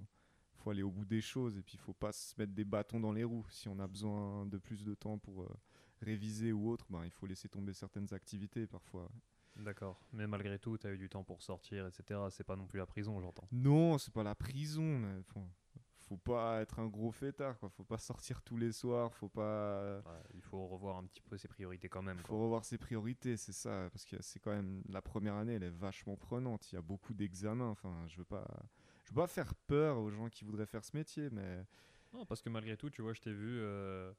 faut 0.62 0.70
aller 0.70 0.84
au 0.84 0.92
bout 0.92 1.06
des 1.06 1.22
choses 1.22 1.58
et 1.58 1.62
puis 1.62 1.76
il 1.76 1.80
faut 1.80 1.94
pas 1.94 2.12
se 2.12 2.34
mettre 2.38 2.54
des 2.54 2.66
bâtons 2.66 3.00
dans 3.00 3.12
les 3.12 3.24
roues. 3.24 3.46
Si 3.50 3.68
on 3.68 3.80
a 3.80 3.88
besoin 3.88 4.46
de 4.46 4.58
plus 4.58 4.84
de 4.84 4.94
temps 4.94 5.18
pour 5.18 5.44
euh, 5.44 5.50
réviser 6.02 6.52
ou 6.52 6.70
autre, 6.70 6.86
ben, 6.90 7.04
il 7.04 7.12
faut 7.12 7.26
laisser 7.26 7.50
tomber 7.50 7.74
certaines 7.74 8.14
activités 8.14 8.68
parfois. 8.68 9.10
D'accord. 9.58 10.00
Mais 10.14 10.28
malgré 10.28 10.60
tout, 10.60 10.78
tu 10.78 10.88
as 10.88 10.92
eu 10.92 10.98
du 10.98 11.10
temps 11.10 11.24
pour 11.24 11.42
sortir, 11.42 11.86
etc. 11.88 12.20
C'est 12.30 12.44
pas 12.44 12.56
non 12.56 12.68
plus 12.68 12.78
la 12.78 12.86
prison, 12.86 13.20
j'entends. 13.20 13.48
Non, 13.52 13.98
c'est 13.98 14.14
pas 14.14 14.24
la 14.24 14.36
prison, 14.36 15.00
mais 15.00 15.22
faut, 15.24 15.44
faut 16.08 16.18
pas 16.18 16.62
être 16.62 16.80
un 16.80 16.88
gros 16.88 17.12
fêtard, 17.12 17.60
quoi. 17.60 17.70
Faut 17.70 17.84
pas 17.84 17.98
sortir 17.98 18.42
tous 18.42 18.58
les 18.58 18.72
soirs, 18.72 19.14
faut 19.14 19.30
pas. 19.30 20.02
il 20.34 20.42
faut 20.42 20.68
revoir 20.68 20.98
un 20.98 21.06
petit 21.06 21.22
peu 21.22 21.38
ses 21.38 21.48
priorités 21.48 21.90
quand 21.90 22.02
même. 22.02 22.18
Il 22.20 22.28
faut 22.28 22.42
revoir 22.42 22.64
ses 22.64 22.78
priorités, 22.78 23.36
c'est 23.36 23.52
ça, 23.52 23.90
parce 23.92 24.06
que 24.06 24.16
c'est 24.22 24.40
quand 24.40 24.52
même 24.52 24.84
la 24.88 25.02
première 25.02 25.36
année, 25.36 25.56
elle 25.56 25.64
est 25.64 25.70
vachement 25.70 26.16
prenante. 26.16 26.72
Il 26.72 26.76
y 26.76 26.78
a 26.78 26.82
beaucoup 26.82 27.14
d'examens. 27.14 27.70
Enfin, 27.70 28.06
je 28.08 28.18
veux 28.18 28.26
pas 28.26 28.48
je 29.12 29.16
veux 29.16 29.22
pas 29.22 29.28
faire 29.28 29.54
peur 29.68 29.98
aux 29.98 30.10
gens 30.10 30.30
qui 30.30 30.46
voudraient 30.46 30.66
faire 30.66 30.86
ce 30.86 30.96
métier, 30.96 31.30
mais. 31.32 31.66
Non, 32.14 32.26
parce 32.26 32.42
que 32.42 32.50
malgré 32.50 32.78
tout, 32.78 32.90
tu 32.90 33.02
vois, 33.02 33.14
je 33.14 33.22
t'ai 33.22 33.32
vu 33.32 33.60
euh, 33.60 34.12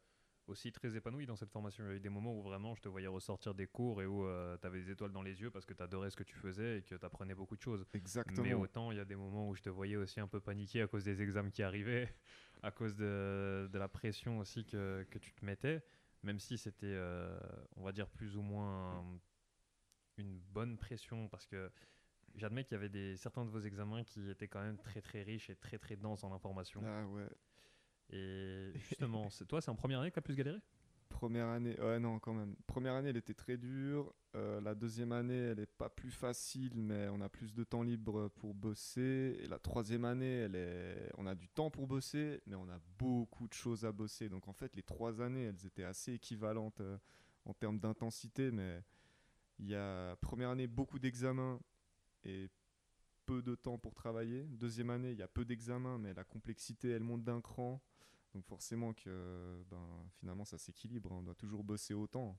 aussi 0.47 0.71
très 0.73 0.97
épanoui 0.97 1.27
dans 1.27 1.37
cette 1.37 1.51
formation. 1.51 1.85
Il 1.85 1.89
y 1.89 1.93
a 1.93 1.97
eu 1.97 2.01
des 2.01 2.09
moments 2.09 2.35
où 2.39 2.43
vraiment 2.43 2.75
je 2.75 2.83
te 2.83 2.89
voyais 2.89 3.07
ressortir 3.07 3.55
des 3.55 3.67
cours 3.67 4.03
et 4.03 4.07
où 4.07 4.27
euh, 4.27 4.57
tu 4.59 4.67
avais 4.67 4.83
des 4.83 4.91
étoiles 4.91 5.13
dans 5.13 5.23
les 5.23 5.41
yeux 5.41 5.51
parce 5.51 5.65
que 5.65 5.75
tu 5.75 5.83
adorais 5.83 6.11
ce 6.11 6.17
que 6.17 6.23
tu 6.23 6.37
faisais 6.37 6.79
et 6.79 6.83
que 6.83 6.95
tu 6.95 7.05
apprenais 7.05 7.35
beaucoup 7.35 7.57
de 7.57 7.63
choses. 7.63 7.85
Exactement. 7.95 8.43
Mais 8.47 8.55
autant, 8.55 8.93
il 8.93 8.99
y 8.99 9.01
a 9.01 9.05
des 9.05 9.17
moments 9.17 9.49
où 9.49 9.55
je 9.55 9.63
te 9.63 9.71
voyais 9.71 9.97
aussi 9.97 10.21
un 10.21 10.29
peu 10.29 10.41
paniquer 10.41 10.83
à 10.83 10.87
cause 10.87 11.05
des 11.05 11.21
examens 11.23 11.51
qui 11.51 11.63
arrivaient, 11.63 12.15
à 12.63 12.71
cause 12.71 12.95
de, 12.95 13.69
de 13.71 13.79
la 13.79 13.89
pression 13.89 14.39
aussi 14.39 14.65
que, 14.65 15.07
que, 15.11 15.19
tu 15.19 15.33
te 15.33 15.45
mettais, 15.45 15.83
même 16.23 16.39
si 16.39 16.59
c'était, 16.59 16.87
euh, 16.87 17.39
on 17.77 17.83
va 17.83 17.93
dire, 17.93 18.09
plus 18.09 18.37
ou 18.37 18.43
moins 18.43 19.05
une 20.19 20.39
bonne 20.39 20.77
pression 20.77 21.29
parce 21.29 21.47
que 21.47 21.71
J'admets 22.37 22.65
qu'il 22.65 22.75
y 22.75 22.79
avait 22.79 22.89
des, 22.89 23.17
certains 23.17 23.45
de 23.45 23.51
vos 23.51 23.61
examens 23.61 24.05
qui 24.05 24.31
étaient 24.31 24.49
quand 24.49 24.63
même 24.63 24.79
très 24.79 25.01
très 25.01 25.23
riches 25.23 25.51
et 25.51 25.57
très 25.57 25.79
très 25.79 25.97
denses 25.97 26.25
en 26.25 26.33
information. 26.33 26.81
Ah 26.85 27.07
ouais. 27.07 27.29
Et 28.11 28.73
justement, 28.75 29.29
toi, 29.49 29.61
c'est 29.61 29.71
en 29.71 29.77
première 29.77 30.01
année 30.01 30.11
que 30.11 30.15
tu 30.15 30.19
as 30.19 30.23
plus 30.23 30.37
galéré? 30.37 30.59
Première 31.09 31.49
année, 31.49 31.79
ouais, 31.79 31.99
non, 32.01 32.19
quand 32.19 32.33
même. 32.33 32.57
Première 32.67 32.95
année, 32.95 33.11
elle 33.11 33.19
était 33.19 33.35
très 33.35 33.59
dure. 33.59 34.15
Euh, 34.35 34.63
la 34.63 34.75
deuxième 34.75 35.13
année, 35.13 35.37
elle 35.37 35.61
est 35.61 35.67
pas 35.67 35.91
plus 35.91 36.11
facile, 36.11 36.73
mais 36.75 37.09
on 37.11 37.21
a 37.21 37.29
plus 37.29 37.53
de 37.53 37.65
temps 37.65 37.83
libre 37.83 38.29
pour 38.29 38.55
bosser. 38.55 39.39
Et 39.41 39.47
la 39.47 39.59
troisième 39.59 40.07
année, 40.07 40.39
elle 40.39 40.57
est... 40.57 41.11
on 41.19 41.27
a 41.27 41.35
du 41.35 41.49
temps 41.49 41.71
pour 41.71 41.87
bosser, 41.87 42.41
mais 42.47 42.57
on 42.57 42.69
a 42.71 42.81
beaucoup 42.99 43.47
de 43.47 43.53
choses 43.53 43.85
à 43.85 43.93
bosser. 43.93 44.31
Donc 44.31 44.49
en 44.49 44.55
fait, 44.55 44.75
les 44.75 44.83
trois 44.83 45.21
années, 45.21 45.45
elles 45.45 45.67
étaient 45.67 45.85
assez 45.85 46.15
équivalentes 46.15 46.81
euh, 46.81 46.97
en 47.45 47.53
termes 47.53 47.79
d'intensité, 47.79 48.51
mais 48.51 48.83
il 49.59 49.69
y 49.69 49.75
a 49.75 50.17
première 50.17 50.49
année, 50.49 50.67
beaucoup 50.67 50.99
d'examens 50.99 51.61
et 52.25 52.49
peu 53.27 53.43
de 53.43 53.55
temps 53.55 53.79
pour 53.79 53.95
travailler. 53.95 54.45
Deuxième 54.45 54.91
année, 54.91 55.13
il 55.13 55.19
y 55.19 55.23
a 55.23 55.29
peu 55.29 55.45
d'examens, 55.45 55.99
mais 55.99 56.13
la 56.15 56.25
complexité, 56.25 56.91
elle 56.91 57.03
monte 57.05 57.25
d'un 57.25 57.41
cran. 57.41 57.81
Donc 58.35 58.45
forcément 58.47 58.95
que 58.95 59.63
ben, 59.71 59.87
finalement 60.19 60.45
ça 60.47 60.57
s'équilibre, 60.57 61.13
on 61.13 61.23
doit 61.23 61.35
toujours 61.35 61.63
bosser 61.65 61.93
autant. 61.95 62.39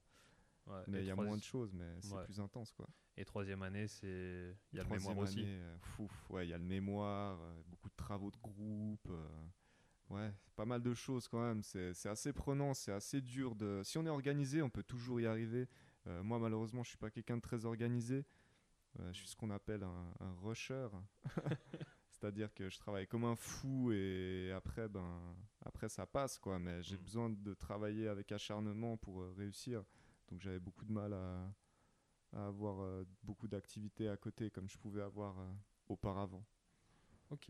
Ouais, 0.65 0.81
mais 0.87 1.01
il 1.01 1.05
y 1.05 1.11
a 1.11 1.15
moins 1.15 1.37
de 1.37 1.43
choses, 1.43 1.73
mais 1.73 1.99
c'est 2.01 2.13
Ouais. 2.13 2.23
plus 2.25 2.39
intense 2.39 2.71
quoi. 2.71 2.87
Et 3.15 3.25
troisième 3.25 3.61
année, 3.61 3.87
c'est. 3.87 4.55
Il 4.71 4.77
y 4.77 4.79
a 4.79 4.83
le 4.83 4.89
mémoire 4.89 5.17
aussi. 5.19 5.41
année, 5.41 5.59
euh, 5.59 5.77
fouf, 5.79 6.29
ouais, 6.31 6.47
il 6.47 6.49
y 6.49 6.53
a 6.53 6.57
le 6.57 6.63
mémoire, 6.63 7.39
euh, 7.41 7.61
beaucoup 7.67 7.89
de 7.89 7.95
travaux 7.95 8.31
de 8.31 8.37
groupe. 8.37 9.07
euh, 9.09 9.27
ouais, 10.09 10.33
pas 10.55 10.65
mal 10.65 10.81
de 10.81 10.93
choses 10.95 11.27
quand 11.27 11.41
même. 11.41 11.61
C'est 11.61 12.09
assez 12.09 12.33
prenant, 12.33 12.73
c'est 12.73 12.91
assez 12.93 13.21
dur. 13.21 13.53
De... 13.55 13.81
Si 13.83 13.97
on 13.99 14.05
est 14.05 14.09
organisé, 14.09 14.61
on 14.63 14.69
peut 14.69 14.83
toujours 14.83 15.19
y 15.21 15.27
arriver. 15.27 15.67
Moi, 16.05 16.37
malheureusement, 16.39 16.83
je 16.83 16.89
suis 16.89 16.97
pas 16.97 17.09
quelqu'un 17.11 17.37
de 17.37 17.41
très 17.41 17.65
organisé. 17.65 18.25
Euh, 18.99 19.11
je 19.11 19.17
suis 19.19 19.27
ce 19.27 19.35
qu'on 19.35 19.49
appelle 19.49 19.83
un, 19.83 20.13
un 20.19 20.33
rusher. 20.43 20.87
C'est-à-dire 22.11 22.53
que 22.53 22.69
je 22.69 22.77
travaille 22.77 23.07
comme 23.07 23.25
un 23.25 23.35
fou 23.35 23.91
et 23.91 24.51
après, 24.55 24.87
ben, 24.87 25.35
après 25.65 25.89
ça 25.89 26.05
passe 26.05 26.37
quoi. 26.39 26.59
Mais 26.59 26.81
j'ai 26.83 26.95
Mm. 26.97 27.01
besoin 27.03 27.29
de 27.29 27.53
travailler 27.53 28.07
avec 28.07 28.31
acharnement 28.31 28.97
pour 28.97 29.21
euh, 29.21 29.33
réussir. 29.37 29.83
Donc 30.29 30.41
j'avais 30.41 30.59
beaucoup 30.59 30.85
de 30.85 30.91
mal 30.91 31.13
à, 31.13 31.53
à 32.33 32.47
avoir 32.47 32.81
euh, 32.81 33.03
beaucoup 33.23 33.47
d'activités 33.47 34.07
à 34.07 34.15
côté 34.17 34.49
comme 34.51 34.69
je 34.69 34.77
pouvais 34.77 35.01
avoir 35.01 35.37
euh, 35.39 35.51
auparavant. 35.89 36.45
Ok. 37.31 37.49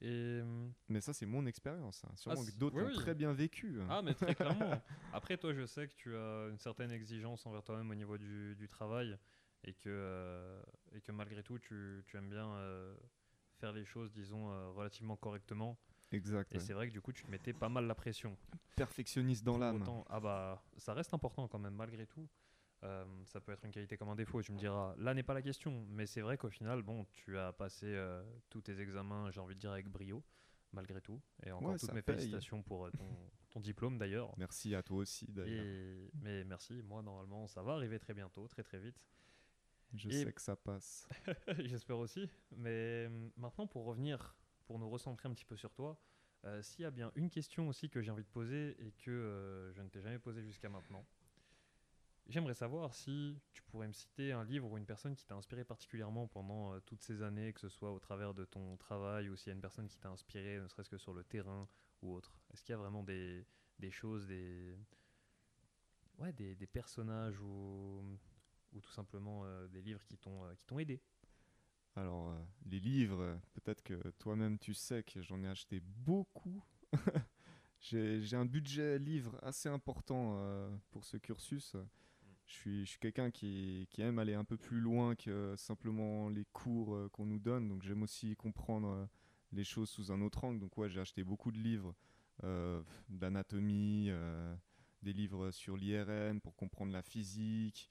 Et. 0.00 0.40
hum, 0.42 0.72
Mais 0.88 1.00
ça, 1.00 1.12
c'est 1.14 1.24
mon 1.24 1.46
expérience. 1.46 2.04
hein. 2.04 2.10
Sûrement 2.16 2.42
c'est- 2.42 2.52
que 2.52 2.58
d'autres 2.58 2.82
oui, 2.82 2.94
très 2.94 3.14
bien 3.14 3.32
vécu. 3.32 3.80
hein. 3.80 3.86
Ah, 3.88 4.02
mais 4.02 4.12
très 4.12 4.34
clairement. 4.34 4.82
Après, 5.12 5.38
toi, 5.38 5.54
je 5.54 5.64
sais 5.66 5.86
que 5.88 5.94
tu 5.94 6.14
as 6.16 6.48
une 6.50 6.58
certaine 6.58 6.90
exigence 6.90 7.46
envers 7.46 7.62
toi-même 7.62 7.90
au 7.90 7.94
niveau 7.94 8.18
du, 8.18 8.54
du 8.56 8.66
travail 8.68 9.16
et 9.64 9.74
que, 9.74 9.88
euh, 9.88 10.62
et 10.92 11.00
que 11.00 11.12
malgré 11.12 11.42
tout, 11.42 11.58
tu, 11.58 12.04
tu 12.06 12.16
aimes 12.16 12.28
bien 12.30 12.48
euh, 12.54 12.94
faire 13.58 13.72
les 13.72 13.84
choses, 13.84 14.12
disons, 14.12 14.50
euh, 14.50 14.70
relativement 14.70 15.16
correctement. 15.16 15.78
Exact. 16.12 16.52
Et 16.52 16.58
ouais. 16.58 16.60
c'est 16.64 16.74
vrai 16.74 16.86
que 16.88 16.92
du 16.92 17.00
coup, 17.00 17.12
tu 17.12 17.24
te 17.24 17.30
mettais 17.30 17.52
pas 17.52 17.68
mal 17.68 17.86
la 17.86 17.94
pression. 17.94 18.36
Perfectionniste 18.76 19.44
dans 19.44 19.58
l'âme. 19.58 19.82
ah 20.08 20.20
bah, 20.20 20.62
ça 20.76 20.94
reste 20.94 21.12
important 21.14 21.48
quand 21.48 21.58
même, 21.58 21.74
malgré 21.74 22.06
tout. 22.06 22.28
Euh, 22.82 23.04
ça 23.24 23.40
peut 23.40 23.52
être 23.52 23.64
une 23.64 23.70
qualité 23.70 23.96
comme 23.96 24.10
un 24.10 24.14
défaut, 24.14 24.42
tu 24.42 24.52
me 24.52 24.58
diras. 24.58 24.94
Là 24.98 25.14
n'est 25.14 25.22
pas 25.22 25.32
la 25.32 25.40
question, 25.42 25.86
mais 25.88 26.06
c'est 26.06 26.20
vrai 26.20 26.36
qu'au 26.36 26.50
final, 26.50 26.82
bon, 26.82 27.06
tu 27.12 27.38
as 27.38 27.52
passé 27.52 27.86
euh, 27.86 28.22
tous 28.50 28.60
tes 28.60 28.78
examens, 28.78 29.30
j'ai 29.30 29.40
envie 29.40 29.54
de 29.54 29.60
dire, 29.60 29.72
avec 29.72 29.88
brio, 29.88 30.22
malgré 30.72 31.00
tout. 31.00 31.20
Et 31.46 31.50
encore 31.50 31.70
Ouais, 31.70 31.78
toutes 31.78 31.94
mes 31.94 32.02
paye. 32.02 32.16
félicitations 32.16 32.62
pour 32.62 32.86
euh, 32.86 32.90
ton, 32.90 33.08
ton 33.48 33.60
diplôme 33.60 33.96
d'ailleurs. 33.96 34.34
Merci 34.36 34.74
à 34.74 34.82
toi 34.82 34.98
aussi 34.98 35.26
d'ailleurs. 35.32 35.64
Et- 35.64 36.10
mais 36.20 36.44
merci, 36.44 36.82
moi 36.82 37.00
normalement 37.00 37.46
ça 37.46 37.62
va 37.62 37.72
arriver 37.72 37.98
très 37.98 38.12
bientôt, 38.12 38.46
très 38.48 38.62
très 38.62 38.78
vite. 38.78 39.00
Je 39.94 40.08
et- 40.08 40.24
sais 40.24 40.32
que 40.32 40.40
ça 40.42 40.56
passe. 40.56 41.08
J'espère 41.58 41.98
aussi. 41.98 42.28
Mais 42.56 43.06
hum, 43.06 43.30
maintenant 43.36 43.66
pour 43.66 43.84
revenir, 43.84 44.36
pour 44.66 44.78
nous 44.78 44.88
recentrer 44.90 45.28
un 45.28 45.32
petit 45.32 45.44
peu 45.44 45.56
sur 45.56 45.72
toi, 45.72 45.98
euh, 46.44 46.62
s'il 46.62 46.82
y 46.82 46.84
a 46.84 46.90
bien 46.90 47.10
une 47.14 47.30
question 47.30 47.68
aussi 47.68 47.88
que 47.88 48.02
j'ai 48.02 48.10
envie 48.10 48.24
de 48.24 48.28
poser 48.28 48.76
et 48.84 48.92
que 48.92 49.10
euh, 49.10 49.72
je 49.72 49.82
ne 49.82 49.88
t'ai 49.88 50.00
jamais 50.00 50.18
posée 50.18 50.42
jusqu'à 50.42 50.68
maintenant, 50.68 51.06
j'aimerais 52.26 52.54
savoir 52.54 52.94
si 52.94 53.40
tu 53.52 53.62
pourrais 53.62 53.86
me 53.88 53.92
citer 53.92 54.32
un 54.32 54.44
livre 54.44 54.70
ou 54.70 54.76
une 54.76 54.84
personne 54.86 55.14
qui 55.14 55.24
t'a 55.24 55.34
inspiré 55.36 55.64
particulièrement 55.64 56.26
pendant 56.26 56.74
euh, 56.74 56.80
toutes 56.80 57.02
ces 57.02 57.22
années, 57.22 57.52
que 57.52 57.60
ce 57.60 57.68
soit 57.68 57.92
au 57.92 57.98
travers 57.98 58.34
de 58.34 58.44
ton 58.44 58.76
travail 58.76 59.28
ou 59.28 59.36
s'il 59.36 59.48
y 59.48 59.50
a 59.52 59.54
une 59.54 59.60
personne 59.60 59.88
qui 59.88 59.98
t'a 59.98 60.10
inspiré, 60.10 60.58
ne 60.60 60.68
serait-ce 60.68 60.90
que 60.90 60.98
sur 60.98 61.14
le 61.14 61.24
terrain 61.24 61.68
ou 62.02 62.12
autre. 62.14 62.36
Est-ce 62.52 62.62
qu'il 62.62 62.72
y 62.72 62.74
a 62.74 62.78
vraiment 62.78 63.02
des, 63.04 63.46
des 63.78 63.90
choses, 63.90 64.26
des, 64.26 64.76
ouais, 66.18 66.32
des, 66.32 66.54
des 66.54 66.66
personnages 66.66 67.40
ou, 67.40 68.02
ou 68.74 68.80
tout 68.80 68.92
simplement 68.92 69.42
euh, 69.44 69.66
des 69.68 69.80
livres 69.80 70.04
qui 70.04 70.18
t'ont 70.18 70.44
euh, 70.44 70.78
aidé? 70.78 71.00
Alors, 71.96 72.30
euh, 72.30 72.38
les 72.66 72.80
livres, 72.80 73.38
peut-être 73.54 73.82
que 73.82 73.94
toi-même 74.18 74.58
tu 74.58 74.74
sais 74.74 75.02
que 75.02 75.22
j'en 75.22 75.42
ai 75.42 75.48
acheté 75.48 75.80
beaucoup. 75.80 76.62
J'ai 77.80 78.34
un 78.34 78.46
budget 78.46 78.98
livre 78.98 79.38
assez 79.42 79.68
important 79.68 80.38
pour 80.90 81.04
ce 81.04 81.18
cursus. 81.18 81.76
Je 82.46 82.52
suis, 82.54 82.86
je 82.86 82.90
suis 82.92 82.98
quelqu'un 82.98 83.30
qui, 83.30 83.86
qui 83.90 84.00
aime 84.00 84.18
aller 84.18 84.32
un 84.32 84.44
peu 84.44 84.56
plus 84.56 84.80
loin 84.80 85.14
que 85.14 85.54
simplement 85.58 86.30
les 86.30 86.46
cours 86.46 87.10
qu'on 87.12 87.26
nous 87.26 87.38
donne. 87.38 87.68
Donc 87.68 87.82
j'aime 87.82 88.02
aussi 88.02 88.36
comprendre 88.36 89.06
les 89.52 89.64
choses 89.64 89.90
sous 89.90 90.10
un 90.10 90.22
autre 90.22 90.44
angle. 90.44 90.60
Donc 90.60 90.78
ouais, 90.78 90.88
j'ai 90.88 91.00
acheté 91.00 91.24
beaucoup 91.24 91.52
de 91.52 91.58
livres 91.58 91.94
d'anatomie, 93.10 94.10
des 95.02 95.12
livres 95.12 95.50
sur 95.50 95.76
l'IRM 95.76 96.40
pour 96.40 96.56
comprendre 96.56 96.90
la 96.90 97.02
physique. 97.02 97.90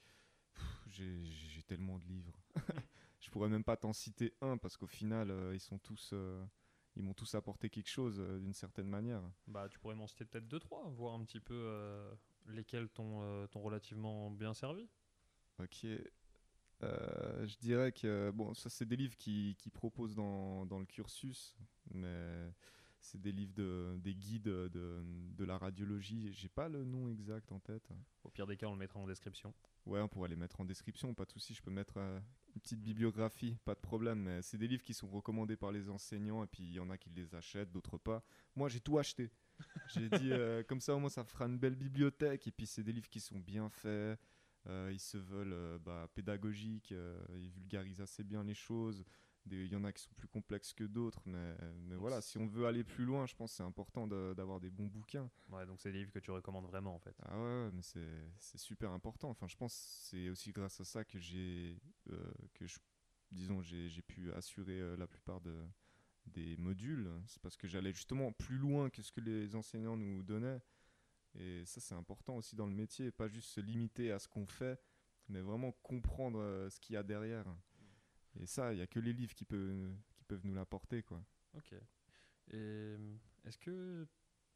J'ai 0.89 1.63
tellement 1.67 1.97
de 1.97 2.05
livres. 2.05 2.39
je 3.19 3.29
pourrais 3.31 3.49
même 3.49 3.63
pas 3.63 3.77
t'en 3.77 3.93
citer 3.93 4.33
un 4.41 4.57
parce 4.57 4.77
qu'au 4.77 4.87
final, 4.87 5.31
euh, 5.31 5.55
ils 5.55 5.59
sont 5.59 5.79
tous, 5.79 6.11
euh, 6.13 6.43
ils 6.95 7.03
m'ont 7.03 7.13
tous 7.13 7.33
apporté 7.35 7.69
quelque 7.69 7.89
chose 7.89 8.19
euh, 8.19 8.39
d'une 8.39 8.53
certaine 8.53 8.87
manière. 8.87 9.23
Bah, 9.47 9.67
tu 9.69 9.79
pourrais 9.79 9.95
m'en 9.95 10.07
citer 10.07 10.25
peut-être 10.25 10.47
deux, 10.47 10.59
trois, 10.59 10.83
voir 10.89 11.15
un 11.15 11.23
petit 11.23 11.39
peu 11.39 12.15
lesquels 12.47 12.89
t'ont 12.89 13.47
t'ont 13.47 13.61
relativement 13.61 14.29
bien 14.29 14.53
servi. 14.53 14.87
Ok. 15.59 15.85
Euh, 16.83 17.45
je 17.45 17.57
dirais 17.57 17.91
que 17.91 18.31
bon, 18.31 18.53
ça 18.53 18.69
c'est 18.69 18.85
des 18.85 18.95
livres 18.95 19.15
qui, 19.15 19.55
qui 19.57 19.69
proposent 19.69 20.15
dans, 20.15 20.65
dans 20.65 20.79
le 20.79 20.85
cursus, 20.85 21.55
mais 21.93 22.51
c'est 22.99 23.21
des 23.21 23.31
livres 23.31 23.53
de, 23.53 23.95
des 23.99 24.15
guides 24.15 24.43
de, 24.43 24.69
de 25.05 25.45
la 25.45 25.57
radiologie. 25.57 26.31
J'ai 26.33 26.49
pas 26.49 26.67
le 26.69 26.83
nom 26.83 27.07
exact 27.09 27.51
en 27.51 27.59
tête. 27.59 27.89
Au 28.23 28.29
pire 28.29 28.47
des 28.47 28.57
cas, 28.57 28.67
on 28.67 28.73
le 28.73 28.79
mettra 28.79 28.99
en 28.99 29.07
description. 29.07 29.53
Ouais, 29.85 29.99
on 29.99 30.07
pourrait 30.07 30.29
les 30.29 30.35
mettre 30.37 30.61
en 30.61 30.65
description, 30.65 31.13
pas 31.13 31.25
de 31.25 31.31
souci. 31.31 31.53
Je 31.53 31.61
peux 31.61 31.71
mettre 31.71 31.95
euh, 31.97 32.19
une 32.55 32.61
petite 32.61 32.81
bibliographie, 32.81 33.57
pas 33.65 33.75
de 33.75 33.79
problème. 33.79 34.19
Mais 34.19 34.41
c'est 34.41 34.57
des 34.57 34.67
livres 34.67 34.83
qui 34.83 34.93
sont 34.93 35.07
recommandés 35.09 35.57
par 35.57 35.71
les 35.71 35.89
enseignants 35.89 36.43
et 36.43 36.47
puis 36.47 36.63
il 36.63 36.73
y 36.73 36.79
en 36.79 36.89
a 36.89 36.97
qui 36.97 37.09
les 37.09 37.35
achètent, 37.35 37.71
d'autres 37.71 37.97
pas. 37.97 38.23
Moi, 38.55 38.69
j'ai 38.69 38.79
tout 38.79 38.97
acheté. 38.97 39.31
J'ai 39.93 40.09
dit 40.09 40.31
euh, 40.31 40.63
comme 40.63 40.81
ça 40.81 40.95
au 40.95 40.99
moins 40.99 41.11
ça 41.11 41.23
fera 41.23 41.45
une 41.45 41.59
belle 41.59 41.75
bibliothèque 41.75 42.47
et 42.47 42.51
puis 42.51 42.65
c'est 42.65 42.81
des 42.81 42.91
livres 42.91 43.07
qui 43.07 43.19
sont 43.19 43.39
bien 43.39 43.69
faits. 43.69 44.19
euh, 44.65 44.89
ils 44.91 44.99
se 44.99 45.15
veulent 45.17 45.77
bah, 45.79 46.09
pédagogiques, 46.15 46.91
ils 47.35 47.49
vulgarisent 47.51 48.01
assez 48.01 48.23
bien 48.23 48.43
les 48.43 48.55
choses. 48.55 49.05
Il 49.51 49.67
y 49.67 49.75
en 49.75 49.83
a 49.83 49.91
qui 49.91 50.01
sont 50.01 50.13
plus 50.15 50.27
complexes 50.27 50.73
que 50.73 50.85
d'autres, 50.85 51.21
mais, 51.25 51.55
mais 51.87 51.95
voilà, 51.95 52.21
si 52.21 52.37
on 52.37 52.47
veut 52.47 52.65
aller 52.65 52.83
plus 52.83 53.03
loin, 53.03 53.25
je 53.25 53.35
pense 53.35 53.51
que 53.51 53.57
c'est 53.57 53.63
important 53.63 54.07
de- 54.07 54.33
d'avoir 54.35 54.59
des 54.61 54.69
bons 54.69 54.87
bouquins. 54.87 55.29
Ouais, 55.49 55.65
donc 55.65 55.81
c'est 55.81 55.91
des 55.91 55.99
livres 55.99 56.11
que 56.11 56.19
tu 56.19 56.31
recommandes 56.31 56.65
vraiment 56.65 56.95
en 56.95 56.99
fait. 56.99 57.15
Ah 57.25 57.37
ouais, 57.37 57.69
mais 57.73 57.81
c'est 57.81 58.57
super 58.57 58.91
important. 58.91 59.29
Enfin, 59.29 59.47
je 59.47 59.55
pense 59.57 59.73
que 59.73 59.81
c'est 59.81 60.29
aussi 60.29 60.51
grâce 60.51 60.79
à 60.79 60.85
ça 60.85 61.03
que 61.03 61.19
j'ai, 61.19 61.77
euh, 62.09 62.33
que 62.53 62.65
je, 62.65 62.79
disons, 63.31 63.61
j'ai 63.61 63.89
j'ai 63.89 64.01
pu 64.01 64.31
assurer 64.31 64.79
euh, 64.79 64.95
la 64.95 65.07
plupart 65.07 65.41
de, 65.41 65.55
des 66.27 66.55
modules. 66.57 67.09
C'est 67.27 67.41
parce 67.41 67.57
que 67.57 67.67
j'allais 67.67 67.91
justement 67.93 68.31
plus 68.31 68.57
loin 68.57 68.89
que 68.89 69.01
ce 69.01 69.11
que 69.11 69.21
les 69.21 69.55
enseignants 69.55 69.97
nous 69.97 70.23
donnaient. 70.23 70.61
Et 71.35 71.65
ça, 71.65 71.81
c'est 71.81 71.95
important 71.95 72.35
aussi 72.37 72.55
dans 72.55 72.67
le 72.67 72.73
métier, 72.73 73.11
pas 73.11 73.27
juste 73.27 73.49
se 73.49 73.59
limiter 73.59 74.11
à 74.11 74.19
ce 74.19 74.27
qu'on 74.27 74.45
fait, 74.45 74.79
mais 75.27 75.41
vraiment 75.41 75.71
comprendre 75.83 76.39
euh, 76.39 76.69
ce 76.69 76.79
qu'il 76.79 76.93
y 76.93 76.97
a 76.97 77.03
derrière. 77.03 77.45
Et 78.39 78.45
ça, 78.45 78.73
il 78.73 78.77
n'y 78.77 78.81
a 78.81 78.87
que 78.87 78.99
les 78.99 79.13
livres 79.13 79.33
qui, 79.35 79.45
peuvent 79.45 79.93
qui 80.15 80.23
peuvent 80.25 80.45
nous 80.45 80.53
l'apporter, 80.53 81.03
quoi. 81.03 81.23
Ok. 81.55 81.73
Et 81.73 81.79
euh, 82.55 83.15
est-ce 83.45 83.57
que 83.57 84.07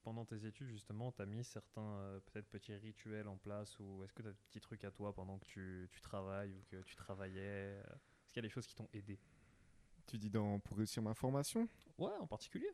pendant 0.04 0.26
tes 0.26 0.46
études, 0.46 0.68
justement, 0.68 1.12
tu 1.12 1.22
as 1.22 1.26
mis 1.26 1.44
certains 1.44 1.82
euh, 1.82 2.20
peut-être 2.22 2.48
petits 2.48 2.74
rituels 2.76 3.28
en 3.28 3.38
place 3.38 3.78
ou 3.80 4.04
est-ce 4.04 4.14
que 4.14 4.22
tu 4.22 4.28
as 4.28 4.32
des 4.32 4.38
petits 4.50 4.62
trucs 4.62 4.84
à 4.84 4.92
toi 4.92 5.14
pendant 5.14 5.38
que 5.38 5.46
tu, 5.46 5.90
tu 5.92 6.02
travailles 6.02 6.54
ou 6.54 6.64
que 6.70 6.82
tu 6.84 6.96
travaillais 6.96 7.42
euh, 7.42 7.84
Est-ce 7.84 8.34
qu'il 8.34 8.38
y 8.38 8.46
a 8.46 8.48
des 8.48 8.54
choses 8.54 8.68
qui 8.68 8.76
t'ont 8.76 8.90
aidé? 8.94 9.20
Tu 10.06 10.18
dis 10.18 10.30
dans, 10.30 10.60
pour 10.60 10.78
réussir 10.78 11.04
ma 11.04 11.14
formation? 11.14 11.68
Ouais, 11.98 12.16
en 12.20 12.28
particulier. 12.28 12.70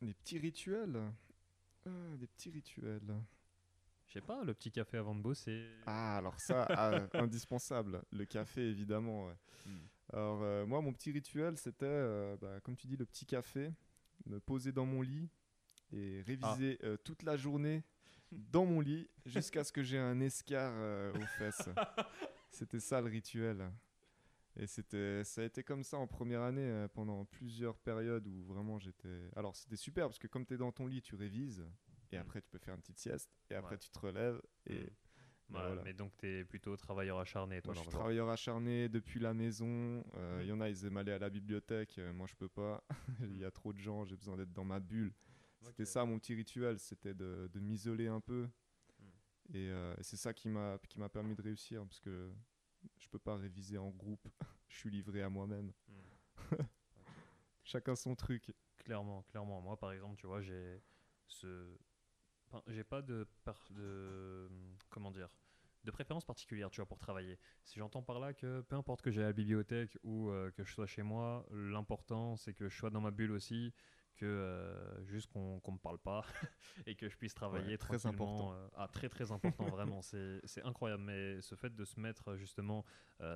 Des 0.00 0.14
petits 0.14 0.38
rituels? 0.38 0.98
Ah, 1.86 2.16
Des 2.16 2.26
petits 2.26 2.50
rituels. 2.50 3.14
Je 4.06 4.14
sais 4.14 4.20
pas, 4.22 4.42
le 4.42 4.54
petit 4.54 4.72
café 4.72 4.96
avant 4.96 5.14
de 5.14 5.20
bosser. 5.20 5.68
Ah, 5.84 6.16
alors 6.16 6.40
ça, 6.40 6.66
ah, 6.70 7.06
indispensable. 7.12 8.02
Le 8.10 8.24
café, 8.24 8.62
évidemment. 8.70 9.26
ouais. 9.26 9.36
Hmm. 9.66 9.86
Alors, 10.12 10.42
euh, 10.42 10.64
moi, 10.66 10.80
mon 10.80 10.92
petit 10.92 11.10
rituel, 11.12 11.56
c'était, 11.58 11.84
euh, 11.86 12.36
bah, 12.40 12.60
comme 12.60 12.76
tu 12.76 12.86
dis, 12.86 12.96
le 12.96 13.04
petit 13.04 13.26
café, 13.26 13.70
me 14.26 14.40
poser 14.40 14.72
dans 14.72 14.86
mon 14.86 15.02
lit 15.02 15.28
et 15.92 16.22
réviser 16.22 16.78
euh, 16.82 16.96
toute 16.98 17.22
la 17.22 17.36
journée 17.36 17.84
dans 18.32 18.64
mon 18.66 18.80
lit 18.80 19.08
jusqu'à 19.26 19.64
ce 19.64 19.72
que 19.72 19.82
j'ai 19.82 19.98
un 19.98 20.20
escar 20.20 20.72
aux 21.14 21.26
fesses. 21.38 21.68
C'était 22.50 22.80
ça 22.80 23.00
le 23.00 23.08
rituel. 23.08 23.70
Et 24.56 24.66
c'était, 24.66 25.22
ça 25.24 25.42
a 25.42 25.44
été 25.44 25.62
comme 25.62 25.84
ça 25.84 25.98
en 25.98 26.06
première 26.06 26.42
année 26.42 26.86
pendant 26.94 27.24
plusieurs 27.26 27.78
périodes 27.78 28.26
où 28.26 28.42
vraiment 28.44 28.78
j'étais. 28.78 29.30
Alors 29.36 29.54
c'était 29.54 29.76
super 29.76 30.06
parce 30.08 30.18
que 30.18 30.26
comme 30.26 30.44
tu 30.44 30.54
es 30.54 30.56
dans 30.56 30.72
ton 30.72 30.86
lit, 30.86 31.00
tu 31.00 31.14
révises. 31.14 31.64
Et 32.10 32.16
Mm. 32.16 32.20
après, 32.20 32.40
tu 32.42 32.48
peux 32.50 32.58
faire 32.58 32.74
une 32.74 32.80
petite 32.80 32.98
sieste. 32.98 33.30
Et 33.50 33.54
après, 33.54 33.74
Ouais. 33.76 33.78
tu 33.78 33.90
te 33.90 33.98
relèves. 33.98 34.40
Et 34.66 34.80
Mm. 34.80 34.90
Ouais, 35.50 35.60
voilà. 35.66 35.82
Mais 35.82 35.94
donc, 35.94 36.12
tu 36.18 36.26
es 36.26 36.44
plutôt 36.44 36.76
travailleur 36.76 37.18
acharné, 37.18 37.62
toi, 37.62 37.72
Moi, 37.72 37.82
je 37.82 37.88
suis 37.88 37.96
travailleur 37.96 38.28
acharné 38.28 38.88
depuis 38.88 39.18
la 39.18 39.32
maison. 39.32 40.04
Euh, 40.14 40.40
Il 40.42 40.46
Mm. 40.46 40.48
y 40.48 40.52
en 40.52 40.60
a, 40.60 40.68
ils 40.68 40.84
aiment 40.84 40.96
aller 40.98 41.12
à 41.12 41.18
la 41.18 41.30
bibliothèque. 41.30 41.98
Euh, 41.98 42.12
moi, 42.12 42.26
je 42.26 42.34
peux 42.34 42.48
pas. 42.48 42.84
Il 43.32 43.38
y 43.38 43.44
a 43.44 43.50
trop 43.50 43.72
de 43.72 43.78
gens. 43.78 44.04
J'ai 44.04 44.16
besoin 44.16 44.36
d'être 44.36 44.52
dans 44.52 44.64
ma 44.64 44.78
bulle. 44.80 45.12
C'était 45.62 45.86
ça 45.86 46.04
mon 46.04 46.18
petit 46.18 46.34
rituel. 46.34 46.78
C'était 46.78 47.14
de, 47.14 47.48
de 47.52 47.60
m'isoler 47.60 48.08
un 48.08 48.20
peu. 48.20 48.48
Mm. 48.98 49.04
Et, 49.54 49.70
euh, 49.70 49.94
et 49.98 50.02
c'est 50.02 50.16
ça 50.18 50.34
qui 50.34 50.48
m'a 50.48 50.78
permis 51.12 51.34
de 51.34 51.42
réussir 51.42 51.82
parce 51.84 52.00
que 52.00 52.30
je 52.98 53.08
peux 53.08 53.18
pas 53.18 53.36
réviser 53.36 53.78
en 53.78 53.90
groupe. 53.90 54.28
je 54.68 54.76
suis 54.76 54.90
livré 54.90 55.22
à 55.22 55.28
moi-même. 55.30 55.72
Mm. 56.50 56.62
Chacun 57.64 57.94
son 57.96 58.14
truc. 58.14 58.54
Clairement, 58.76 59.22
clairement. 59.24 59.60
Moi, 59.60 59.76
par 59.76 59.92
exemple, 59.92 60.16
tu 60.16 60.26
vois, 60.26 60.40
j'ai 60.40 60.80
ce. 61.26 61.76
J'ai 62.68 62.84
pas 62.84 63.02
de, 63.02 63.26
par- 63.44 63.66
de. 63.70 64.48
Comment 64.90 65.10
dire 65.10 65.28
de 65.84 65.90
préférence 65.92 66.24
particulière, 66.24 66.70
tu 66.70 66.76
vois, 66.80 66.86
pour 66.86 66.98
travailler. 66.98 67.38
Si 67.64 67.78
j'entends 67.78 68.02
par 68.02 68.18
là 68.18 68.34
que 68.34 68.60
peu 68.62 68.74
importe 68.76 69.00
que 69.00 69.10
j'aille 69.10 69.24
à 69.24 69.28
la 69.28 69.32
bibliothèque 69.32 69.96
ou 70.02 70.28
euh, 70.28 70.50
que 70.50 70.64
je 70.64 70.72
sois 70.72 70.86
chez 70.86 71.02
moi, 71.02 71.46
l'important 71.52 72.36
c'est 72.36 72.52
que 72.52 72.68
je 72.68 72.76
sois 72.76 72.90
dans 72.90 73.00
ma 73.00 73.10
bulle 73.12 73.30
aussi, 73.30 73.72
que 74.16 74.26
euh, 74.26 75.04
juste 75.06 75.28
qu'on 75.28 75.60
qu'on 75.60 75.72
me 75.72 75.78
parle 75.78 75.98
pas 75.98 76.24
et 76.86 76.94
que 76.96 77.08
je 77.08 77.16
puisse 77.16 77.32
travailler 77.32 77.72
Ouais, 77.72 77.78
très 77.78 77.96
tranquillement, 77.96 78.50
important. 78.50 78.52
euh, 78.52 78.68
ah, 78.74 78.88
très 78.88 79.08
très 79.08 79.30
important, 79.32 79.68
vraiment. 79.70 80.02
C'est 80.02 80.40
c'est 80.44 80.62
incroyable. 80.64 81.04
Mais 81.04 81.40
ce 81.40 81.54
fait 81.54 81.74
de 81.74 81.84
se 81.84 81.98
mettre 81.98 82.36
justement 82.36 82.84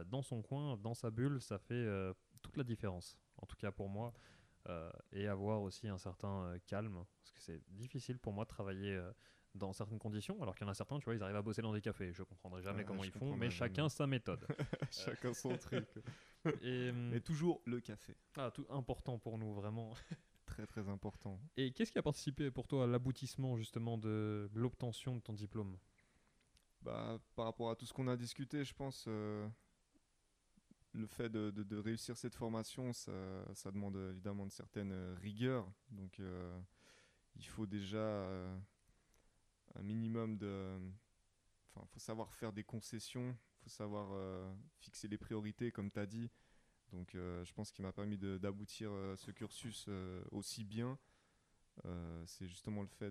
dans 0.06 0.22
son 0.22 0.42
coin, 0.42 0.76
dans 0.76 0.94
sa 0.94 1.10
bulle, 1.10 1.40
ça 1.40 1.58
fait 1.58 1.86
toute 2.42 2.56
la 2.56 2.64
différence. 2.64 3.16
En 3.36 3.46
tout 3.46 3.56
cas 3.56 3.70
pour 3.72 3.88
moi. 3.88 4.12
Euh, 4.68 4.90
et 5.10 5.26
avoir 5.26 5.60
aussi 5.62 5.88
un 5.88 5.98
certain 5.98 6.44
euh, 6.44 6.58
calme, 6.66 7.04
parce 7.20 7.32
que 7.32 7.40
c'est 7.40 7.60
difficile 7.68 8.18
pour 8.20 8.32
moi 8.32 8.44
de 8.44 8.48
travailler 8.48 8.94
euh, 8.94 9.10
dans 9.56 9.72
certaines 9.72 9.98
conditions, 9.98 10.40
alors 10.40 10.54
qu'il 10.54 10.64
y 10.64 10.68
en 10.68 10.70
a 10.70 10.74
certains, 10.74 10.98
tu 11.00 11.04
vois, 11.04 11.16
ils 11.16 11.22
arrivent 11.22 11.36
à 11.36 11.42
bosser 11.42 11.62
dans 11.62 11.72
des 11.72 11.80
cafés. 11.80 12.12
Je 12.12 12.22
comprendrai 12.22 12.62
jamais 12.62 12.84
comment 12.84 13.02
ils 13.02 13.10
font, 13.10 13.36
mais 13.36 13.50
chacun 13.50 13.88
sa 13.88 14.06
méthode. 14.06 14.46
Chacun 14.92 15.32
son 15.34 15.56
truc. 15.56 15.88
et 16.62 16.90
hum, 16.90 17.10
Mais 17.10 17.20
toujours 17.20 17.60
le 17.66 17.80
café. 17.80 18.16
ah, 18.36 18.52
tout 18.52 18.66
important 18.70 19.18
pour 19.18 19.36
nous, 19.36 19.52
vraiment. 19.52 19.94
Très 20.46 20.66
très 20.66 20.88
important. 20.88 21.40
Et 21.56 21.72
qu'est-ce 21.72 21.92
qui 21.92 21.98
a 21.98 22.02
participé 22.02 22.50
pour 22.50 22.66
toi 22.66 22.84
à 22.84 22.86
l'aboutissement 22.86 23.56
justement 23.56 23.96
de 23.96 24.50
l'obtention 24.52 25.16
de 25.16 25.20
ton 25.20 25.32
diplôme? 25.32 25.78
Bah, 26.82 27.18
par 27.36 27.46
rapport 27.46 27.70
à 27.70 27.76
tout 27.76 27.86
ce 27.86 27.92
qu'on 27.92 28.08
a 28.08 28.16
discuté, 28.16 28.64
je 28.64 28.74
pense 28.74 29.06
euh, 29.08 29.48
le 30.94 31.06
fait 31.06 31.30
de, 31.30 31.76
réussir 31.78 32.16
cette 32.16 32.34
formation, 32.34 32.92
ça, 32.92 33.10
demande 33.72 33.96
évidemment 34.10 34.44
une 34.44 34.50
certaine 34.50 34.92
rigueur. 35.14 35.70
Donc, 35.90 36.20
euh, 36.20 36.60
il 37.36 37.46
faut 37.46 37.66
déjà 37.66 37.98
euh, 37.98 38.58
un 39.74 39.82
minimum 39.82 40.36
de. 40.36 40.78
Enfin, 41.74 41.86
faut 41.86 42.00
savoir 42.00 42.32
faire 42.34 42.52
des 42.52 42.64
concessions, 42.64 43.30
il 43.30 43.62
faut 43.64 43.70
savoir 43.70 44.10
euh, 44.12 44.52
fixer 44.80 45.08
les 45.08 45.16
priorités, 45.16 45.72
comme 45.72 45.90
tu 45.90 45.98
as 45.98 46.06
dit. 46.06 46.30
Donc, 46.92 47.12
je 47.14 47.52
pense 47.54 47.72
qu'il 47.72 47.82
m'a 47.86 47.92
permis 47.92 48.18
d'aboutir 48.18 48.92
ce 49.16 49.30
cursus 49.30 49.88
aussi 50.30 50.62
bien. 50.62 50.98
C'est 52.26 52.46
justement 52.46 52.82
le 52.82 52.88
fait 52.88 53.10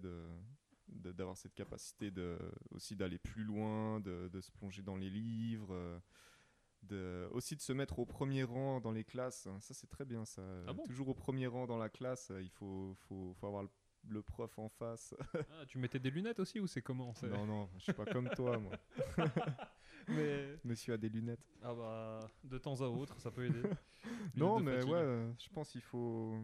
d'avoir 0.88 1.36
cette 1.36 1.56
capacité 1.56 2.12
aussi 2.70 2.96
d'aller 2.96 3.18
plus 3.18 3.44
loin, 3.44 4.00
de, 4.00 4.40
se 4.40 4.52
plonger 4.52 4.84
dans 4.84 4.98
les 4.98 5.10
livres, 5.10 6.00
de, 6.84 7.28
aussi 7.32 7.56
de 7.56 7.62
se 7.62 7.74
mettre 7.74 8.00
au 8.00 8.06
premier 8.06 8.44
rang 8.44 8.80
dans 8.82 8.92
les 8.92 9.04
classes. 9.04 9.48
Ça, 9.60 9.74
c'est 9.74 9.90
très 9.90 10.06
bien, 10.06 10.26
ça. 10.26 10.42
Ah 10.68 10.74
bon 10.74 10.84
Toujours 10.84 11.10
au 11.10 11.14
premier 11.14 11.48
rang 11.48 11.68
dans 11.68 11.78
la 11.78 11.90
classe, 11.90 12.32
euh, 12.32 12.42
il 12.42 12.50
faut, 12.50 12.96
faut, 13.08 13.34
faut 13.40 13.48
avoir 13.48 13.64
le, 13.64 13.70
le 14.10 14.22
prof 14.22 14.58
en 14.58 14.70
face. 14.70 15.14
Ah, 15.36 15.66
Tu 15.68 15.78
mettais 15.78 16.00
des 16.00 16.10
lunettes 16.10 16.40
aussi 16.40 16.60
ou 16.60 16.68
c'est 16.68 16.82
comment 16.82 17.14
non, 17.24 17.46
non, 17.46 17.70
je 17.78 17.84
suis 17.84 17.94
pas 17.94 18.06
comme 18.06 18.30
toi, 18.30 18.58
moi. 18.58 18.74
Mais 20.08 20.58
Monsieur 20.64 20.94
a 20.94 20.98
des 20.98 21.10
lunettes. 21.10 21.46
ah 21.62 21.74
bah 21.76 22.20
de 22.44 22.58
temps 22.58 22.82
à 22.82 22.88
autre, 22.88 23.20
ça 23.20 23.32
peut 23.32 23.46
aider. 23.46 23.62
Non, 24.36 24.60
mais 24.60 24.78
fatigue. 24.78 24.92
ouais, 24.92 24.98
euh, 24.98 25.32
je 25.38 25.50
pense 25.50 25.70
qu'il 25.72 25.82
faut. 25.82 26.36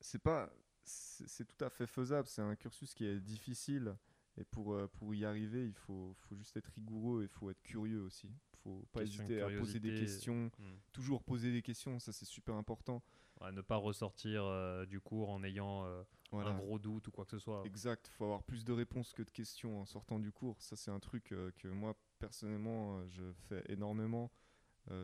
C'est 0.00 0.18
pas. 0.20 0.50
C'est 0.82 1.44
tout 1.46 1.64
à 1.64 1.70
fait 1.70 1.86
faisable. 1.86 2.26
C'est 2.26 2.42
un 2.42 2.56
cursus 2.56 2.94
qui 2.94 3.04
est 3.06 3.20
difficile. 3.20 3.94
Et 4.36 4.44
pour, 4.44 4.72
euh, 4.74 4.88
pour 4.98 5.14
y 5.14 5.24
arriver, 5.24 5.66
il 5.66 5.74
faut, 5.74 6.14
faut 6.20 6.34
juste 6.36 6.56
être 6.56 6.70
rigoureux 6.74 7.22
et 7.22 7.24
il 7.26 7.28
faut 7.28 7.50
être 7.50 7.62
curieux 7.62 8.00
aussi. 8.02 8.28
Faut 8.68 8.86
pas 8.92 9.00
Question 9.00 9.24
hésiter 9.24 9.40
à 9.40 9.48
poser 9.58 9.80
des 9.80 9.94
questions. 9.98 10.50
Hmm. 10.58 10.76
Toujours 10.92 11.22
poser 11.22 11.52
des 11.52 11.62
questions, 11.62 11.98
ça 11.98 12.12
c'est 12.12 12.24
super 12.26 12.54
important. 12.54 13.02
Ouais, 13.40 13.52
ne 13.52 13.60
pas 13.60 13.76
ressortir 13.76 14.44
euh, 14.44 14.84
du 14.84 15.00
cours 15.00 15.30
en 15.30 15.42
ayant 15.44 15.84
euh, 15.84 16.02
Voilà. 16.32 16.50
un 16.50 16.58
gros 16.58 16.78
doute 16.78 17.06
ou 17.08 17.10
quoi 17.10 17.24
que 17.24 17.30
ce 17.30 17.38
soit. 17.38 17.62
Exact, 17.64 18.08
il 18.08 18.16
faut 18.16 18.24
avoir 18.24 18.42
plus 18.42 18.64
de 18.64 18.72
réponses 18.72 19.12
que 19.12 19.22
de 19.22 19.30
questions 19.30 19.80
en 19.80 19.86
sortant 19.86 20.18
du 20.18 20.32
cours. 20.32 20.60
Ça, 20.60 20.76
c'est 20.76 20.90
un 20.90 20.98
truc 20.98 21.32
euh, 21.32 21.50
que 21.56 21.68
moi, 21.68 21.96
personnellement, 22.18 23.06
je 23.08 23.32
fais 23.48 23.62
énormément. 23.68 24.30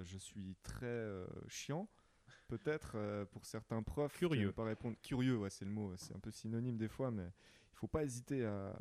Je 0.02 0.16
suis 0.16 0.56
très 0.62 1.06
chiant, 1.46 1.90
peut-être, 2.48 3.26
pour 3.32 3.44
certains 3.44 3.82
profs. 3.82 4.16
Curieux. 4.16 4.50
Pas 4.50 4.64
répondre. 4.64 4.96
Curieux, 5.02 5.36
ouais, 5.36 5.50
c'est 5.50 5.66
le 5.66 5.70
mot. 5.70 5.94
C'est 5.98 6.16
un 6.16 6.20
peu 6.20 6.30
synonyme 6.30 6.78
des 6.78 6.88
fois, 6.88 7.10
mais 7.10 7.26
il 7.26 7.76
faut 7.76 7.86
pas 7.86 8.02
hésiter 8.02 8.46
à, 8.46 8.74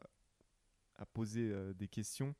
à 0.95 1.05
poser 1.05 1.73
des 1.73 1.89
questions. 1.89 2.33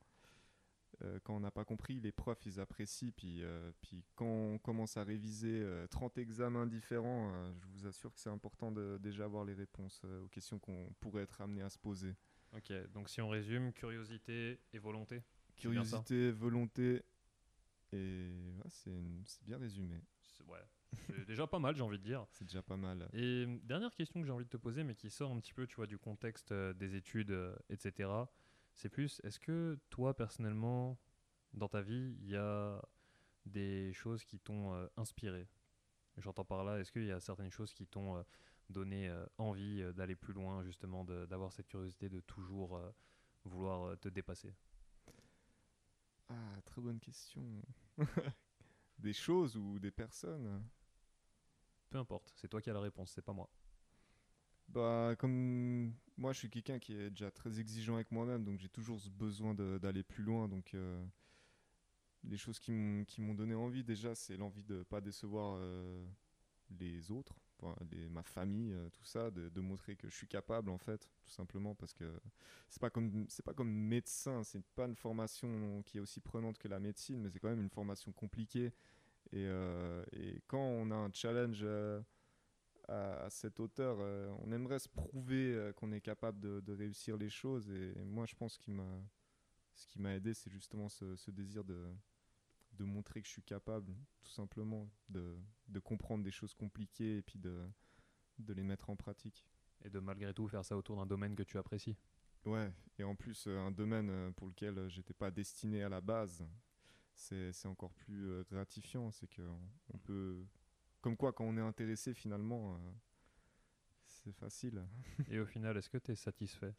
Euh, 1.06 1.20
quand 1.24 1.36
on 1.36 1.39
n'a 1.39 1.51
pas 1.51 1.66
compris, 1.66 1.99
les 1.99 2.12
profs, 2.12 2.45
ils 2.45 2.60
apprécient. 2.60 3.12
Puis, 3.12 3.43
euh, 3.43 3.72
puis 3.82 4.04
quand 4.16 4.26
on 4.26 4.58
commence 4.58 4.97
à 4.97 5.04
réviser 5.04 5.62
euh, 5.62 5.88
30 5.88 6.18
examens 6.18 6.66
différents, 6.66 7.32
euh, 7.34 7.51
je 7.60 7.68
vous 7.68 7.88
assure 7.88 8.14
que 8.14 8.20
c'est 8.20 8.30
important 8.30 8.72
de 8.72 8.97
déjà 9.01 9.26
avoir 9.26 9.45
les 9.45 9.54
réponses 9.54 10.01
aux 10.24 10.28
questions 10.28 10.60
qu'on 10.60 10.93
pourrait 10.99 11.24
être 11.24 11.41
amené 11.41 11.62
à 11.62 11.70
se 11.70 11.78
poser. 11.78 12.16
Ok, 12.56 12.72
donc 12.93 13.10
si 13.10 13.22
on 13.22 13.30
résume, 13.30 13.74
curiosité 13.74 14.60
et 14.74 14.80
volonté. 14.80 15.24
Curiosité, 15.56 16.32
volonté, 16.32 17.04
et 17.93 18.54
ouais, 18.58 18.70
c'est 18.70 19.43
bien 19.43 19.58
résumé. 19.58 20.01
C'est 20.22 20.43
ouais, 20.45 20.60
c'est 21.08 21.26
déjà 21.28 21.47
pas 21.47 21.60
mal, 21.60 21.76
j'ai 21.76 21.82
envie 21.82 21.99
de 21.99 22.04
dire. 22.04 22.26
C'est 22.32 22.45
déjà 22.45 22.62
pas 22.62 22.78
mal. 22.78 23.08
Et 23.14 23.45
euh, 23.45 23.60
dernière 23.64 23.93
question 23.93 24.20
que 24.20 24.26
j'ai 24.26 24.32
envie 24.32 24.45
de 24.45 24.49
te 24.49 24.58
poser, 24.58 24.84
mais 24.84 24.95
qui 24.95 25.10
sort 25.10 25.32
un 25.32 25.39
petit 25.39 25.54
peu, 25.54 25.68
tu 25.68 25.76
vois, 25.76 25.88
du 25.88 25.97
contexte 25.97 26.51
euh, 26.51 26.74
des 26.74 26.95
études, 26.95 27.32
euh, 27.32 27.56
etc. 27.70 28.10
C'est 28.74 28.89
plus, 28.89 29.21
est-ce 29.24 29.39
que 29.39 29.80
toi, 29.89 30.15
personnellement, 30.15 30.97
dans 31.53 31.69
ta 31.69 31.82
vie, 31.82 32.15
il 32.21 32.30
y 32.30 32.36
a 32.36 32.82
des 33.45 33.93
choses 33.93 34.24
qui 34.24 34.39
t'ont 34.39 34.74
euh, 34.74 34.88
inspiré? 34.97 35.47
J'entends 36.17 36.45
par 36.45 36.63
là, 36.63 36.80
est-ce 36.80 36.91
qu'il 36.91 37.05
y 37.05 37.11
a 37.11 37.19
certaines 37.19 37.51
choses 37.51 37.74
qui 37.74 37.88
t'ont 37.88 38.17
euh, 38.17 38.24
donné 38.69 39.09
euh, 39.09 39.26
envie 39.38 39.84
d'aller 39.93 40.15
plus 40.15 40.34
loin, 40.34 40.63
justement, 40.63 41.03
d'avoir 41.03 41.51
cette 41.51 41.67
curiosité 41.67 42.09
de 42.09 42.19
toujours 42.21 42.80
vouloir 43.45 43.97
te 43.99 44.09
dépasser? 44.09 44.55
Ah, 46.30 46.61
très 46.65 46.82
bonne 46.82 46.99
question. 46.99 47.43
des 48.99 49.13
choses 49.13 49.55
ou 49.57 49.80
des 49.80 49.91
personnes? 49.91 50.63
Peu 51.89 51.97
importe, 51.99 52.32
c'est 52.36 52.47
toi 52.47 52.61
qui 52.61 52.69
as 52.69 52.74
la 52.74 52.82
réponse, 52.82 53.11
c'est 53.11 53.21
pas 53.21 53.34
moi. 53.34 53.49
Bah, 54.74 55.15
comme 55.19 55.93
moi, 56.17 56.34
je 56.34 56.39
suis 56.39 56.49
quelqu'un 56.49 56.80
qui 56.80 56.95
est 56.95 57.11
déjà 57.11 57.30
très 57.30 57.59
exigeant 57.59 57.95
avec 57.95 58.11
moi-même, 58.11 58.43
donc 58.43 58.59
j'ai 58.59 58.69
toujours 58.69 58.99
ce 58.99 59.09
besoin 59.09 59.53
d'aller 59.53 60.03
plus 60.03 60.24
loin. 60.24 60.47
Donc, 60.47 60.74
euh, 60.74 61.03
les 62.24 62.38
choses 62.38 62.59
qui 62.59 62.71
m'ont 62.71 63.34
donné 63.36 63.53
envie, 63.53 63.84
déjà, 63.84 64.15
c'est 64.15 64.36
l'envie 64.36 64.63
de 64.63 64.82
pas 64.82 64.99
décevoir 64.99 65.57
euh, 65.59 66.03
les 66.80 67.11
autres, 67.11 67.36
ma 68.09 68.24
famille, 68.24 68.74
euh, 68.74 68.89
tout 68.89 69.03
ça, 69.05 69.30
de, 69.30 69.61
montrer 69.61 69.95
que 69.95 70.09
je 70.09 70.15
suis 70.15 70.28
capable, 70.28 70.71
en 70.71 70.80
fait, 70.80 71.07
tout 71.21 71.32
simplement, 71.32 71.76
parce 71.76 71.93
que 71.93 72.11
c'est 72.69 72.82
pas 72.82 72.89
pas 72.89 73.53
comme 73.53 73.71
médecin, 73.71 74.43
c'est 74.43 74.65
pas 74.76 74.86
une 74.86 74.95
formation 74.95 75.84
qui 75.84 75.97
est 75.97 76.01
aussi 76.01 76.19
prenante 76.19 76.57
que 76.57 76.67
la 76.67 76.80
médecine, 76.80 77.21
mais 77.21 77.30
c'est 77.30 77.39
quand 77.39 77.49
même 77.49 77.61
une 77.61 77.69
formation 77.69 78.11
compliquée. 78.11 78.74
Et, 79.32 79.47
quand 80.47 80.59
on 80.59 80.89
a 80.89 80.95
un 80.95 81.11
challenge 81.13 81.63
à, 82.88 83.25
à 83.25 83.29
cette 83.29 83.59
hauteur, 83.59 83.97
euh, 83.99 84.34
on 84.39 84.51
aimerait 84.51 84.79
se 84.79 84.89
prouver 84.89 85.53
euh, 85.53 85.73
qu'on 85.73 85.91
est 85.91 86.01
capable 86.01 86.39
de, 86.39 86.59
de 86.61 86.73
réussir 86.73 87.17
les 87.17 87.29
choses. 87.29 87.69
Et, 87.69 87.93
moi, 88.03 88.25
je 88.25 88.36
pense 88.36 88.57
qu'il 88.57 88.73
m'a, 88.73 89.01
ce 89.73 89.88
qui 89.88 89.99
m'a 89.99 90.15
aidé, 90.15 90.34
c'est 90.34 90.49
justement 90.49 90.89
ce, 90.89 91.15
ce 91.15 91.31
désir 91.31 91.63
de, 91.63 91.88
de 92.73 92.84
montrer 92.84 93.21
que 93.21 93.27
je 93.27 93.31
suis 93.31 93.43
capable, 93.43 93.93
tout 94.23 94.31
simplement, 94.31 94.89
de, 95.09 95.38
de 95.67 95.79
comprendre 95.79 96.23
des 96.23 96.31
choses 96.31 96.53
compliquées 96.53 97.17
et 97.17 97.21
puis 97.21 97.39
de, 97.39 97.65
de 98.39 98.53
les 98.53 98.63
mettre 98.63 98.89
en 98.89 98.95
pratique. 98.95 99.45
Et 99.86 99.89
de 99.89 99.99
malgré 99.99 100.34
tout 100.34 100.47
faire 100.47 100.63
ça 100.63 100.77
autour 100.77 100.95
d'un 100.95 101.05
domaine 101.05 101.36
que 101.36 101.43
tu 101.43 101.57
apprécies. 101.57 101.97
Ouais, 102.45 102.71
et 102.97 103.03
en 103.03 103.15
plus, 103.15 103.47
euh, 103.47 103.57
un 103.59 103.71
domaine 103.71 104.34
pour 104.34 104.47
lequel 104.47 104.89
j'étais 104.89 105.13
pas 105.13 105.31
destiné 105.31 105.84
à 105.84 105.89
la 105.89 105.99
base, 106.01 106.45
c'est 107.15 107.65
encore 107.65 107.93
plus 107.93 108.43
gratifiant. 108.49 109.11
C'est 109.11 109.27
qu'on 109.27 109.59
on 109.93 109.97
peut. 109.97 110.45
Comme 111.04 111.18
quoi, 111.18 111.34
quand 111.34 111.43
on 111.43 111.58
est 111.58 111.62
intéressé, 111.62 112.14
finalement, 112.14 112.76
euh, 112.76 112.78
c'est 114.06 114.32
facile. 114.32 114.88
Et 115.30 115.38
au 115.38 115.45
final, 115.45 115.76
est-ce 115.76 115.89
que 115.89 115.97
tu 115.97 116.14
es 116.14 116.16
satisfait? 116.16 116.74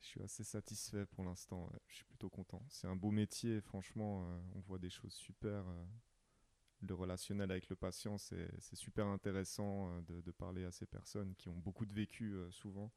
Je 0.00 0.06
suis 0.06 0.22
assez 0.22 0.42
satisfait 0.42 1.04
pour 1.04 1.22
l'instant. 1.22 1.66
ouais. 1.66 1.78
Je 1.86 1.96
suis 1.96 2.04
plutôt 2.06 2.30
content. 2.30 2.64
C'est 2.70 2.86
un 2.86 2.96
beau 2.96 3.10
métier, 3.10 3.60
franchement. 3.60 4.24
euh, 4.26 4.40
on 4.54 4.60
voit 4.60 4.78
des 4.78 4.88
choses 4.88 5.12
super. 5.12 5.68
euh, 5.68 5.84
le 6.80 6.94
relationnel 6.94 7.50
avec 7.50 7.68
le 7.68 7.76
patient, 7.76 8.16
c'est 8.16 8.48
super 8.74 9.06
intéressant 9.06 10.00
de, 10.02 10.22
de 10.22 10.30
parler 10.30 10.64
à 10.64 10.70
ces 10.72 10.86
personnes 10.86 11.34
qui 11.34 11.48
ont 11.50 11.56
beaucoup 11.56 11.84
de 11.86 11.92
vécu 11.92 12.34
souvent. 12.50 12.90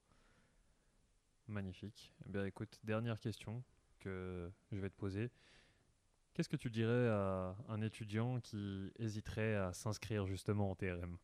Magnifique. 1.47 2.13
Eh 2.25 2.29
bien, 2.29 2.45
écoute, 2.45 2.79
dernière 2.83 3.19
question 3.19 3.63
que 3.99 4.51
je 4.71 4.79
vais 4.79 4.89
te 4.89 4.97
poser. 4.97 5.31
Qu'est-ce 6.39 6.47
que 6.47 6.55
tu 6.55 6.69
dirais 6.69 7.09
à 7.09 7.53
un 7.67 7.81
étudiant 7.81 8.39
qui 8.39 8.93
hésiterait 8.97 9.57
à 9.57 9.73
s'inscrire 9.73 10.25
justement 10.25 10.71
en 10.71 10.75
TRM 10.75 11.17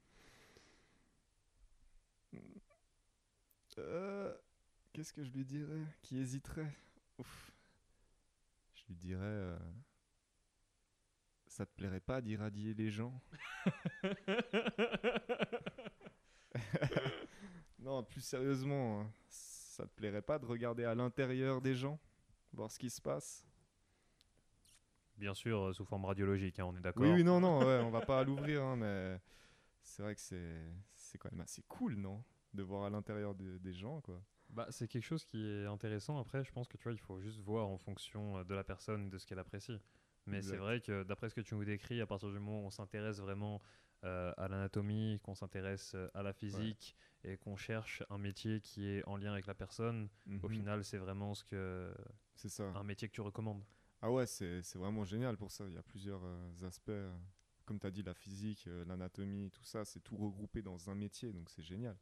Euh, 3.78 4.36
Qu'est-ce 4.91 5.13
que 5.13 5.24
je 5.24 5.32
lui 5.32 5.45
dirais? 5.45 5.86
Qui 6.01 6.20
hésiterait? 6.20 6.70
Ouf. 7.18 7.53
Je 8.74 8.84
lui 8.89 8.95
dirais. 8.95 9.22
euh, 9.24 9.57
Ça 11.47 11.66
te 11.66 11.72
plairait 11.78 12.01
pas 12.01 12.20
d'irradier 12.20 12.74
les 12.74 12.91
gens? 12.91 13.18
Non, 17.80 18.03
plus 18.03 18.20
sérieusement, 18.20 18.99
hein, 18.99 19.11
ça 19.30 19.88
te 19.88 19.95
plairait 19.95 20.22
pas 20.22 20.39
de 20.39 20.45
regarder 20.45 20.84
à 20.84 20.93
l'intérieur 20.93 21.61
des 21.61 21.74
gens? 21.74 21.97
Voir 22.51 22.70
ce 22.70 22.78
qui 22.80 22.89
se 22.89 22.99
passe? 22.99 23.45
Bien 25.18 25.34
sûr, 25.34 25.59
euh, 25.68 25.74
sous 25.74 25.86
forme 25.86 26.05
radiologique, 26.05 26.59
hein, 26.59 26.66
on 26.66 26.76
est 26.76 26.82
d'accord. 26.82 27.03
Oui, 27.03 27.09
oui, 27.13 27.24
non, 27.24 27.39
non, 27.39 27.59
ouais, 27.66 27.80
on 27.84 27.89
va 27.89 28.01
pas 28.01 28.24
l'ouvrir, 28.24 28.63
hein, 28.63 28.76
mais 28.76 29.20
c'est 29.82 30.01
vrai 30.03 30.16
que 30.16 30.22
c'est 30.22 30.66
c'est 30.93 31.18
quand 31.18 31.32
même 31.32 31.41
assez 31.41 31.63
cool, 31.68 31.95
non 31.95 32.24
De 32.53 32.63
voir 32.63 32.84
à 32.86 32.89
l'intérieur 32.89 33.34
de- 33.36 33.57
des 33.57 33.74
gens, 33.74 34.01
quoi. 34.01 34.22
Bah, 34.49 34.68
c'est 34.70 34.88
quelque 34.88 35.03
chose 35.03 35.26
qui 35.26 35.43
est 35.45 35.66
intéressant. 35.66 36.20
Après, 36.20 36.43
je 36.43 36.51
pense 36.51 36.68
que 36.68 36.78
tu 36.78 36.84
vois, 36.84 36.93
il 36.93 36.99
faut 36.99 37.20
juste 37.20 37.39
voir 37.39 37.68
en 37.68 37.78
fonction 37.78 38.38
euh, 38.38 38.43
de 38.43 38.53
la 38.53 38.63
personne, 38.63 39.09
de 39.09 39.18
ce 39.18 39.26
qu'elle 39.26 39.39
apprécie. 39.39 39.80
Mais 40.28 40.41
c'est 40.41 40.57
vrai 40.57 40.82
que 40.82 41.03
d'après 41.03 41.30
ce 41.30 41.36
que 41.36 41.41
tu 41.41 41.53
nous 41.55 41.63
décris, 41.66 42.01
à 42.01 42.07
partir 42.07 42.30
du 42.30 42.39
moment 42.39 42.61
où 42.63 42.66
on 42.66 42.70
s'intéresse 42.72 43.20
vraiment 43.20 43.61
euh, 44.03 44.34
à 44.38 44.47
l'anatomie, 44.47 45.20
qu'on 45.24 45.36
s'intéresse 45.36 45.95
à 46.16 46.24
la 46.24 46.34
physique 46.34 46.95
et 47.24 47.38
qu'on 47.38 47.55
cherche 47.55 48.01
un 48.09 48.18
métier 48.18 48.59
qui 48.59 48.88
est 48.88 49.07
en 49.07 49.18
lien 49.18 49.34
avec 49.34 49.45
la 49.45 49.53
personne, 49.53 50.09
au 50.41 50.47
Mhm. 50.47 50.49
final, 50.49 50.84
c'est 50.84 50.97
vraiment 50.97 51.36
ce 51.36 51.43
que 51.43 51.93
C'est 52.34 52.49
ça. 52.49 52.63
un 52.76 52.84
métier 52.84 53.07
que 53.07 53.13
tu 53.13 53.22
recommandes. 53.22 53.63
Ah 54.01 54.11
ouais, 54.11 54.25
c'est 54.25 54.61
vraiment 54.75 55.03
génial 55.03 55.37
pour 55.37 55.51
ça. 55.51 55.65
Il 55.67 55.73
y 55.73 55.77
a 55.77 55.83
plusieurs 55.83 56.21
euh, 56.23 56.51
aspects. 56.67 56.89
euh, 56.89 57.11
Comme 57.65 57.79
tu 57.79 57.87
as 57.87 57.91
dit, 57.91 58.03
la 58.03 58.13
physique, 58.13 58.65
euh, 58.67 58.85
l'anatomie, 58.85 59.49
tout 59.51 59.63
ça, 59.63 59.83
c'est 59.85 59.99
tout 60.01 60.15
regroupé 60.17 60.61
dans 60.61 60.89
un 60.89 60.95
métier, 60.95 61.33
donc 61.33 61.49
c'est 61.49 61.63
génial. 61.63 61.97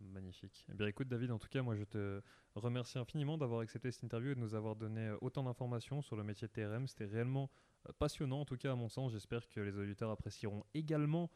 Magnifique. 0.00 0.66
Eh 0.70 0.74
bien, 0.74 0.86
écoute, 0.86 1.08
David, 1.08 1.30
en 1.30 1.38
tout 1.38 1.48
cas, 1.48 1.62
moi, 1.62 1.74
je 1.74 1.84
te 1.84 2.20
remercie 2.54 2.98
infiniment 2.98 3.38
d'avoir 3.38 3.60
accepté 3.60 3.90
cette 3.90 4.04
interview 4.04 4.32
et 4.32 4.34
de 4.34 4.40
nous 4.40 4.54
avoir 4.54 4.76
donné 4.76 5.14
autant 5.22 5.42
d'informations 5.42 6.02
sur 6.02 6.16
le 6.16 6.22
métier 6.22 6.46
de 6.48 6.52
TRM. 6.52 6.86
C'était 6.86 7.06
réellement 7.06 7.50
passionnant, 7.98 8.40
en 8.40 8.44
tout 8.44 8.58
cas, 8.58 8.72
à 8.72 8.74
mon 8.74 8.88
sens. 8.90 9.12
J'espère 9.12 9.48
que 9.48 9.60
les 9.60 9.76
auditeurs 9.78 10.10
apprécieront 10.10 10.64
également 10.74 11.30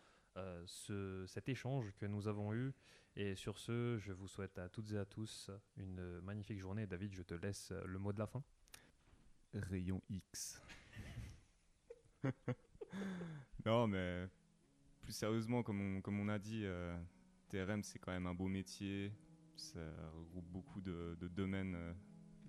ce- 0.66 1.24
cet 1.26 1.48
échange 1.48 1.92
que 1.96 2.05
nous 2.07 2.28
avons 2.28 2.53
eu. 2.55 2.72
Et 3.16 3.34
sur 3.34 3.59
ce, 3.59 3.96
je 3.98 4.12
vous 4.12 4.28
souhaite 4.28 4.59
à 4.59 4.68
toutes 4.68 4.92
et 4.92 4.98
à 4.98 5.05
tous 5.07 5.51
une 5.76 6.20
magnifique 6.20 6.59
journée. 6.59 6.86
David, 6.86 7.14
je 7.14 7.22
te 7.22 7.34
laisse 7.34 7.72
le 7.72 7.98
mot 7.98 8.12
de 8.12 8.18
la 8.18 8.26
fin. 8.26 8.42
Rayon 9.55 10.01
X. 10.09 10.61
non, 13.66 13.86
mais 13.86 14.26
plus 15.01 15.12
sérieusement, 15.12 15.62
comme 15.62 16.03
on, 16.05 16.28
a 16.28 16.38
dit, 16.38 16.62
euh, 16.64 16.96
TRM, 17.48 17.82
c'est 17.82 17.98
quand 17.98 18.12
même 18.12 18.26
un 18.26 18.34
beau 18.34 18.48
métier. 18.48 19.12
Ça 19.57 19.80
regroupe 20.14 20.46
beaucoup 20.46 20.80
de, 20.80 21.16
de 21.20 21.28
domaines 21.28 21.74
euh, 21.74 21.92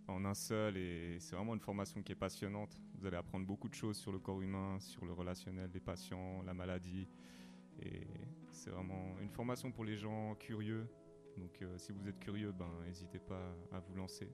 en 0.07 0.25
un 0.25 0.33
seul 0.33 0.77
et 0.77 1.17
c'est 1.19 1.35
vraiment 1.35 1.53
une 1.53 1.59
formation 1.59 2.01
qui 2.01 2.11
est 2.11 2.15
passionnante. 2.15 2.81
Vous 2.95 3.05
allez 3.05 3.17
apprendre 3.17 3.45
beaucoup 3.45 3.69
de 3.69 3.73
choses 3.73 3.97
sur 3.97 4.11
le 4.11 4.19
corps 4.19 4.41
humain, 4.41 4.79
sur 4.79 5.05
le 5.05 5.13
relationnel 5.13 5.69
des 5.71 5.79
patients, 5.79 6.41
la 6.43 6.53
maladie. 6.53 7.07
Et 7.79 8.07
c'est 8.51 8.69
vraiment 8.69 9.17
une 9.21 9.29
formation 9.29 9.71
pour 9.71 9.85
les 9.85 9.97
gens 9.97 10.35
curieux. 10.35 10.87
Donc 11.37 11.61
euh, 11.61 11.77
si 11.77 11.91
vous 11.91 12.07
êtes 12.07 12.19
curieux, 12.19 12.51
ben 12.51 12.69
n'hésitez 12.85 13.19
pas 13.19 13.55
à 13.71 13.79
vous 13.79 13.95
lancer. 13.95 14.29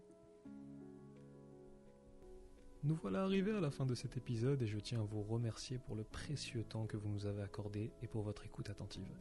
Nous 2.84 2.96
voilà 2.96 3.24
arrivés 3.24 3.54
à 3.54 3.60
la 3.60 3.72
fin 3.72 3.88
de 3.88 3.96
cet 3.96 4.18
épisode 4.18 4.62
et 4.62 4.68
je 4.68 4.78
tiens 4.78 5.02
à 5.02 5.04
vous 5.04 5.24
remercier 5.24 5.80
pour 5.80 5.96
le 5.96 6.04
précieux 6.04 6.64
temps 6.64 6.86
que 6.86 6.96
vous 6.96 7.10
nous 7.10 7.26
avez 7.26 7.42
accordé 7.42 7.92
et 8.04 8.08
pour 8.08 8.22
votre 8.22 8.46
écoute 8.46 8.70
attentive. 8.70 9.12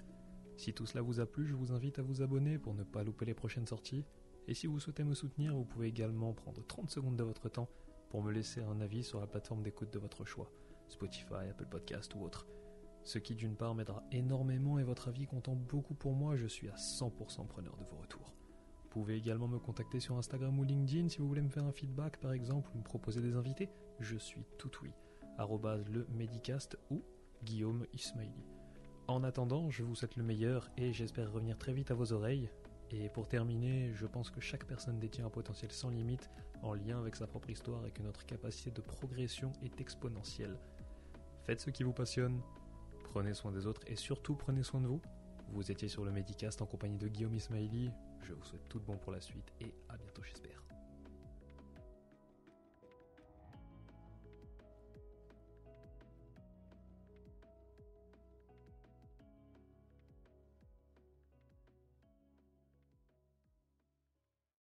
Si 0.59 0.74
tout 0.74 0.84
cela 0.84 1.00
vous 1.00 1.20
a 1.20 1.26
plu, 1.26 1.46
je 1.46 1.54
vous 1.54 1.72
invite 1.72 1.98
à 1.98 2.02
vous 2.02 2.20
abonner 2.20 2.59
pour 2.59 2.74
ne 2.74 2.84
pas 2.84 3.02
louper 3.02 3.24
les 3.24 3.34
prochaines 3.34 3.66
sorties. 3.66 4.04
Et 4.46 4.54
si 4.54 4.66
vous 4.66 4.78
souhaitez 4.78 5.04
me 5.04 5.14
soutenir, 5.14 5.54
vous 5.54 5.64
pouvez 5.64 5.88
également 5.88 6.34
prendre 6.34 6.64
30 6.66 6.90
secondes 6.90 7.16
de 7.16 7.24
votre 7.24 7.48
temps 7.48 7.68
pour 8.11 8.22
me 8.22 8.30
laisser 8.30 8.62
un 8.62 8.80
avis 8.80 9.02
sur 9.02 9.20
la 9.20 9.26
plateforme 9.26 9.62
d'écoute 9.62 9.92
de 9.92 9.98
votre 9.98 10.26
choix, 10.26 10.50
Spotify, 10.88 11.48
Apple 11.50 11.66
Podcast 11.66 12.14
ou 12.14 12.22
autre. 12.22 12.46
Ce 13.04 13.18
qui 13.18 13.34
d'une 13.34 13.57
part 13.57 13.74
m'aidera 13.74 14.04
énormément 14.12 14.78
et 14.78 14.84
votre 14.84 15.09
avis 15.09 15.26
comptant 15.26 15.54
beaucoup 15.54 15.94
pour 15.94 16.12
moi, 16.12 16.36
je 16.36 16.46
suis 16.46 16.68
à 16.68 16.74
100% 16.74 17.46
preneur 17.46 17.76
de 17.78 17.84
vos 17.84 17.96
retours. 17.96 18.36
Vous 18.97 19.03
pouvez 19.03 19.18
également 19.18 19.47
me 19.47 19.59
contacter 19.59 20.01
sur 20.01 20.16
Instagram 20.16 20.59
ou 20.59 20.64
LinkedIn 20.64 21.11
si 21.11 21.18
vous 21.18 21.28
voulez 21.28 21.42
me 21.42 21.51
faire 21.51 21.66
un 21.66 21.70
feedback 21.70 22.16
par 22.16 22.32
exemple 22.32 22.70
ou 22.74 22.78
me 22.78 22.82
proposer 22.82 23.20
des 23.20 23.36
invités. 23.36 23.68
Je 24.01 24.16
suis 24.16 24.47
tout 24.57 24.70
oui. 24.82 24.90
le 25.38 26.07
Medicast 26.14 26.78
ou 26.90 27.03
Guillaume 27.44 27.84
Ismaili. 27.92 28.47
En 29.07 29.22
attendant, 29.22 29.68
je 29.68 29.82
vous 29.82 29.94
souhaite 29.94 30.16
le 30.16 30.22
meilleur 30.22 30.70
et 30.78 30.94
j'espère 30.94 31.30
revenir 31.30 31.59
très 31.59 31.74
vite 31.74 31.90
à 31.90 31.94
vos 31.94 32.14
oreilles. 32.14 32.49
Et 32.90 33.11
pour 33.11 33.28
terminer, 33.28 33.92
je 33.92 34.07
pense 34.07 34.30
que 34.30 34.40
chaque 34.40 34.64
personne 34.64 34.99
détient 34.99 35.26
un 35.26 35.30
potentiel 35.30 35.72
sans 35.72 35.90
limite 35.90 36.30
en 36.62 36.72
lien 36.72 36.99
avec 36.99 37.16
sa 37.16 37.26
propre 37.26 37.51
histoire 37.51 37.84
et 37.84 37.90
que 37.90 38.03
notre 38.03 38.24
capacité 38.24 38.70
de 38.70 38.80
progression 38.80 39.53
est 39.62 39.78
exponentielle. 39.78 40.57
Faites 41.44 41.61
ce 41.61 41.68
qui 41.68 41.82
vous 41.82 41.92
passionne, 41.92 42.40
prenez 43.05 43.34
soin 43.34 43.53
des 43.53 43.66
autres 43.66 43.82
et 43.88 43.97
surtout 43.97 44.36
prenez 44.36 44.62
soin 44.62 44.80
de 44.80 44.86
vous. 44.86 45.03
Vous 45.53 45.70
étiez 45.70 45.88
sur 45.88 46.03
le 46.07 46.12
Medicast 46.12 46.62
en 46.62 46.66
compagnie 46.66 46.97
de 46.97 47.09
Guillaume 47.09 47.34
Ismaili. 47.34 47.90
Je 48.27 48.33
vous 48.33 48.43
souhaite 48.43 48.68
tout 48.68 48.81
de 48.81 48.85
bon 48.85 48.97
pour 48.97 49.12
la 49.12 49.20
suite 49.20 49.53
et 49.61 49.72
à 49.89 49.97
bientôt 49.97 50.22
j'espère. 50.24 50.66